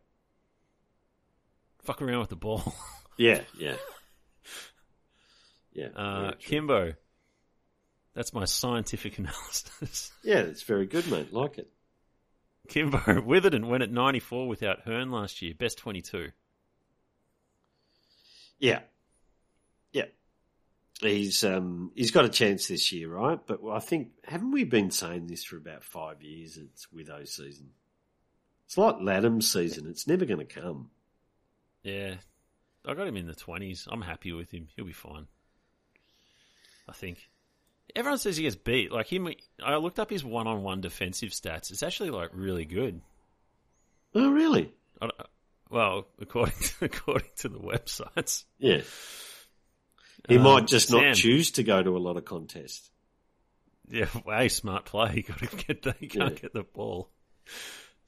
Fuck 1.85 2.03
around 2.03 2.21
with 2.21 2.29
the 2.29 2.37
ball. 2.37 2.75
Yeah, 3.17 3.43
yeah. 3.57 3.77
Yeah. 5.73 5.87
Uh. 5.95 6.33
Kimbo. 6.41 6.95
That's 8.13 8.35
my 8.35 8.45
scientific 8.45 9.19
analysis. 9.19 10.11
yeah, 10.25 10.39
it's 10.41 10.65
very 10.65 10.87
good, 10.87 11.09
mate. 11.09 11.33
Like 11.33 11.59
it. 11.59 11.69
Kimbo, 12.67 13.23
Witherden 13.25 13.69
went 13.69 13.85
at 13.85 13.93
94 13.93 14.49
without 14.49 14.81
Hurn 14.81 15.13
last 15.13 15.43
year. 15.43 15.55
Best 15.57 15.79
22. 15.79 16.31
Yeah. 18.59 18.71
Yeah. 18.71 18.81
He's 21.01 21.43
um 21.43 21.91
he's 21.95 22.13
got 22.13 22.25
a 22.25 22.29
chance 22.29 22.69
this 22.69 22.93
year, 22.93 23.09
right? 23.09 23.39
But 23.45 23.61
I 23.69 23.81
think 23.81 24.11
haven't 24.25 24.53
we 24.53 24.65
been 24.65 24.91
saying 24.91 25.27
this 25.27 25.45
for 25.45 25.57
about 25.57 25.85
five 25.85 26.23
years? 26.23 26.57
It's 26.57 26.87
Witho 26.95 27.27
season. 27.27 27.71
It's 28.67 28.79
like 28.79 28.97
Ladham's 29.01 29.51
season. 29.51 29.87
It's 29.89 30.07
never 30.07 30.25
going 30.25 30.45
to 30.47 30.61
come. 30.61 30.91
Yeah. 31.83 32.15
I 32.87 32.95
got 32.95 33.07
him 33.07 33.17
in 33.17 33.27
the 33.27 33.35
20s. 33.35 33.87
I'm 33.91 34.03
happy 34.03 34.33
with 34.33 34.51
him. 34.51 34.69
He'll 34.77 34.85
be 34.85 34.93
fine. 34.93 35.27
I 36.89 36.93
think. 36.93 37.29
Everyone 37.95 38.19
says 38.19 38.37
he 38.37 38.43
gets 38.45 38.57
beat. 38.57 38.91
Like 38.91 39.07
him, 39.07 39.29
I 39.63 39.77
looked 39.77 39.99
up 39.99 40.11
his 40.11 40.25
one-on-one 40.25 40.81
defensive 40.81 41.31
stats. 41.31 41.71
It's 41.71 41.83
actually 41.83 42.11
like 42.11 42.31
really 42.33 42.65
good. 42.65 43.01
Oh, 44.15 44.31
really? 44.31 44.73
I 45.01 45.11
well, 45.71 46.07
according 46.21 46.55
to, 46.61 46.75
according 46.85 47.31
to 47.39 47.49
the 47.49 47.59
websites. 47.59 48.45
Yeah. 48.59 48.83
He 50.29 50.37
Um, 50.37 50.43
might 50.43 50.67
just 50.67 50.91
not 50.91 51.15
choose 51.15 51.51
to 51.53 51.63
go 51.63 51.83
to 51.83 51.97
a 51.97 51.99
lot 51.99 52.17
of 52.17 52.25
contests. 52.25 52.91
Yeah, 53.89 54.09
way 54.27 54.49
smart 54.49 54.85
play. 54.87 55.13
You 55.17 55.23
got 55.23 55.39
to 55.39 55.57
get 55.57 55.83
the, 55.83 55.95
you 56.01 56.09
can't 56.09 56.33
Yeah. 56.35 56.39
get 56.41 56.53
the 56.55 56.63
ball. 56.65 57.11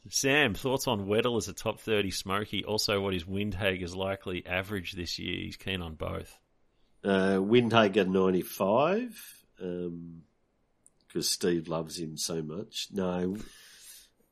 Sam, 0.09 0.55
thoughts 0.55 0.87
on 0.87 1.07
Weddle 1.07 1.37
as 1.37 1.49
a 1.49 1.53
top 1.53 1.81
thirty 1.81 2.11
smoky? 2.13 2.65
Also, 2.65 3.01
what 3.01 3.13
is 3.13 3.25
Windhager's 3.25 3.95
likely 3.97 4.47
average 4.47 4.93
this 4.93 5.19
year? 5.19 5.37
He's 5.45 5.57
keen 5.57 5.83
on 5.83 5.95
both. 5.97 6.39
Uh, 7.05 7.39
Windhager 7.39 8.07
95, 8.09 9.45
because 11.09 11.31
Steve 11.31 11.69
loves 11.69 11.99
him 11.99 12.17
so 12.17 12.41
much. 12.43 12.89
No. 12.93 13.37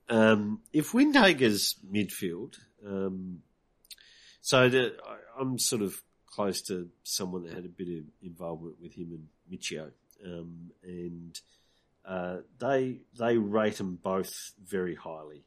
Um, 0.09 0.61
if 0.72 0.93
Windhager's 0.93 1.76
midfield, 1.93 2.57
um, 2.87 3.41
so 4.41 4.68
the, 4.68 4.95
I, 5.07 5.41
I'm 5.41 5.59
sort 5.59 5.82
of 5.82 6.01
close 6.35 6.61
to 6.62 6.89
someone 7.03 7.45
that 7.45 7.55
had 7.55 7.64
a 7.64 7.68
bit 7.68 7.89
of 7.89 8.05
involvement 8.22 8.80
with 8.80 8.95
him 8.95 9.12
and 9.12 9.28
Michio, 9.51 9.91
um, 10.24 10.70
and 10.82 11.41
uh, 12.05 12.39
they 12.59 12.99
they 13.18 13.37
rate 13.37 13.76
them 13.76 13.99
both 14.03 14.53
very 14.64 14.95
highly. 14.95 15.45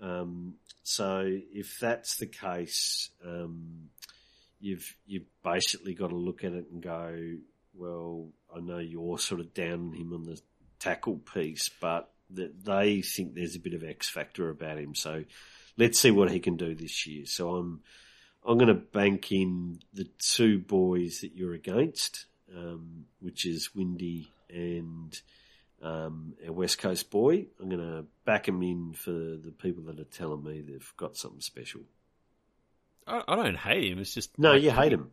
Um, 0.00 0.54
so 0.82 1.24
if 1.26 1.78
that's 1.80 2.16
the 2.16 2.26
case, 2.26 3.10
um, 3.24 3.88
you've 4.60 4.96
you've 5.06 5.42
basically 5.42 5.94
got 5.94 6.08
to 6.08 6.16
look 6.16 6.44
at 6.44 6.52
it 6.52 6.66
and 6.70 6.82
go, 6.82 7.36
well, 7.74 8.28
I 8.54 8.60
know 8.60 8.78
you're 8.78 9.18
sort 9.18 9.40
of 9.40 9.54
down 9.54 9.90
on 9.90 9.92
him 9.92 10.12
on 10.12 10.24
the 10.24 10.40
tackle 10.78 11.20
piece, 11.32 11.70
but 11.80 12.10
that 12.30 12.64
they 12.64 13.02
think 13.02 13.34
there's 13.34 13.56
a 13.56 13.60
bit 13.60 13.74
of 13.74 13.84
X 13.84 14.10
factor 14.10 14.50
about 14.50 14.78
him. 14.78 14.94
So 14.94 15.24
let's 15.76 15.98
see 15.98 16.10
what 16.10 16.30
he 16.30 16.40
can 16.40 16.56
do 16.56 16.74
this 16.74 17.06
year. 17.06 17.26
So 17.26 17.54
I'm 17.54 17.80
I'm 18.46 18.58
going 18.58 18.68
to 18.68 18.74
bank 18.74 19.32
in 19.32 19.80
the 19.94 20.06
two 20.18 20.58
boys 20.58 21.20
that 21.20 21.34
you're 21.34 21.54
against, 21.54 22.26
um, 22.54 23.06
which 23.20 23.46
is 23.46 23.74
Windy 23.74 24.30
and 24.50 25.18
um, 25.82 26.34
our 26.46 26.52
West 26.52 26.78
Coast 26.78 27.10
boy. 27.10 27.46
I'm 27.60 27.68
going 27.68 27.80
to 27.80 28.04
back 28.24 28.46
him 28.46 28.62
in 28.62 28.92
for 28.92 29.10
the 29.10 29.52
people 29.56 29.84
that 29.84 29.98
are 29.98 30.04
telling 30.04 30.42
me 30.42 30.60
they've 30.60 30.92
got 30.96 31.16
something 31.16 31.40
special. 31.40 31.82
I, 33.06 33.22
I 33.26 33.36
don't 33.36 33.56
hate 33.56 33.90
him. 33.90 33.98
It's 33.98 34.14
just 34.14 34.38
No, 34.38 34.52
like, 34.52 34.62
you 34.62 34.70
hate 34.70 34.92
him. 34.92 35.10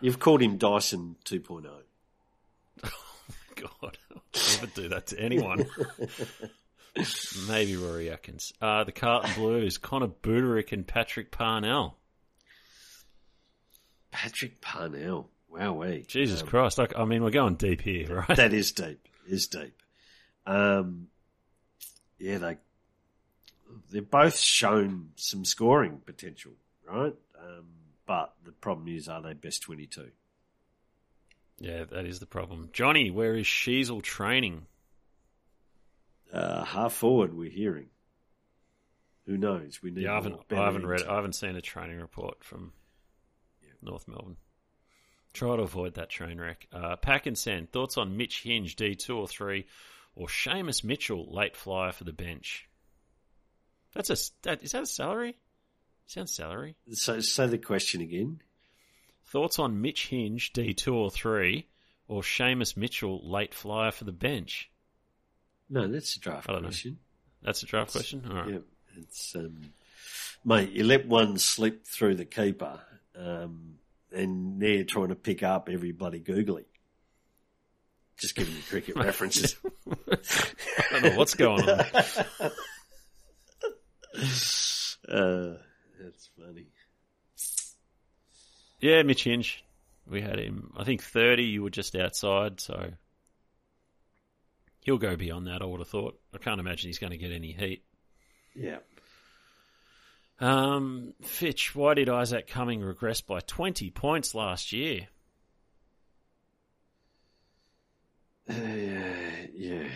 You've 0.00 0.18
called 0.18 0.42
him 0.42 0.56
Dyson 0.56 1.16
oh. 1.18 1.34
2.0. 1.34 1.70
God, 3.56 3.98
I'll 4.14 4.22
never 4.60 4.66
do 4.66 4.88
that 4.88 5.06
to 5.08 5.20
anyone. 5.20 5.66
Maybe 7.48 7.76
Rory 7.76 8.10
Atkins. 8.10 8.52
Uh, 8.60 8.84
the 8.84 8.92
Carlton 8.92 9.32
Blues, 9.34 9.78
Connor 9.78 10.08
Budarick 10.08 10.72
and 10.72 10.86
Patrick 10.86 11.30
Parnell. 11.30 11.96
Patrick 14.16 14.62
Parnell. 14.62 15.28
Wowee. 15.52 16.06
Jesus 16.06 16.40
Um, 16.42 16.48
Christ! 16.48 16.78
Like, 16.78 16.96
I 16.98 17.04
mean, 17.04 17.22
we're 17.22 17.30
going 17.30 17.54
deep 17.56 17.82
here, 17.82 18.24
right? 18.28 18.36
That 18.36 18.52
is 18.54 18.72
deep. 18.72 19.06
Is 19.28 19.46
deep. 19.46 19.74
Um, 20.46 21.08
yeah, 22.18 22.38
they 22.38 22.56
they've 23.90 24.10
both 24.10 24.38
shown 24.38 25.10
some 25.16 25.44
scoring 25.44 26.00
potential, 26.04 26.52
right? 26.88 27.14
Um, 27.38 27.64
but 28.06 28.32
the 28.44 28.52
problem 28.52 28.88
is, 28.88 29.06
are 29.08 29.20
they 29.20 29.34
best 29.34 29.62
twenty 29.62 29.86
two? 29.86 30.10
yeah, 31.58 31.84
that 31.84 32.06
is 32.06 32.18
the 32.20 32.26
problem. 32.26 32.68
Johnny, 32.72 33.10
where 33.10 33.34
is 33.34 33.46
Sheezel 33.46 34.02
training? 34.02 34.66
Uh, 36.32 36.64
half 36.64 36.92
forward, 36.92 37.34
we're 37.34 37.50
hearing. 37.50 37.88
Who 39.26 39.36
knows? 39.36 39.82
We 39.82 39.90
need. 39.90 40.04
Yeah, 40.04 40.12
I 40.12 40.14
haven't, 40.16 40.40
I 40.50 40.54
haven't 40.56 40.86
read. 40.86 41.02
I 41.04 41.16
haven't 41.16 41.34
seen 41.34 41.56
a 41.56 41.60
training 41.62 42.00
report 42.00 42.44
from 42.44 42.72
North 43.86 44.06
Melbourne. 44.08 44.36
Try 45.32 45.56
to 45.56 45.62
avoid 45.62 45.94
that 45.94 46.10
train 46.10 46.40
wreck. 46.40 46.66
Uh, 46.72 46.96
Pack 46.96 47.26
and 47.26 47.36
Sand, 47.36 47.70
thoughts 47.70 47.98
on 47.98 48.16
Mitch 48.16 48.42
Hinge, 48.42 48.76
D 48.76 48.94
two 48.94 49.16
or 49.16 49.28
three, 49.28 49.66
or 50.14 50.26
Seamus 50.28 50.82
Mitchell, 50.82 51.32
late 51.32 51.56
flyer 51.56 51.92
for 51.92 52.04
the 52.04 52.12
bench. 52.12 52.68
That's 53.94 54.10
a 54.10 54.16
that, 54.42 54.62
is 54.62 54.72
that 54.72 54.82
a 54.82 54.86
salary? 54.86 55.36
Sounds 56.06 56.34
salary. 56.34 56.76
So, 56.92 57.20
say 57.20 57.46
the 57.46 57.58
question 57.58 58.00
again. 58.00 58.40
Thoughts 59.26 59.58
on 59.58 59.80
Mitch 59.80 60.08
Hinge, 60.08 60.52
D 60.52 60.72
two 60.72 60.94
or 60.94 61.10
three, 61.10 61.66
or 62.08 62.22
Seamus 62.22 62.76
Mitchell, 62.76 63.28
late 63.28 63.52
flyer 63.52 63.90
for 63.90 64.04
the 64.04 64.12
bench. 64.12 64.70
No, 65.68 65.88
that's 65.88 66.16
a 66.16 66.20
draft 66.20 66.46
don't 66.46 66.62
know. 66.62 66.68
question. 66.68 66.98
That's 67.42 67.62
a 67.62 67.66
draft 67.66 67.92
question. 67.92 68.24
All 68.28 68.36
right. 68.36 68.48
Yeah, 68.50 68.58
it's 68.98 69.34
um, 69.34 69.72
mate. 70.44 70.70
You 70.70 70.84
let 70.84 71.06
one 71.08 71.38
slip 71.38 71.84
through 71.86 72.14
the 72.14 72.24
keeper, 72.24 72.80
um, 73.18 73.74
and 74.12 74.60
they're 74.60 74.84
trying 74.84 75.08
to 75.08 75.14
pick 75.14 75.42
up 75.42 75.68
everybody 75.70 76.20
googly. 76.20 76.66
Just 78.18 78.34
giving 78.34 78.54
you 78.54 78.62
cricket 78.68 78.96
references. 79.02 79.56
I 80.10 80.16
don't 80.90 81.02
know 81.02 81.16
what's 81.16 81.34
going 81.34 81.68
on. 81.68 81.80
uh, 85.08 85.56
that's 86.00 86.30
funny. 86.38 86.66
Yeah, 88.80 89.02
Mitch 89.02 89.24
Hinge. 89.24 89.64
We 90.08 90.20
had 90.20 90.38
him, 90.38 90.72
I 90.76 90.84
think, 90.84 91.02
30. 91.02 91.42
You 91.44 91.64
were 91.64 91.70
just 91.70 91.96
outside, 91.96 92.60
so 92.60 92.92
He'll 94.86 94.98
go 94.98 95.16
beyond 95.16 95.48
that, 95.48 95.62
I 95.62 95.64
would 95.64 95.80
have 95.80 95.88
thought. 95.88 96.16
I 96.32 96.38
can't 96.38 96.60
imagine 96.60 96.88
he's 96.88 97.00
going 97.00 97.10
to 97.10 97.16
get 97.16 97.32
any 97.32 97.50
heat. 97.50 97.82
Yeah. 98.54 98.78
Um, 100.38 101.14
Fitch, 101.22 101.74
why 101.74 101.94
did 101.94 102.08
Isaac 102.08 102.46
Cumming 102.46 102.82
regress 102.82 103.20
by 103.20 103.40
20 103.40 103.90
points 103.90 104.34
last 104.34 104.72
year? 104.72 105.08
Uh, 108.48 108.54
yeah. 109.54 109.88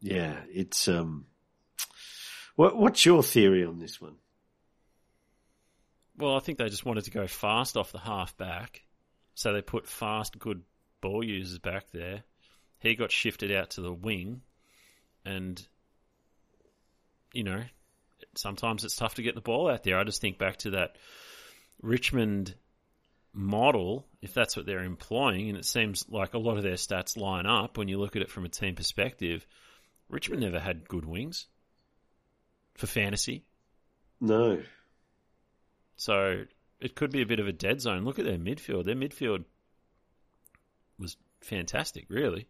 Yeah, 0.00 0.36
it's 0.50 0.88
um 0.88 1.26
what 2.56 2.76
what's 2.76 3.06
your 3.06 3.22
theory 3.22 3.64
on 3.64 3.78
this 3.78 4.00
one? 4.00 4.16
Well, 6.16 6.36
I 6.36 6.40
think 6.40 6.58
they 6.58 6.68
just 6.68 6.84
wanted 6.84 7.04
to 7.04 7.10
go 7.10 7.26
fast 7.26 7.76
off 7.76 7.92
the 7.92 7.98
half 7.98 8.36
back. 8.36 8.82
So 9.34 9.52
they 9.52 9.62
put 9.62 9.86
fast, 9.86 10.38
good 10.38 10.62
ball 11.00 11.24
users 11.24 11.58
back 11.58 11.90
there. 11.92 12.24
He 12.78 12.94
got 12.94 13.10
shifted 13.10 13.50
out 13.50 13.70
to 13.70 13.80
the 13.80 13.92
wing. 13.92 14.42
And, 15.24 15.66
you 17.32 17.44
know, 17.44 17.62
sometimes 18.36 18.84
it's 18.84 18.96
tough 18.96 19.14
to 19.16 19.22
get 19.22 19.34
the 19.34 19.40
ball 19.40 19.68
out 19.70 19.82
there. 19.82 19.98
I 19.98 20.04
just 20.04 20.20
think 20.20 20.38
back 20.38 20.58
to 20.58 20.70
that 20.70 20.96
Richmond 21.82 22.54
model, 23.32 24.06
if 24.22 24.34
that's 24.34 24.56
what 24.56 24.66
they're 24.66 24.82
employing, 24.82 25.48
and 25.48 25.58
it 25.58 25.64
seems 25.64 26.04
like 26.08 26.34
a 26.34 26.38
lot 26.38 26.56
of 26.56 26.62
their 26.62 26.74
stats 26.74 27.16
line 27.16 27.46
up 27.46 27.78
when 27.78 27.88
you 27.88 27.98
look 27.98 28.16
at 28.16 28.22
it 28.22 28.30
from 28.30 28.44
a 28.44 28.48
team 28.48 28.74
perspective. 28.74 29.46
Richmond 30.08 30.42
never 30.42 30.58
had 30.58 30.88
good 30.88 31.04
wings 31.04 31.46
for 32.74 32.86
fantasy. 32.86 33.44
No. 34.20 34.60
So 35.96 36.44
it 36.80 36.94
could 36.94 37.10
be 37.12 37.22
a 37.22 37.26
bit 37.26 37.40
of 37.40 37.46
a 37.46 37.52
dead 37.52 37.80
zone. 37.80 38.04
Look 38.04 38.18
at 38.18 38.24
their 38.24 38.38
midfield. 38.38 38.84
Their 38.84 38.96
midfield 38.96 39.44
was 40.98 41.16
fantastic, 41.40 42.06
really. 42.08 42.48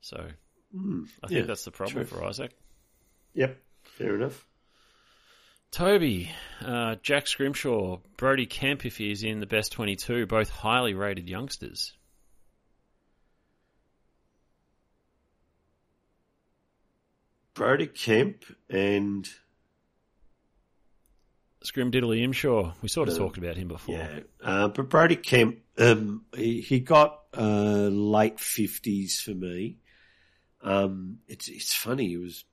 So 0.00 0.28
Mm, 0.74 1.06
I 1.22 1.26
think 1.26 1.40
yeah, 1.40 1.46
that's 1.46 1.64
the 1.64 1.70
problem 1.70 2.06
true. 2.06 2.18
for 2.18 2.24
Isaac. 2.24 2.50
Yep, 3.34 3.58
fair 4.02 4.14
enough. 4.16 4.46
Toby, 5.70 6.30
uh, 6.64 6.96
Jack 7.02 7.26
Scrimshaw, 7.26 7.98
Brody 8.18 8.46
Kemp, 8.46 8.84
if 8.84 8.98
he 8.98 9.10
is 9.10 9.22
in 9.22 9.40
the 9.40 9.46
best 9.46 9.72
22, 9.72 10.26
both 10.26 10.50
highly 10.50 10.92
rated 10.92 11.28
youngsters. 11.30 11.94
Brody 17.54 17.86
Kemp 17.86 18.44
and 18.70 19.28
Scrim 21.62 21.90
Diddley 21.92 22.22
Imshaw, 22.26 22.74
we 22.82 22.88
sort 22.88 23.08
of 23.08 23.14
Uh, 23.14 23.18
talked 23.18 23.38
about 23.38 23.56
him 23.56 23.68
before. 23.68 23.94
yeah, 23.96 24.20
uh, 24.42 24.68
but 24.68 24.88
Brody 24.88 25.16
Kemp, 25.16 25.58
um, 25.78 26.24
he, 26.34 26.60
he 26.60 26.80
got 26.80 27.20
uh, 27.36 27.88
late 27.88 28.40
fifties 28.40 29.20
for 29.20 29.32
me. 29.32 29.78
Um, 30.62 31.18
it's 31.28 31.48
it's 31.48 31.74
funny. 31.74 32.08
He 32.08 32.16
was 32.16 32.44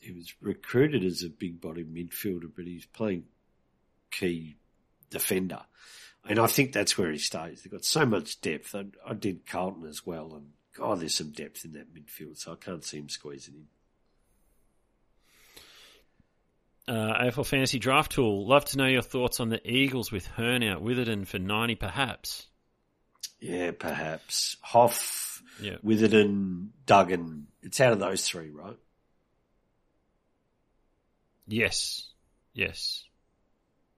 he 0.00 0.12
was 0.12 0.32
recruited 0.40 1.04
as 1.04 1.22
a 1.22 1.28
big 1.28 1.60
body 1.60 1.84
midfielder, 1.84 2.50
but 2.54 2.64
he's 2.66 2.86
playing 2.86 3.24
key 4.10 4.56
defender, 5.10 5.60
and 6.28 6.38
I 6.38 6.46
think 6.46 6.72
that's 6.72 6.98
where 6.98 7.10
he 7.10 7.18
stays. 7.18 7.62
They've 7.62 7.72
got 7.72 7.84
so 7.84 8.04
much 8.06 8.40
depth. 8.40 8.74
I, 8.74 8.86
I 9.06 9.14
did 9.14 9.46
Carlton 9.46 9.86
as 9.86 10.04
well, 10.06 10.34
and 10.34 10.50
God, 10.76 11.00
there's 11.00 11.14
some 11.14 11.30
depth 11.32 11.64
in 11.64 11.72
that 11.72 11.94
midfield, 11.94 12.38
so 12.38 12.52
I 12.52 12.56
can't 12.56 12.84
see 12.84 12.98
him 12.98 13.08
squeezing 13.08 13.54
in. 13.54 13.66
Uh, 16.88 17.22
AFL 17.22 17.46
Fantasy 17.46 17.78
Draft 17.78 18.12
Tool, 18.12 18.46
love 18.48 18.64
to 18.66 18.78
know 18.78 18.86
your 18.86 19.02
thoughts 19.02 19.38
on 19.38 19.48
the 19.48 19.60
Eagles 19.70 20.10
with 20.10 20.26
Hurn 20.26 20.62
out, 20.64 20.82
Witherden 20.82 21.24
for 21.24 21.38
90 21.38 21.76
perhaps. 21.76 22.46
Yeah, 23.38 23.70
perhaps 23.78 24.56
Hough, 24.60 25.40
Yeah. 25.60 25.76
Witherden, 25.82 26.72
Duggan. 26.86 27.46
It's 27.62 27.80
out 27.80 27.92
of 27.92 28.00
those 28.00 28.26
three, 28.26 28.50
right? 28.50 28.76
Yes. 31.50 32.08
Yes. 32.54 33.04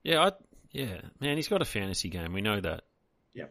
Yeah, 0.03 0.25
I, 0.25 0.33
yeah, 0.73 1.01
man, 1.21 1.37
he's 1.37 1.49
got 1.49 1.63
a 1.63 1.67
fantasy 1.67 2.09
game. 2.09 2.33
We 2.33 2.41
know 2.41 2.61
that. 2.61 2.83
Yeah. 3.35 3.47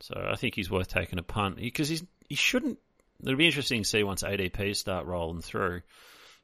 So 0.00 0.14
I 0.30 0.36
think 0.36 0.54
he's 0.54 0.70
worth 0.70 0.88
taking 0.88 1.18
a 1.18 1.22
punt 1.22 1.56
because 1.56 1.88
he's 1.88 2.04
he 2.28 2.34
shouldn't. 2.34 2.78
It'll 3.22 3.36
be 3.36 3.46
interesting 3.46 3.82
to 3.82 3.88
see 3.88 4.04
once 4.04 4.22
ADPs 4.22 4.76
start 4.76 5.06
rolling 5.06 5.40
through 5.40 5.80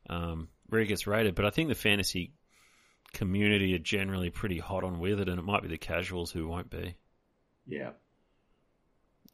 um, 0.08 0.48
where 0.66 0.80
he 0.80 0.86
gets 0.86 1.06
rated. 1.06 1.34
But 1.34 1.44
I 1.44 1.50
think 1.50 1.68
the 1.68 1.74
fantasy 1.74 2.32
community 3.12 3.74
are 3.74 3.78
generally 3.78 4.30
pretty 4.30 4.58
hot 4.58 4.82
on 4.82 4.98
with 4.98 5.20
it, 5.20 5.28
and 5.28 5.38
it 5.38 5.44
might 5.44 5.62
be 5.62 5.68
the 5.68 5.78
casuals 5.78 6.32
who 6.32 6.48
won't 6.48 6.70
be. 6.70 6.96
Yeah. 7.66 7.90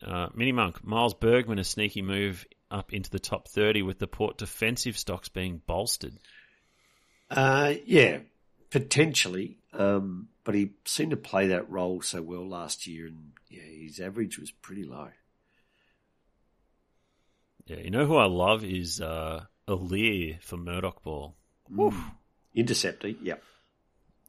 Uh, 0.04 0.28
Mini 0.34 0.52
Monk, 0.52 0.84
Miles 0.84 1.14
Bergman, 1.14 1.58
a 1.58 1.64
sneaky 1.64 2.02
move 2.02 2.46
up 2.70 2.92
into 2.92 3.10
the 3.10 3.18
top 3.18 3.48
30 3.48 3.82
with 3.82 3.98
the 3.98 4.06
Port 4.06 4.38
defensive 4.38 4.98
stocks 4.98 5.28
being 5.28 5.60
bolstered. 5.66 6.18
Uh, 7.30 7.74
yeah, 7.86 8.18
potentially. 8.70 9.58
Um, 9.72 10.28
but 10.44 10.54
he 10.54 10.70
seemed 10.84 11.12
to 11.12 11.16
play 11.16 11.48
that 11.48 11.70
role 11.70 12.02
so 12.02 12.22
well 12.22 12.48
last 12.48 12.86
year, 12.86 13.06
and 13.06 13.32
yeah, 13.48 13.62
his 13.62 14.00
average 14.00 14.38
was 14.38 14.50
pretty 14.50 14.84
low. 14.84 15.08
Yeah, 17.66 17.78
you 17.78 17.90
know 17.90 18.06
who 18.06 18.16
I 18.16 18.26
love 18.26 18.64
is 18.64 19.00
uh, 19.00 19.44
Alir 19.68 20.42
for 20.42 20.56
Murdoch 20.56 21.02
Ball. 21.04 21.36
Mm. 21.72 22.12
Interceptor, 22.54 23.08
yep. 23.08 23.42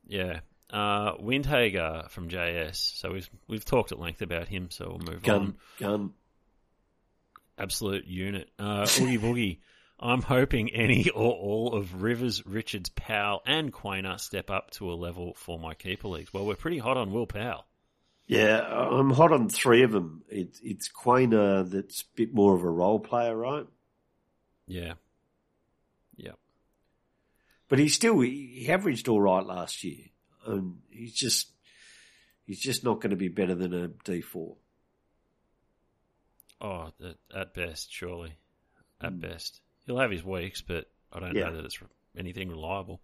Yeah. 0.07 0.41
Uh, 0.69 1.15
Windhager 1.17 2.09
from 2.09 2.29
JS. 2.29 2.75
So 2.97 3.11
we've 3.11 3.29
we've 3.47 3.65
talked 3.65 3.91
at 3.91 3.99
length 3.99 4.21
about 4.21 4.47
him, 4.47 4.69
so 4.69 4.89
we'll 4.89 5.13
move 5.13 5.23
Gun, 5.23 5.41
on. 5.41 5.55
gun. 5.79 6.13
Absolute 7.57 8.05
unit. 8.05 8.49
Uh, 8.59 8.87
Oogie 8.99 9.17
Boogie. 9.17 9.57
I'm 10.01 10.21
hoping 10.21 10.69
any 10.71 11.09
or 11.09 11.31
all 11.31 11.75
of 11.75 12.01
Rivers, 12.01 12.45
Richards, 12.45 12.89
Powell, 12.89 13.41
and 13.45 13.71
Quaynor 13.71 14.19
step 14.19 14.49
up 14.49 14.71
to 14.71 14.91
a 14.91 14.95
level 14.95 15.33
for 15.35 15.59
my 15.59 15.75
keeper 15.75 16.07
leagues. 16.07 16.33
Well, 16.33 16.45
we're 16.45 16.55
pretty 16.55 16.79
hot 16.79 16.97
on 16.97 17.11
Will 17.11 17.27
Powell. 17.27 17.65
Yeah, 18.25 18.61
I'm 18.61 19.11
hot 19.11 19.33
on 19.33 19.49
three 19.49 19.83
of 19.83 19.91
them. 19.91 20.23
It, 20.29 20.57
it's 20.63 20.89
Quaynor 20.89 21.69
that's 21.69 22.01
a 22.01 22.05
bit 22.15 22.33
more 22.33 22.55
of 22.55 22.63
a 22.63 22.69
role 22.69 22.99
player, 22.99 23.35
right? 23.35 23.67
Yeah. 24.67 24.93
Yeah. 26.15 26.31
But 27.67 27.79
he 27.79 27.89
still 27.89 28.19
he 28.21 28.67
averaged 28.69 29.07
all 29.07 29.21
right 29.21 29.45
last 29.45 29.83
year, 29.83 30.05
and 30.47 30.77
he's 30.89 31.13
just 31.13 31.49
he's 32.45 32.59
just 32.59 32.83
not 32.83 33.01
going 33.01 33.11
to 33.11 33.17
be 33.17 33.27
better 33.27 33.55
than 33.55 33.73
a 33.73 33.87
D 33.87 34.21
four. 34.21 34.55
Oh, 36.61 36.91
at, 37.03 37.17
at 37.35 37.53
best, 37.53 37.91
surely. 37.91 38.37
At 39.01 39.13
hmm. 39.13 39.19
best. 39.19 39.61
He'll 39.91 39.99
have 39.99 40.11
his 40.11 40.23
weeks, 40.23 40.61
but 40.61 40.89
I 41.11 41.19
don't 41.19 41.35
Yeah. 41.35 41.49
know 41.49 41.57
that 41.57 41.65
it's 41.65 41.77
anything 42.17 42.47
reliable. 42.49 43.01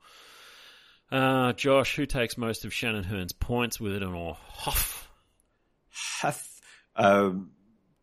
Uh, 1.12 1.52
Josh, 1.52 1.98
who 1.98 2.06
takes 2.06 2.38
most 2.38 2.64
of 2.64 2.74
Shannon 2.74 3.04
Hurn's 3.04 3.34
points 3.34 3.78
with 3.78 3.92
it 3.94 4.04
or 4.04 4.36
Hough? 4.36 5.10
Hough, 5.90 6.62
um, 6.96 7.52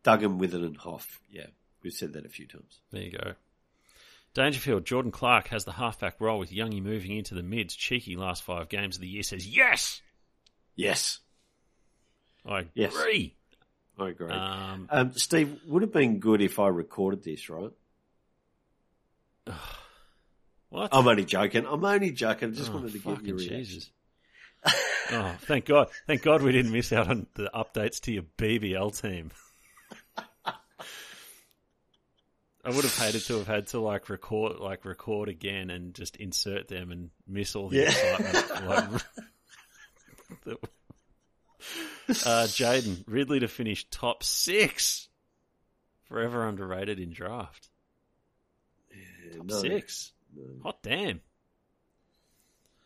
Duggan, 0.03 0.37
Witherden, 0.39 0.67
and 0.67 0.77
Hough. 0.77 1.19
Yeah, 1.31 1.47
we've 1.83 1.95
said 1.95 2.13
that 2.13 2.27
a 2.27 2.29
few 2.29 2.47
times. 2.47 2.79
There 2.91 3.01
you 3.03 3.13
go. 3.13 3.35
Dangerfield, 4.35 4.85
Jordan 4.85 5.13
Clark 5.13 5.49
has 5.49 5.65
the 5.65 5.73
halfback 5.73 6.21
role 6.21 6.39
with 6.39 6.51
Youngie 6.51 6.83
moving 6.83 7.17
into 7.17 7.35
the 7.35 7.43
mids. 7.43 7.75
Cheeky 7.75 8.17
last 8.17 8.43
five 8.43 8.69
games 8.69 8.97
of 8.97 9.01
the 9.01 9.09
year 9.09 9.23
says, 9.23 9.47
yes! 9.47 10.03
Yes, 10.77 11.21
I 12.45 12.67
Yes. 12.75 12.93
agree. 12.95 13.35
I 13.97 14.09
agree. 14.11 14.31
Um, 14.31 14.89
Um, 14.91 15.13
Steve, 15.15 15.59
would 15.69 15.81
have 15.81 15.93
been 15.93 16.19
good 16.19 16.43
if 16.43 16.59
I 16.59 16.69
recorded 16.69 17.23
this, 17.23 17.49
right? 17.49 17.71
What? 20.71 20.89
I'm 20.93 21.07
only 21.07 21.25
joking. 21.25 21.67
I'm 21.67 21.85
only 21.85 22.11
joking. 22.11 22.51
I 22.51 22.53
just 22.53 22.71
Oh, 22.71 22.75
wanted 22.77 22.93
to 22.93 22.99
give 22.99 23.27
you 23.27 23.35
reaction. 23.37 23.57
Jesus. 23.57 23.91
oh, 25.13 25.37
thank 25.43 25.67
God. 25.67 25.89
Thank 26.07 26.23
God 26.23 26.43
we 26.43 26.53
didn't 26.53 26.73
miss 26.73 26.93
out 26.93 27.09
on 27.09 27.27
the 27.35 27.51
updates 27.55 28.01
to 28.03 28.13
your 28.13 28.25
BBL 28.39 29.01
team. 29.01 29.31
I 32.67 32.71
would 32.71 32.85
have 32.85 32.97
hated 32.97 33.21
to 33.27 33.35
have 33.39 33.47
had 33.47 33.67
to 33.69 33.81
like 33.81 34.09
record, 34.09 34.59
like 34.59 34.87
record 34.87 35.29
again 35.29 35.69
and 35.69 35.93
just 35.93 36.17
insert 36.17 36.67
them 36.69 36.91
and 36.93 37.11
miss 37.29 37.55
all 37.55 37.69
the 37.69 37.77
Yeah. 37.77 37.91
excitement. 37.91 38.65
like, 38.65 38.85
uh, 42.27 42.47
Jaden 42.47 43.05
Ridley 43.07 43.41
to 43.41 43.49
finish 43.49 43.85
top 43.91 44.23
six. 44.23 45.09
Forever 46.05 46.47
underrated 46.49 46.99
in 47.01 47.13
draft. 47.13 47.69
Yeah, 49.25 49.37
Top 49.39 49.47
no, 49.47 49.61
six. 49.61 50.13
no, 50.37 50.43
Hot 50.63 50.83
damn. 50.83 51.21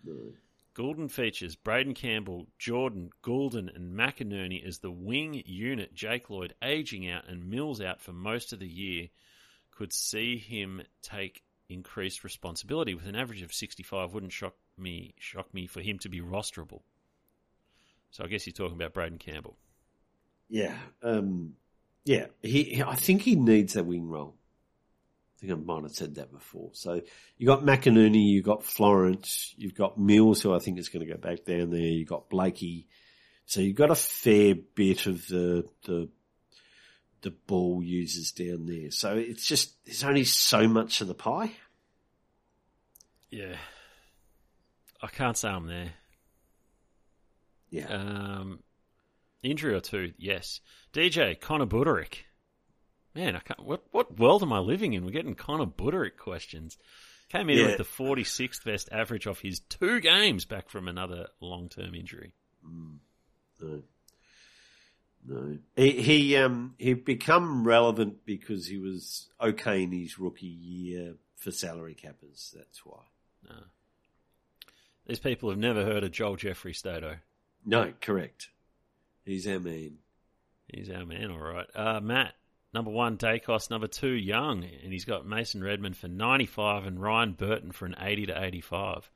no. 0.04 0.14
Goulden 0.74 1.08
features 1.08 1.56
Braeden 1.56 1.94
Campbell, 1.94 2.46
Jordan, 2.58 3.10
Goulden, 3.22 3.68
and 3.74 3.98
McInerney 3.98 4.64
as 4.64 4.78
the 4.78 4.92
wing 4.92 5.42
unit. 5.44 5.92
Jake 5.92 6.30
Lloyd 6.30 6.54
aging 6.62 7.10
out 7.10 7.28
and 7.28 7.50
Mills 7.50 7.80
out 7.80 8.00
for 8.00 8.12
most 8.12 8.52
of 8.52 8.60
the 8.60 8.68
year 8.68 9.08
could 9.72 9.92
see 9.92 10.36
him 10.38 10.82
take 11.02 11.42
increased 11.68 12.22
responsibility 12.22 12.94
with 12.94 13.06
an 13.06 13.16
average 13.16 13.42
of 13.42 13.52
65. 13.52 14.14
Wouldn't 14.14 14.32
shock 14.32 14.54
me 14.76 15.14
shock 15.18 15.52
me 15.52 15.66
for 15.66 15.80
him 15.80 15.98
to 15.98 16.08
be 16.08 16.20
rosterable. 16.20 16.82
So 18.12 18.22
I 18.22 18.28
guess 18.28 18.44
he's 18.44 18.54
talking 18.54 18.76
about 18.76 18.94
Braeden 18.94 19.18
Campbell. 19.18 19.56
Yeah, 20.48 20.74
um, 21.02 21.56
Yeah, 22.04 22.26
he. 22.40 22.80
I 22.82 22.94
think 22.94 23.22
he 23.22 23.34
needs 23.34 23.74
that 23.74 23.84
wing 23.84 24.08
role. 24.08 24.34
I 25.38 25.40
think 25.40 25.52
I 25.52 25.56
might 25.56 25.82
have 25.84 25.92
said 25.92 26.16
that 26.16 26.32
before. 26.32 26.70
So 26.72 27.00
you 27.36 27.46
got 27.46 27.62
McInerney, 27.62 28.28
you 28.28 28.42
got 28.42 28.64
Florence, 28.64 29.54
you've 29.56 29.74
got 29.74 29.96
Mills, 29.96 30.42
who 30.42 30.52
I 30.52 30.58
think 30.58 30.78
is 30.78 30.88
going 30.88 31.06
to 31.06 31.12
go 31.12 31.18
back 31.18 31.44
down 31.44 31.70
there. 31.70 31.80
You 31.80 32.00
have 32.00 32.08
got 32.08 32.28
Blakey. 32.28 32.88
So 33.46 33.60
you've 33.60 33.76
got 33.76 33.92
a 33.92 33.94
fair 33.94 34.54
bit 34.74 35.06
of 35.06 35.26
the 35.28 35.64
the 35.86 36.08
the 37.22 37.30
ball 37.30 37.82
users 37.82 38.32
down 38.32 38.66
there. 38.66 38.90
So 38.90 39.16
it's 39.16 39.46
just 39.46 39.72
there's 39.84 40.04
only 40.04 40.24
so 40.24 40.66
much 40.66 41.00
of 41.00 41.06
the 41.06 41.14
pie. 41.14 41.52
Yeah. 43.30 43.56
I 45.00 45.06
can't 45.06 45.36
say 45.36 45.48
I'm 45.48 45.66
there. 45.66 45.92
Yeah. 47.70 47.86
Um, 47.86 48.60
injury 49.42 49.74
or 49.74 49.80
two, 49.80 50.12
yes. 50.18 50.60
DJ 50.92 51.38
Connor 51.40 51.66
Budarick. 51.66 52.24
Man, 53.14 53.36
I 53.36 53.40
can't. 53.40 53.64
What 53.64 53.82
what 53.90 54.18
world 54.18 54.42
am 54.42 54.52
I 54.52 54.58
living 54.60 54.92
in? 54.92 55.04
We're 55.04 55.10
getting 55.10 55.34
Connor 55.34 55.66
Budarick 55.66 56.16
questions. 56.16 56.76
Came 57.30 57.50
in 57.50 57.58
Yeah. 57.58 57.66
with 57.66 57.76
the 57.78 57.84
46th 57.84 58.64
best 58.64 58.88
average 58.90 59.26
off 59.26 59.40
his 59.40 59.60
two 59.60 60.00
games 60.00 60.44
back 60.46 60.70
from 60.70 60.88
another 60.88 61.26
long 61.40 61.68
term 61.68 61.94
injury. 61.94 62.32
No. 63.60 63.82
No. 65.26 65.58
He 65.76 65.90
he 66.02 66.36
um 66.36 66.74
he 66.78 66.94
become 66.94 67.66
relevant 67.66 68.24
because 68.24 68.66
he 68.66 68.78
was 68.78 69.28
okay 69.40 69.82
in 69.82 69.92
his 69.92 70.18
rookie 70.18 70.46
year 70.46 71.16
for 71.36 71.50
salary 71.50 71.94
cappers. 71.94 72.54
That's 72.56 72.84
why. 72.84 73.00
These 75.06 75.20
people 75.20 75.48
have 75.48 75.58
never 75.58 75.84
heard 75.84 76.04
of 76.04 76.12
Joel 76.12 76.36
Jeffrey 76.36 76.74
Stato. 76.74 77.16
No, 77.64 77.92
correct. 78.00 78.48
He's 79.24 79.46
our 79.46 79.58
man. 79.58 79.98
He's 80.68 80.90
our 80.90 81.06
man, 81.06 81.30
all 81.30 81.38
right. 81.40 81.66
Uh, 81.74 82.00
Matt, 82.00 82.34
number 82.74 82.90
one, 82.90 83.16
Daicos. 83.16 83.70
Number 83.70 83.86
two, 83.88 84.12
Young. 84.14 84.64
And 84.82 84.92
he's 84.92 85.04
got 85.04 85.26
Mason 85.26 85.62
Redman 85.62 85.94
for 85.94 86.08
95 86.08 86.86
and 86.86 87.00
Ryan 87.00 87.32
Burton 87.32 87.72
for 87.72 87.86
an 87.86 87.96
80 88.00 88.26
to 88.26 88.42
85. 88.44 89.10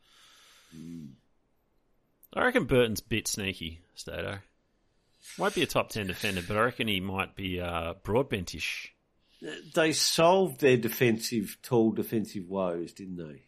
I 2.34 2.44
reckon 2.44 2.64
Burton's 2.64 3.00
a 3.00 3.04
bit 3.04 3.28
sneaky, 3.28 3.80
Stato. 3.94 4.38
Won't 5.38 5.54
be 5.54 5.62
a 5.62 5.66
top 5.66 5.90
10 5.90 6.06
defender, 6.06 6.42
but 6.46 6.56
I 6.56 6.62
reckon 6.62 6.88
he 6.88 7.00
might 7.00 7.36
be 7.36 7.60
uh, 7.60 7.94
broadbentish. 8.04 8.88
They 9.74 9.92
solved 9.92 10.60
their 10.60 10.76
defensive, 10.76 11.58
tall 11.62 11.92
defensive 11.92 12.48
woes, 12.48 12.92
didn't 12.92 13.16
they? 13.16 13.42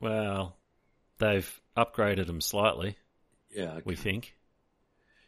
Well, 0.00 0.56
they've 1.18 1.60
upgraded 1.76 2.28
him 2.28 2.40
slightly, 2.40 2.96
Yeah. 3.54 3.72
okay. 3.74 3.82
we 3.84 3.94
think. 3.96 4.34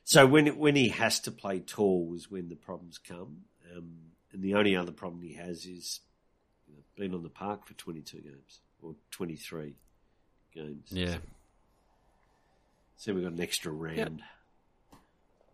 So 0.04 0.26
when 0.26 0.46
it, 0.46 0.56
when 0.56 0.74
he 0.74 0.88
has 0.88 1.20
to 1.20 1.30
play 1.30 1.60
tall 1.60 2.12
is 2.16 2.30
when 2.30 2.48
the 2.48 2.56
problems 2.56 2.98
come, 2.98 3.42
um, 3.76 3.90
and 4.32 4.42
the 4.42 4.54
only 4.54 4.76
other 4.76 4.92
problem 4.92 5.22
he 5.22 5.34
has 5.34 5.64
is 5.66 6.00
you 6.66 6.74
know, 6.74 6.82
being 6.96 7.14
on 7.14 7.22
the 7.22 7.28
park 7.28 7.66
for 7.66 7.74
22 7.74 8.18
games 8.20 8.60
or 8.82 8.94
23 9.10 9.74
games. 10.54 10.88
Yeah. 10.90 11.14
So, 11.14 11.20
so 12.96 13.14
we've 13.14 13.24
got 13.24 13.32
an 13.32 13.40
extra 13.40 13.72
round. 13.72 14.22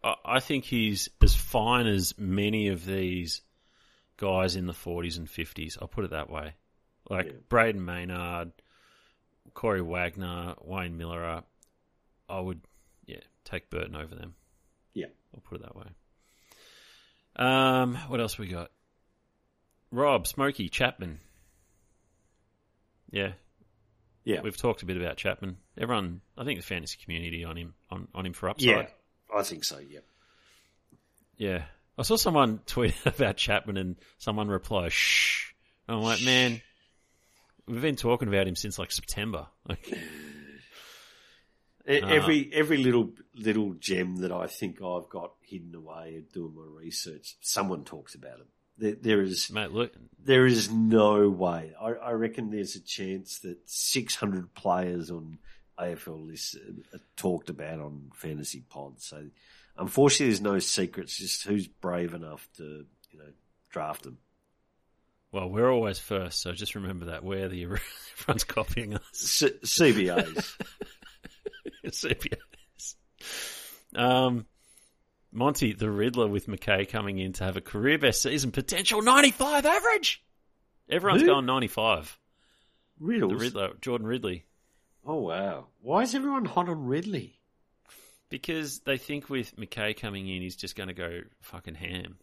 I 0.03 0.15
I 0.25 0.41
think 0.41 0.65
he's 0.65 1.09
as 1.23 1.35
fine 1.35 1.87
as 1.87 2.15
many 2.19 2.69
of 2.69 2.85
these 2.85 3.41
guys 4.17 4.57
in 4.57 4.67
the 4.67 4.73
40s 4.73 5.19
and 5.19 5.27
50s. 5.27 5.77
I'll 5.81 5.89
put 5.89 6.05
it 6.05 6.11
that 6.11 6.31
way. 6.31 6.55
Like 7.09 7.27
Yeah. 7.27 7.33
Brayden 7.51 7.85
Maynard, 7.85 8.53
Corey 9.55 9.83
Wagner, 9.83 10.55
Wayne 10.63 10.97
Miller. 10.97 11.43
I 12.29 12.41
would, 12.41 12.61
yeah, 13.07 13.21
take 13.45 13.69
Burton 13.71 13.95
over 13.97 14.15
them. 14.15 14.35
Yeah. 14.95 15.07
I'll 15.35 15.41
put 15.41 15.61
it 15.61 15.63
that 15.63 15.77
way. 15.77 15.87
Um, 17.37 17.97
what 18.09 18.21
else 18.21 18.39
we 18.39 18.49
got? 18.49 18.71
Rob, 19.91 20.27
Smokey, 20.27 20.69
Chapman. 20.69 21.19
Yeah, 23.11 23.33
Yeah. 24.25 24.41
we've 24.43 24.57
talked 24.57 24.83
a 24.83 24.87
bit 24.87 24.97
about 24.97 25.17
Chapman. 25.17 25.57
Everyone, 25.79 26.21
I 26.37 26.45
think 26.45 26.59
the 26.61 26.67
fantasy 26.67 26.99
community 27.03 27.45
on 27.45 27.57
him 27.57 27.75
on, 27.91 28.09
on 28.15 28.27
him 28.27 28.33
for 28.33 28.49
upside. 28.49 28.67
Yeah. 28.69 28.87
I 29.35 29.43
think 29.43 29.65
so, 29.65 29.79
yeah. 29.79 30.01
Yeah. 31.37 31.65
I 31.97 32.03
saw 32.03 32.17
someone 32.17 32.61
tweet 32.67 32.95
about 33.07 33.37
Chapman 33.37 33.77
and 33.77 33.97
someone 34.19 34.49
reply, 34.49 34.89
shh. 34.89 35.53
I'm 35.89 36.01
like, 36.01 36.23
man, 36.23 36.61
we've 37.67 37.83
been 37.83 37.97
talking 37.97 38.27
about 38.29 38.49
him 38.49 38.57
since 38.57 38.79
like 38.79 38.91
September. 38.93 39.47
Like, 39.69 39.97
Ah. 41.87 41.91
Every 41.93 42.51
every 42.53 42.79
little 42.79 43.11
little 43.35 43.75
gem 43.75 44.17
that 44.17 44.33
I 44.33 44.47
think 44.47 44.77
I've 44.83 45.09
got 45.11 45.33
hidden 45.43 45.75
away 45.75 46.23
doing 46.33 46.55
my 46.55 46.65
research, 46.81 47.37
someone 47.41 47.85
talks 47.85 48.15
about 48.15 48.41
it. 48.41 48.47
There, 48.79 48.95
there 49.01 49.23
is 49.23 49.51
mate, 49.51 49.71
look, 49.71 49.93
there 50.19 50.47
is 50.47 50.71
no 50.71 51.29
way. 51.29 51.75
I, 51.81 51.91
I 51.91 52.11
reckon 52.13 52.51
there's 52.51 52.75
a 52.75 52.81
chance 52.81 53.39
that 53.41 53.59
600 53.67 54.55
players 54.55 55.11
on 55.11 55.39
AFL 55.79 56.27
lists 56.27 56.57
are, 56.57 56.97
are 56.97 57.01
talked 57.17 57.51
about 57.51 57.81
on 57.81 58.11
fantasy 58.15 58.65
pods. 58.69 59.05
So 59.05 59.27
unfortunately, 59.77 60.27
there's 60.27 60.41
no 60.41 60.59
secrets. 60.61 61.17
Just 61.19 61.45
who's 61.45 61.69
brave 61.69 62.15
enough 62.15 62.49
to 62.57 62.87
you 63.13 63.19
know 63.19 63.31
draft 63.71 64.05
them. 64.05 64.19
well, 65.33 65.49
we're 65.51 65.71
always 65.71 65.99
first, 65.99 66.41
so 66.41 66.53
just 66.53 66.75
remember 66.75 67.07
that. 67.07 67.25
We're 67.25 67.49
the, 67.49 67.65
everyone's 68.19 68.45
copying 68.45 68.95
us. 68.95 69.03
C- 69.13 69.59
CBAs. 69.65 70.57
CBS. 71.91 72.95
Um, 73.97 74.47
Monty, 75.31 75.73
the 75.73 75.89
Riddler 75.89 76.27
with 76.27 76.49
McKay 76.49 76.89
coming 76.89 77.21
in 77.21 77.33
to 77.35 77.45
have 77.45 77.57
a 77.57 77.61
career 77.61 77.97
best 77.97 78.23
season 78.23 78.51
potential 78.51 79.03
95 79.03 79.65
average. 79.65 80.21
Everyone's 80.89 81.23
Who? 81.23 81.29
going 81.29 81.47
95. 81.47 82.19
Riddles. 82.99 83.33
The 83.33 83.39
Riddler, 83.39 83.71
Jordan 83.81 84.09
Ridley. 84.09 84.47
Oh 85.07 85.21
wow! 85.21 85.67
Why 85.81 86.03
is 86.03 86.15
everyone 86.15 86.45
hot 86.45 86.69
on 86.69 86.87
Ridley? 86.87 87.39
Because 88.31 88.81
they 88.81 88.97
think 88.97 89.29
with 89.29 89.57
McKay 89.57 89.97
coming 89.97 90.29
in, 90.29 90.41
he's 90.43 90.57
just 90.57 90.77
going 90.77 90.89
to 90.89 90.95
go 90.95 91.21
fucking 91.43 91.75
ham. 91.75 92.17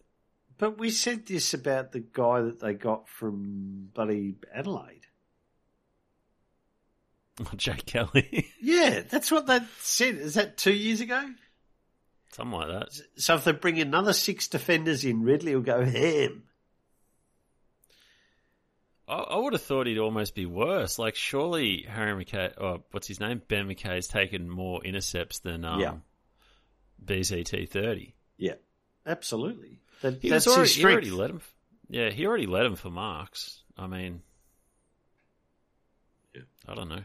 But 0.58 0.78
we 0.78 0.90
said 0.90 1.26
this 1.26 1.54
about 1.54 1.92
the 1.92 2.00
guy 2.00 2.42
that 2.42 2.60
they 2.60 2.74
got 2.74 3.08
from 3.08 3.90
Buddy 3.94 4.36
Adelaide. 4.54 5.06
Jake 7.58 7.86
Kelly. 7.86 8.48
Yeah, 8.62 9.02
that's 9.10 9.32
what 9.32 9.48
they 9.48 9.60
said. 9.80 10.16
Is 10.16 10.36
that 10.36 10.58
two 10.58 10.74
years 10.74 11.02
ago? 11.02 11.22
Something 12.34 12.60
like 12.60 12.68
that. 12.70 13.02
So 13.18 13.36
if 13.36 13.44
they 13.44 13.52
bring 13.52 13.80
another 13.80 14.14
six 14.14 14.48
defenders 14.48 15.04
in, 15.04 15.24
Ridley 15.24 15.54
will 15.56 15.62
go 15.64 15.84
ham. 15.84 16.44
I, 19.08 19.16
I 19.16 19.38
would 19.38 19.54
have 19.54 19.62
thought 19.62 19.88
he'd 19.88 19.98
almost 19.98 20.34
be 20.36 20.46
worse. 20.46 20.98
Like, 20.98 21.16
surely 21.16 21.86
Harry 21.90 22.24
McKay, 22.24 22.54
or 22.58 22.80
what's 22.92 23.08
his 23.08 23.20
name? 23.20 23.42
Ben 23.48 23.68
McKay 23.68 23.96
has 23.96 24.08
taken 24.08 24.50
more 24.50 24.84
intercepts 24.84 25.40
than 25.40 25.66
um, 25.66 25.80
Yeah. 25.82 25.94
BZT 27.04 27.68
30. 27.70 28.16
Yeah, 28.38 28.54
absolutely. 29.06 29.80
That, 30.02 30.20
He, 30.22 30.30
that's 30.30 30.48
already, 30.48 30.70
he 30.70 30.86
already 30.86 31.12
led 31.12 31.32
him. 31.32 31.42
Yeah, 31.90 32.10
he 32.10 32.26
already 32.26 32.46
led 32.48 32.66
him 32.66 32.76
for 32.76 32.90
marks. 32.90 33.62
I 33.78 33.88
mean, 33.88 34.22
Yeah. 36.34 36.44
I 36.68 36.76
don't 36.76 36.88
know. 36.90 37.04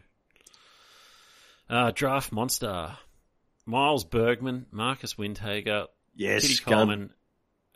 Uh, 1.68 1.90
draft 1.90 2.32
monster. 2.32 2.96
Miles 3.66 4.04
Bergman, 4.04 4.66
Marcus 4.70 5.14
Windhager, 5.14 5.86
yes, 6.14 6.42
Kitty 6.42 6.64
gun. 6.64 6.72
Coleman, 6.72 7.10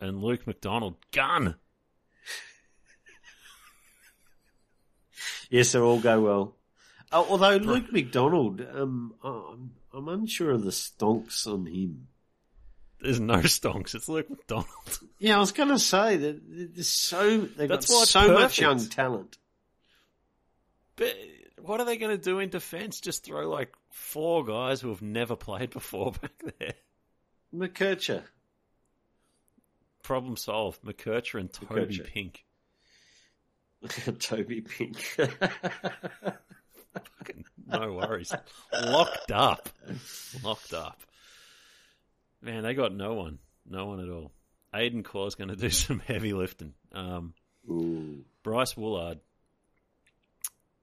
and 0.00 0.22
Luke 0.22 0.46
McDonald. 0.46 0.96
Gun! 1.12 1.56
Yes, 5.50 5.72
they 5.72 5.80
all 5.80 5.98
go 5.98 6.20
well. 6.20 6.56
Uh, 7.10 7.24
although 7.28 7.56
Luke 7.56 7.92
McDonald, 7.92 8.64
um, 8.72 9.14
I'm, 9.24 9.72
I'm 9.92 10.08
unsure 10.08 10.52
of 10.52 10.62
the 10.62 10.70
stonks 10.70 11.44
on 11.44 11.66
him. 11.66 12.06
There's 13.00 13.18
no 13.18 13.38
stonks. 13.38 13.96
It's 13.96 14.08
Luke 14.08 14.30
McDonald. 14.30 15.00
Yeah, 15.18 15.36
I 15.36 15.40
was 15.40 15.50
going 15.50 15.70
to 15.70 15.78
say 15.78 16.16
that 16.18 16.40
there's 16.46 16.88
so 16.88 17.38
they've 17.38 17.68
That's 17.68 17.88
got 17.90 18.06
so 18.06 18.32
much 18.32 18.60
young 18.60 18.86
talent. 18.88 19.38
But 20.94 21.16
what 21.58 21.80
are 21.80 21.84
they 21.84 21.96
going 21.96 22.16
to 22.16 22.22
do 22.22 22.38
in 22.38 22.50
defence? 22.50 23.00
Just 23.00 23.24
throw 23.24 23.48
like 23.48 23.72
four 23.90 24.44
guys 24.44 24.80
who 24.80 24.88
have 24.88 25.02
never 25.02 25.36
played 25.36 25.70
before 25.70 26.12
back 26.12 26.42
there. 26.58 26.74
McKercher. 27.54 28.22
Problem 30.02 30.36
solved. 30.36 30.82
McKercher 30.82 31.38
and 31.38 31.52
Toby 31.52 31.98
McKercher. 31.98 32.04
Pink. 32.06 32.44
Toby 34.18 34.60
Pink. 34.60 35.16
No 37.66 37.92
worries. 37.92 38.32
Locked 38.72 39.30
up. 39.30 39.68
Locked 40.42 40.74
up. 40.74 41.00
Man, 42.42 42.62
they 42.62 42.74
got 42.74 42.94
no 42.94 43.14
one. 43.14 43.38
No 43.68 43.86
one 43.86 44.00
at 44.00 44.08
all. 44.08 44.32
Aidan 44.74 45.02
Corr's 45.02 45.34
going 45.34 45.50
to 45.50 45.56
do 45.56 45.70
some 45.70 46.00
heavy 46.00 46.32
lifting. 46.32 46.74
Um, 46.92 47.34
Ooh. 47.68 48.24
Bryce 48.42 48.74
Woolard 48.74 49.20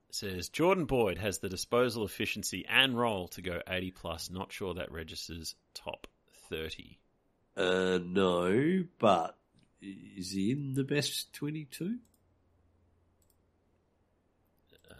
says 0.09 0.49
Jordan 0.49 0.85
Boyd 0.85 1.17
has 1.17 1.39
the 1.39 1.49
disposal 1.49 2.05
efficiency 2.05 2.65
and 2.67 2.97
roll 2.97 3.27
to 3.29 3.41
go 3.41 3.61
80 3.67 3.91
plus. 3.91 4.29
Not 4.29 4.51
sure 4.51 4.73
that 4.75 4.91
registers 4.91 5.55
top 5.73 6.07
30. 6.49 6.97
Uh, 7.55 7.99
no, 8.03 8.83
but 8.99 9.37
Is 9.81 10.31
he 10.31 10.51
in 10.51 10.73
the 10.73 10.83
best 10.83 11.33
22? 11.33 11.97
Uh, 14.89 14.93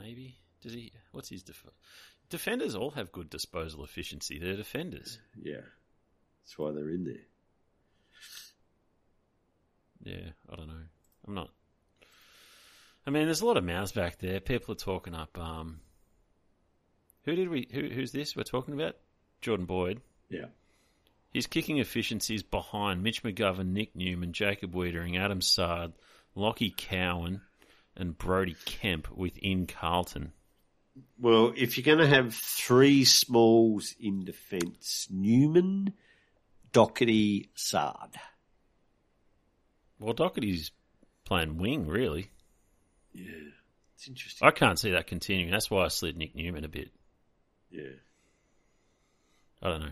maybe. 0.00 0.36
Does 0.62 0.72
he? 0.72 0.92
What's 1.12 1.28
his 1.28 1.42
def- 1.42 1.64
defenders? 2.30 2.74
All 2.74 2.90
have 2.92 3.12
good 3.12 3.30
disposal 3.30 3.84
efficiency. 3.84 4.38
They're 4.38 4.56
defenders. 4.56 5.18
Yeah. 5.40 5.60
That's 6.44 6.58
why 6.58 6.72
they're 6.72 6.90
in 6.90 7.04
there. 7.04 7.24
Yeah, 10.02 10.30
I 10.50 10.56
don't 10.56 10.68
know. 10.68 10.84
I'm 11.26 11.34
not. 11.34 11.50
I 13.06 13.10
mean, 13.10 13.24
there's 13.24 13.40
a 13.40 13.46
lot 13.46 13.56
of 13.56 13.64
mouths 13.64 13.92
back 13.92 14.18
there. 14.18 14.40
People 14.40 14.72
are 14.72 14.76
talking 14.76 15.14
up. 15.14 15.38
Um, 15.38 15.80
who 17.24 17.34
did 17.34 17.48
we? 17.48 17.68
Who, 17.72 17.88
who's 17.88 18.12
this 18.12 18.36
we're 18.36 18.42
talking 18.42 18.74
about? 18.74 18.96
Jordan 19.40 19.66
Boyd. 19.66 20.00
Yeah. 20.28 20.46
His 21.32 21.46
kicking 21.46 21.78
efficiency 21.78 22.34
is 22.34 22.42
behind 22.42 23.02
Mitch 23.02 23.22
McGovern, 23.22 23.72
Nick 23.72 23.94
Newman, 23.94 24.32
Jacob 24.32 24.72
Weitering, 24.74 25.18
Adam 25.18 25.40
Saad, 25.40 25.92
Lachie 26.36 26.74
Cowan, 26.76 27.42
and 27.96 28.16
Brody 28.16 28.56
Kemp 28.64 29.10
within 29.14 29.66
Carlton. 29.66 30.32
Well, 31.18 31.52
if 31.56 31.76
you're 31.76 31.84
going 31.84 32.06
to 32.06 32.14
have 32.14 32.34
three 32.34 33.04
smalls 33.04 33.94
in 34.00 34.24
defence, 34.24 35.06
Newman, 35.10 35.92
Docherty, 36.72 37.48
Saad. 37.54 38.16
Well, 39.98 40.14
Docherty's 40.14 40.70
playing 41.24 41.58
wing, 41.58 41.86
really. 41.86 42.30
Yeah. 43.26 43.50
It's 43.94 44.06
interesting. 44.08 44.46
I 44.46 44.50
can't 44.52 44.78
see 44.78 44.92
that 44.92 45.06
continuing. 45.06 45.50
That's 45.50 45.70
why 45.70 45.84
I 45.84 45.88
slid 45.88 46.16
Nick 46.16 46.34
Newman 46.36 46.64
a 46.64 46.68
bit. 46.68 46.90
yeah. 47.70 47.82
I 49.60 49.68
don't 49.70 49.80
know. 49.80 49.90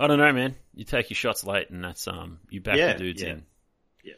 I 0.00 0.06
don't 0.06 0.18
know, 0.18 0.32
man. 0.32 0.54
You 0.74 0.84
take 0.84 1.10
your 1.10 1.16
shots 1.16 1.44
late, 1.44 1.68
and 1.68 1.84
that's 1.84 2.08
um, 2.08 2.38
you 2.48 2.62
back 2.62 2.76
Yeah, 2.78 2.94
the 2.94 2.98
dudes 3.00 3.20
yeah. 3.22 3.28
in. 3.30 3.42
Yeah. 4.02 4.12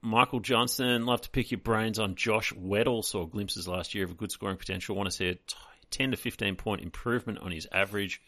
Michael 0.00 0.40
Johnson, 0.40 1.04
love 1.04 1.20
to 1.22 1.28
pick 1.30 1.50
your 1.50 1.60
brains 1.60 1.98
on 1.98 2.14
Josh 2.14 2.54
Weddle. 2.54 3.04
Saw 3.04 3.26
glimpses 3.26 3.68
last 3.68 3.94
year 3.94 4.04
of 4.04 4.12
a 4.12 4.14
good 4.14 4.32
scoring 4.32 4.56
potential. 4.56 4.96
Want 4.96 5.10
to 5.10 5.14
see 5.14 5.28
a 5.28 5.34
t- 5.34 5.56
ten 5.90 6.12
to 6.12 6.16
fifteen 6.16 6.56
point 6.56 6.80
improvement 6.80 7.40
on 7.40 7.50
his 7.50 7.68
average. 7.70 8.22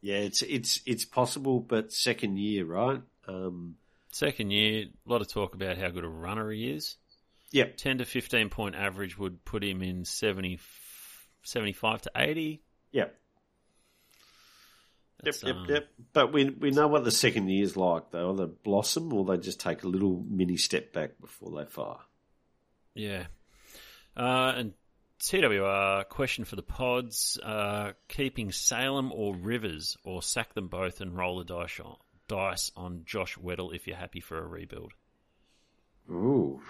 Yeah, 0.00 0.16
it's 0.16 0.42
it's 0.42 0.80
it's 0.84 1.04
possible, 1.04 1.60
but 1.60 1.92
second 1.92 2.38
year, 2.38 2.64
right? 2.64 3.00
Um, 3.28 3.76
Second 4.12 4.50
year, 4.50 4.86
a 5.06 5.10
lot 5.10 5.20
of 5.20 5.28
talk 5.28 5.54
about 5.54 5.76
how 5.78 5.90
good 5.90 6.04
a 6.04 6.08
runner 6.08 6.50
he 6.50 6.70
is. 6.70 6.96
Yep. 7.52 7.76
Ten 7.76 7.98
to 7.98 8.04
fifteen 8.04 8.48
point 8.48 8.74
average 8.74 9.18
would 9.18 9.44
put 9.44 9.62
him 9.62 9.82
in 9.82 10.04
70, 10.04 10.58
75 11.42 12.02
to 12.02 12.10
eighty. 12.16 12.62
Yep. 12.92 13.16
Yep, 15.24 15.24
That's, 15.24 15.42
yep, 15.42 15.56
um, 15.56 15.66
yep. 15.68 15.88
But 16.12 16.32
we 16.32 16.50
we 16.50 16.70
know 16.70 16.88
what 16.88 17.04
the 17.04 17.10
second 17.10 17.48
year's 17.48 17.76
like, 17.76 18.10
though. 18.10 18.34
They 18.34 18.44
blossom, 18.44 19.12
or 19.12 19.24
they 19.24 19.38
just 19.38 19.60
take 19.60 19.82
a 19.82 19.88
little 19.88 20.24
mini 20.28 20.56
step 20.56 20.92
back 20.92 21.18
before 21.20 21.58
they 21.58 21.64
fire. 21.64 21.96
Yeah. 22.94 23.26
Uh, 24.16 24.52
and 24.56 24.74
TWR 25.20 26.06
question 26.08 26.44
for 26.44 26.56
the 26.56 26.62
pods: 26.62 27.38
uh, 27.42 27.92
keeping 28.08 28.52
Salem 28.52 29.10
or 29.12 29.34
Rivers, 29.34 29.96
or 30.04 30.22
sack 30.22 30.52
them 30.54 30.68
both 30.68 31.00
and 31.00 31.16
roll 31.16 31.38
the 31.38 31.44
dice 31.44 31.80
on, 31.80 31.96
dice 32.28 32.70
on 32.76 33.02
Josh 33.06 33.36
Weddle 33.38 33.74
if 33.74 33.86
you're 33.86 33.96
happy 33.96 34.20
for 34.20 34.38
a 34.38 34.46
rebuild. 34.46 34.92
Ooh. 36.10 36.60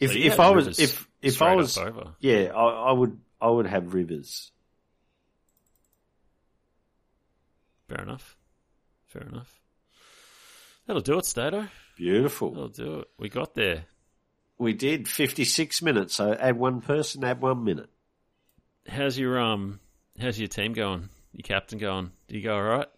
If 0.00 0.12
So 0.12 0.18
if 0.18 0.40
I 0.40 0.50
was 0.50 0.78
if 0.78 1.06
if 1.22 1.42
I 1.42 1.54
was 1.54 1.76
over. 1.78 2.14
yeah, 2.20 2.52
I, 2.54 2.88
I 2.88 2.92
would 2.92 3.18
I 3.40 3.48
would 3.48 3.66
have 3.66 3.94
Rivers. 3.94 4.50
Fair 7.88 8.02
enough. 8.02 8.36
Fair 9.06 9.22
enough. 9.22 9.60
That'll 10.86 11.02
do 11.02 11.18
it, 11.18 11.24
Stato. 11.26 11.68
Beautiful. 11.96 12.50
That'll 12.52 12.68
do 12.68 13.00
it. 13.00 13.08
We 13.18 13.28
got 13.28 13.54
there. 13.54 13.84
We 14.58 14.72
did 14.72 15.08
fifty 15.08 15.44
six 15.44 15.82
minutes. 15.82 16.14
So 16.14 16.32
add 16.32 16.56
one 16.58 16.80
person, 16.80 17.24
add 17.24 17.40
one 17.40 17.64
minute. 17.64 17.90
How's 18.88 19.18
your 19.18 19.38
um? 19.38 19.80
How's 20.18 20.38
your 20.38 20.48
team 20.48 20.72
going? 20.72 21.08
Your 21.32 21.42
captain 21.42 21.78
going? 21.78 22.10
Do 22.28 22.36
you 22.36 22.42
go 22.42 22.54
all 22.56 22.62
right? 22.62 22.88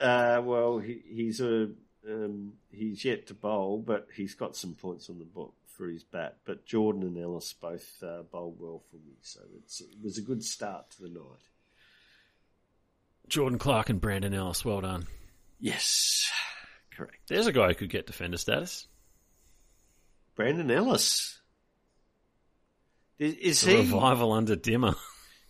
Uh, 0.00 0.40
well, 0.44 0.78
he, 0.78 1.00
he's 1.08 1.40
a 1.40 1.70
um, 2.08 2.52
he's 2.70 3.04
yet 3.04 3.26
to 3.28 3.34
bowl, 3.34 3.82
but 3.84 4.08
he's 4.14 4.34
got 4.34 4.56
some 4.56 4.74
points 4.74 5.08
on 5.10 5.18
the 5.18 5.24
book 5.24 5.54
for 5.76 5.88
his 5.88 6.04
bat. 6.04 6.38
But 6.44 6.64
Jordan 6.66 7.02
and 7.02 7.18
Ellis 7.18 7.52
both 7.52 8.02
uh, 8.02 8.22
bowled 8.30 8.56
well 8.60 8.82
for 8.90 8.96
me, 8.96 9.14
so 9.22 9.40
it's, 9.58 9.80
it 9.80 9.96
was 10.02 10.18
a 10.18 10.22
good 10.22 10.42
start 10.42 10.90
to 10.92 11.02
the 11.02 11.08
night. 11.08 11.42
Jordan 13.28 13.58
Clark 13.58 13.90
and 13.90 14.00
Brandon 14.00 14.34
Ellis. 14.34 14.64
Well 14.64 14.80
done. 14.80 15.06
Yes, 15.58 16.30
correct. 16.90 17.28
There's 17.28 17.46
a 17.46 17.52
guy 17.52 17.68
who 17.68 17.74
could 17.74 17.90
get 17.90 18.06
defender 18.06 18.36
status. 18.36 18.86
Brandon 20.34 20.70
Ellis. 20.70 21.40
Is, 23.18 23.34
is 23.34 23.60
The 23.62 23.70
he? 23.70 23.76
revival 23.78 24.32
under 24.32 24.56
Dimma. 24.56 24.94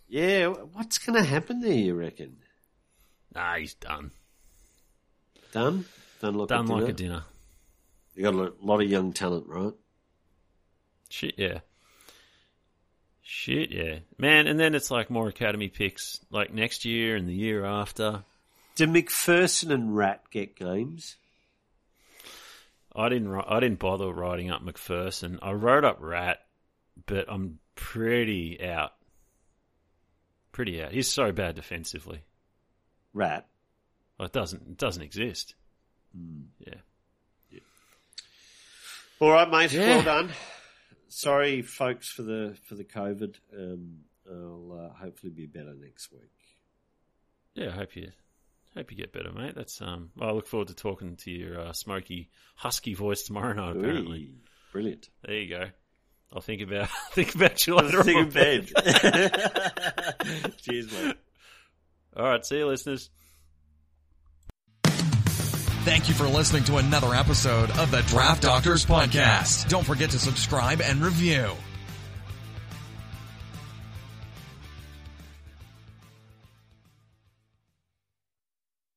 Yeah, 0.08 0.46
what's 0.48 0.98
going 0.98 1.20
to 1.20 1.28
happen 1.28 1.60
there? 1.60 1.72
You 1.74 1.94
reckon? 1.94 2.36
nah, 3.34 3.56
he's 3.56 3.74
done. 3.74 4.12
Done, 5.52 5.84
done 6.20 6.34
like 6.34 6.48
Done 6.48 6.66
a 6.68 6.72
like 6.72 6.80
dinner? 6.80 6.90
a 6.90 6.92
dinner. 6.94 7.24
You 8.14 8.22
got 8.22 8.34
a 8.34 8.52
lot 8.64 8.80
of 8.80 8.88
young 8.88 9.12
talent, 9.12 9.46
right? 9.48 9.72
Shit, 11.16 11.38
yeah. 11.38 11.60
Shit, 13.22 13.70
yeah. 13.70 14.00
Man, 14.18 14.46
and 14.46 14.60
then 14.60 14.74
it's 14.74 14.90
like 14.90 15.08
more 15.08 15.28
academy 15.28 15.68
picks 15.68 16.20
like 16.30 16.52
next 16.52 16.84
year 16.84 17.16
and 17.16 17.26
the 17.26 17.32
year 17.32 17.64
after. 17.64 18.22
Do 18.74 18.86
McPherson 18.86 19.70
and 19.70 19.96
Rat 19.96 20.24
get 20.30 20.56
games? 20.56 21.16
I 22.94 23.08
didn't 23.08 23.34
I 23.34 23.60
didn't 23.60 23.78
bother 23.78 24.12
writing 24.12 24.50
up 24.50 24.62
McPherson. 24.62 25.38
I 25.40 25.52
wrote 25.52 25.86
up 25.86 25.96
Rat, 26.00 26.40
but 27.06 27.24
I'm 27.28 27.60
pretty 27.76 28.62
out. 28.62 28.92
Pretty 30.52 30.82
out. 30.82 30.92
He's 30.92 31.08
so 31.08 31.32
bad 31.32 31.54
defensively. 31.54 32.20
Rat. 33.14 33.46
Like, 34.18 34.28
it 34.28 34.32
doesn't 34.34 34.62
it 34.68 34.76
doesn't 34.76 35.02
exist. 35.02 35.54
Hmm. 36.14 36.42
Yeah. 36.58 37.60
All 39.18 39.30
right, 39.30 39.50
mate. 39.50 39.72
Yeah. 39.72 39.96
Well 39.96 40.02
done. 40.02 40.30
Sorry, 41.16 41.62
folks, 41.62 42.10
for 42.10 42.20
the 42.20 42.54
for 42.68 42.74
the 42.74 42.84
COVID. 42.84 43.36
Um, 43.56 44.00
I'll 44.30 44.90
uh, 44.90 44.94
hopefully 45.02 45.32
be 45.32 45.46
better 45.46 45.72
next 45.72 46.12
week. 46.12 46.28
Yeah, 47.54 47.68
I 47.68 47.70
hope 47.70 47.96
you 47.96 48.10
hope 48.76 48.90
you 48.90 48.98
get 48.98 49.14
better, 49.14 49.32
mate. 49.32 49.54
That's 49.54 49.80
um 49.80 50.10
Well, 50.14 50.28
I 50.28 50.32
look 50.32 50.46
forward 50.46 50.68
to 50.68 50.74
talking 50.74 51.16
to 51.24 51.30
your 51.30 51.58
uh, 51.58 51.72
smoky 51.72 52.28
husky 52.54 52.92
voice 52.92 53.22
tomorrow 53.22 53.54
night 53.54 53.78
apparently. 53.78 54.24
Ooh, 54.24 54.34
brilliant. 54.72 55.08
There 55.24 55.36
you 55.36 55.48
go. 55.48 55.64
I'll 56.34 56.42
think 56.42 56.60
about 56.60 56.90
think 57.12 57.34
about 57.34 57.66
you 57.66 57.76
later 57.76 58.02
Think 58.02 58.26
in 58.26 58.30
bed. 58.34 58.66
Cheers, 60.58 60.92
mate. 60.92 61.16
All 62.14 62.26
right, 62.26 62.44
see 62.44 62.58
you 62.58 62.66
listeners. 62.66 63.08
Thank 65.86 66.08
you 66.08 66.14
for 66.14 66.26
listening 66.26 66.64
to 66.64 66.78
another 66.78 67.14
episode 67.14 67.70
of 67.78 67.92
the 67.92 68.02
Draft 68.08 68.42
Doctors 68.42 68.84
Podcast. 68.84 69.68
Don't 69.68 69.86
forget 69.86 70.10
to 70.10 70.18
subscribe 70.18 70.80
and 70.80 71.00
review. 71.00 71.52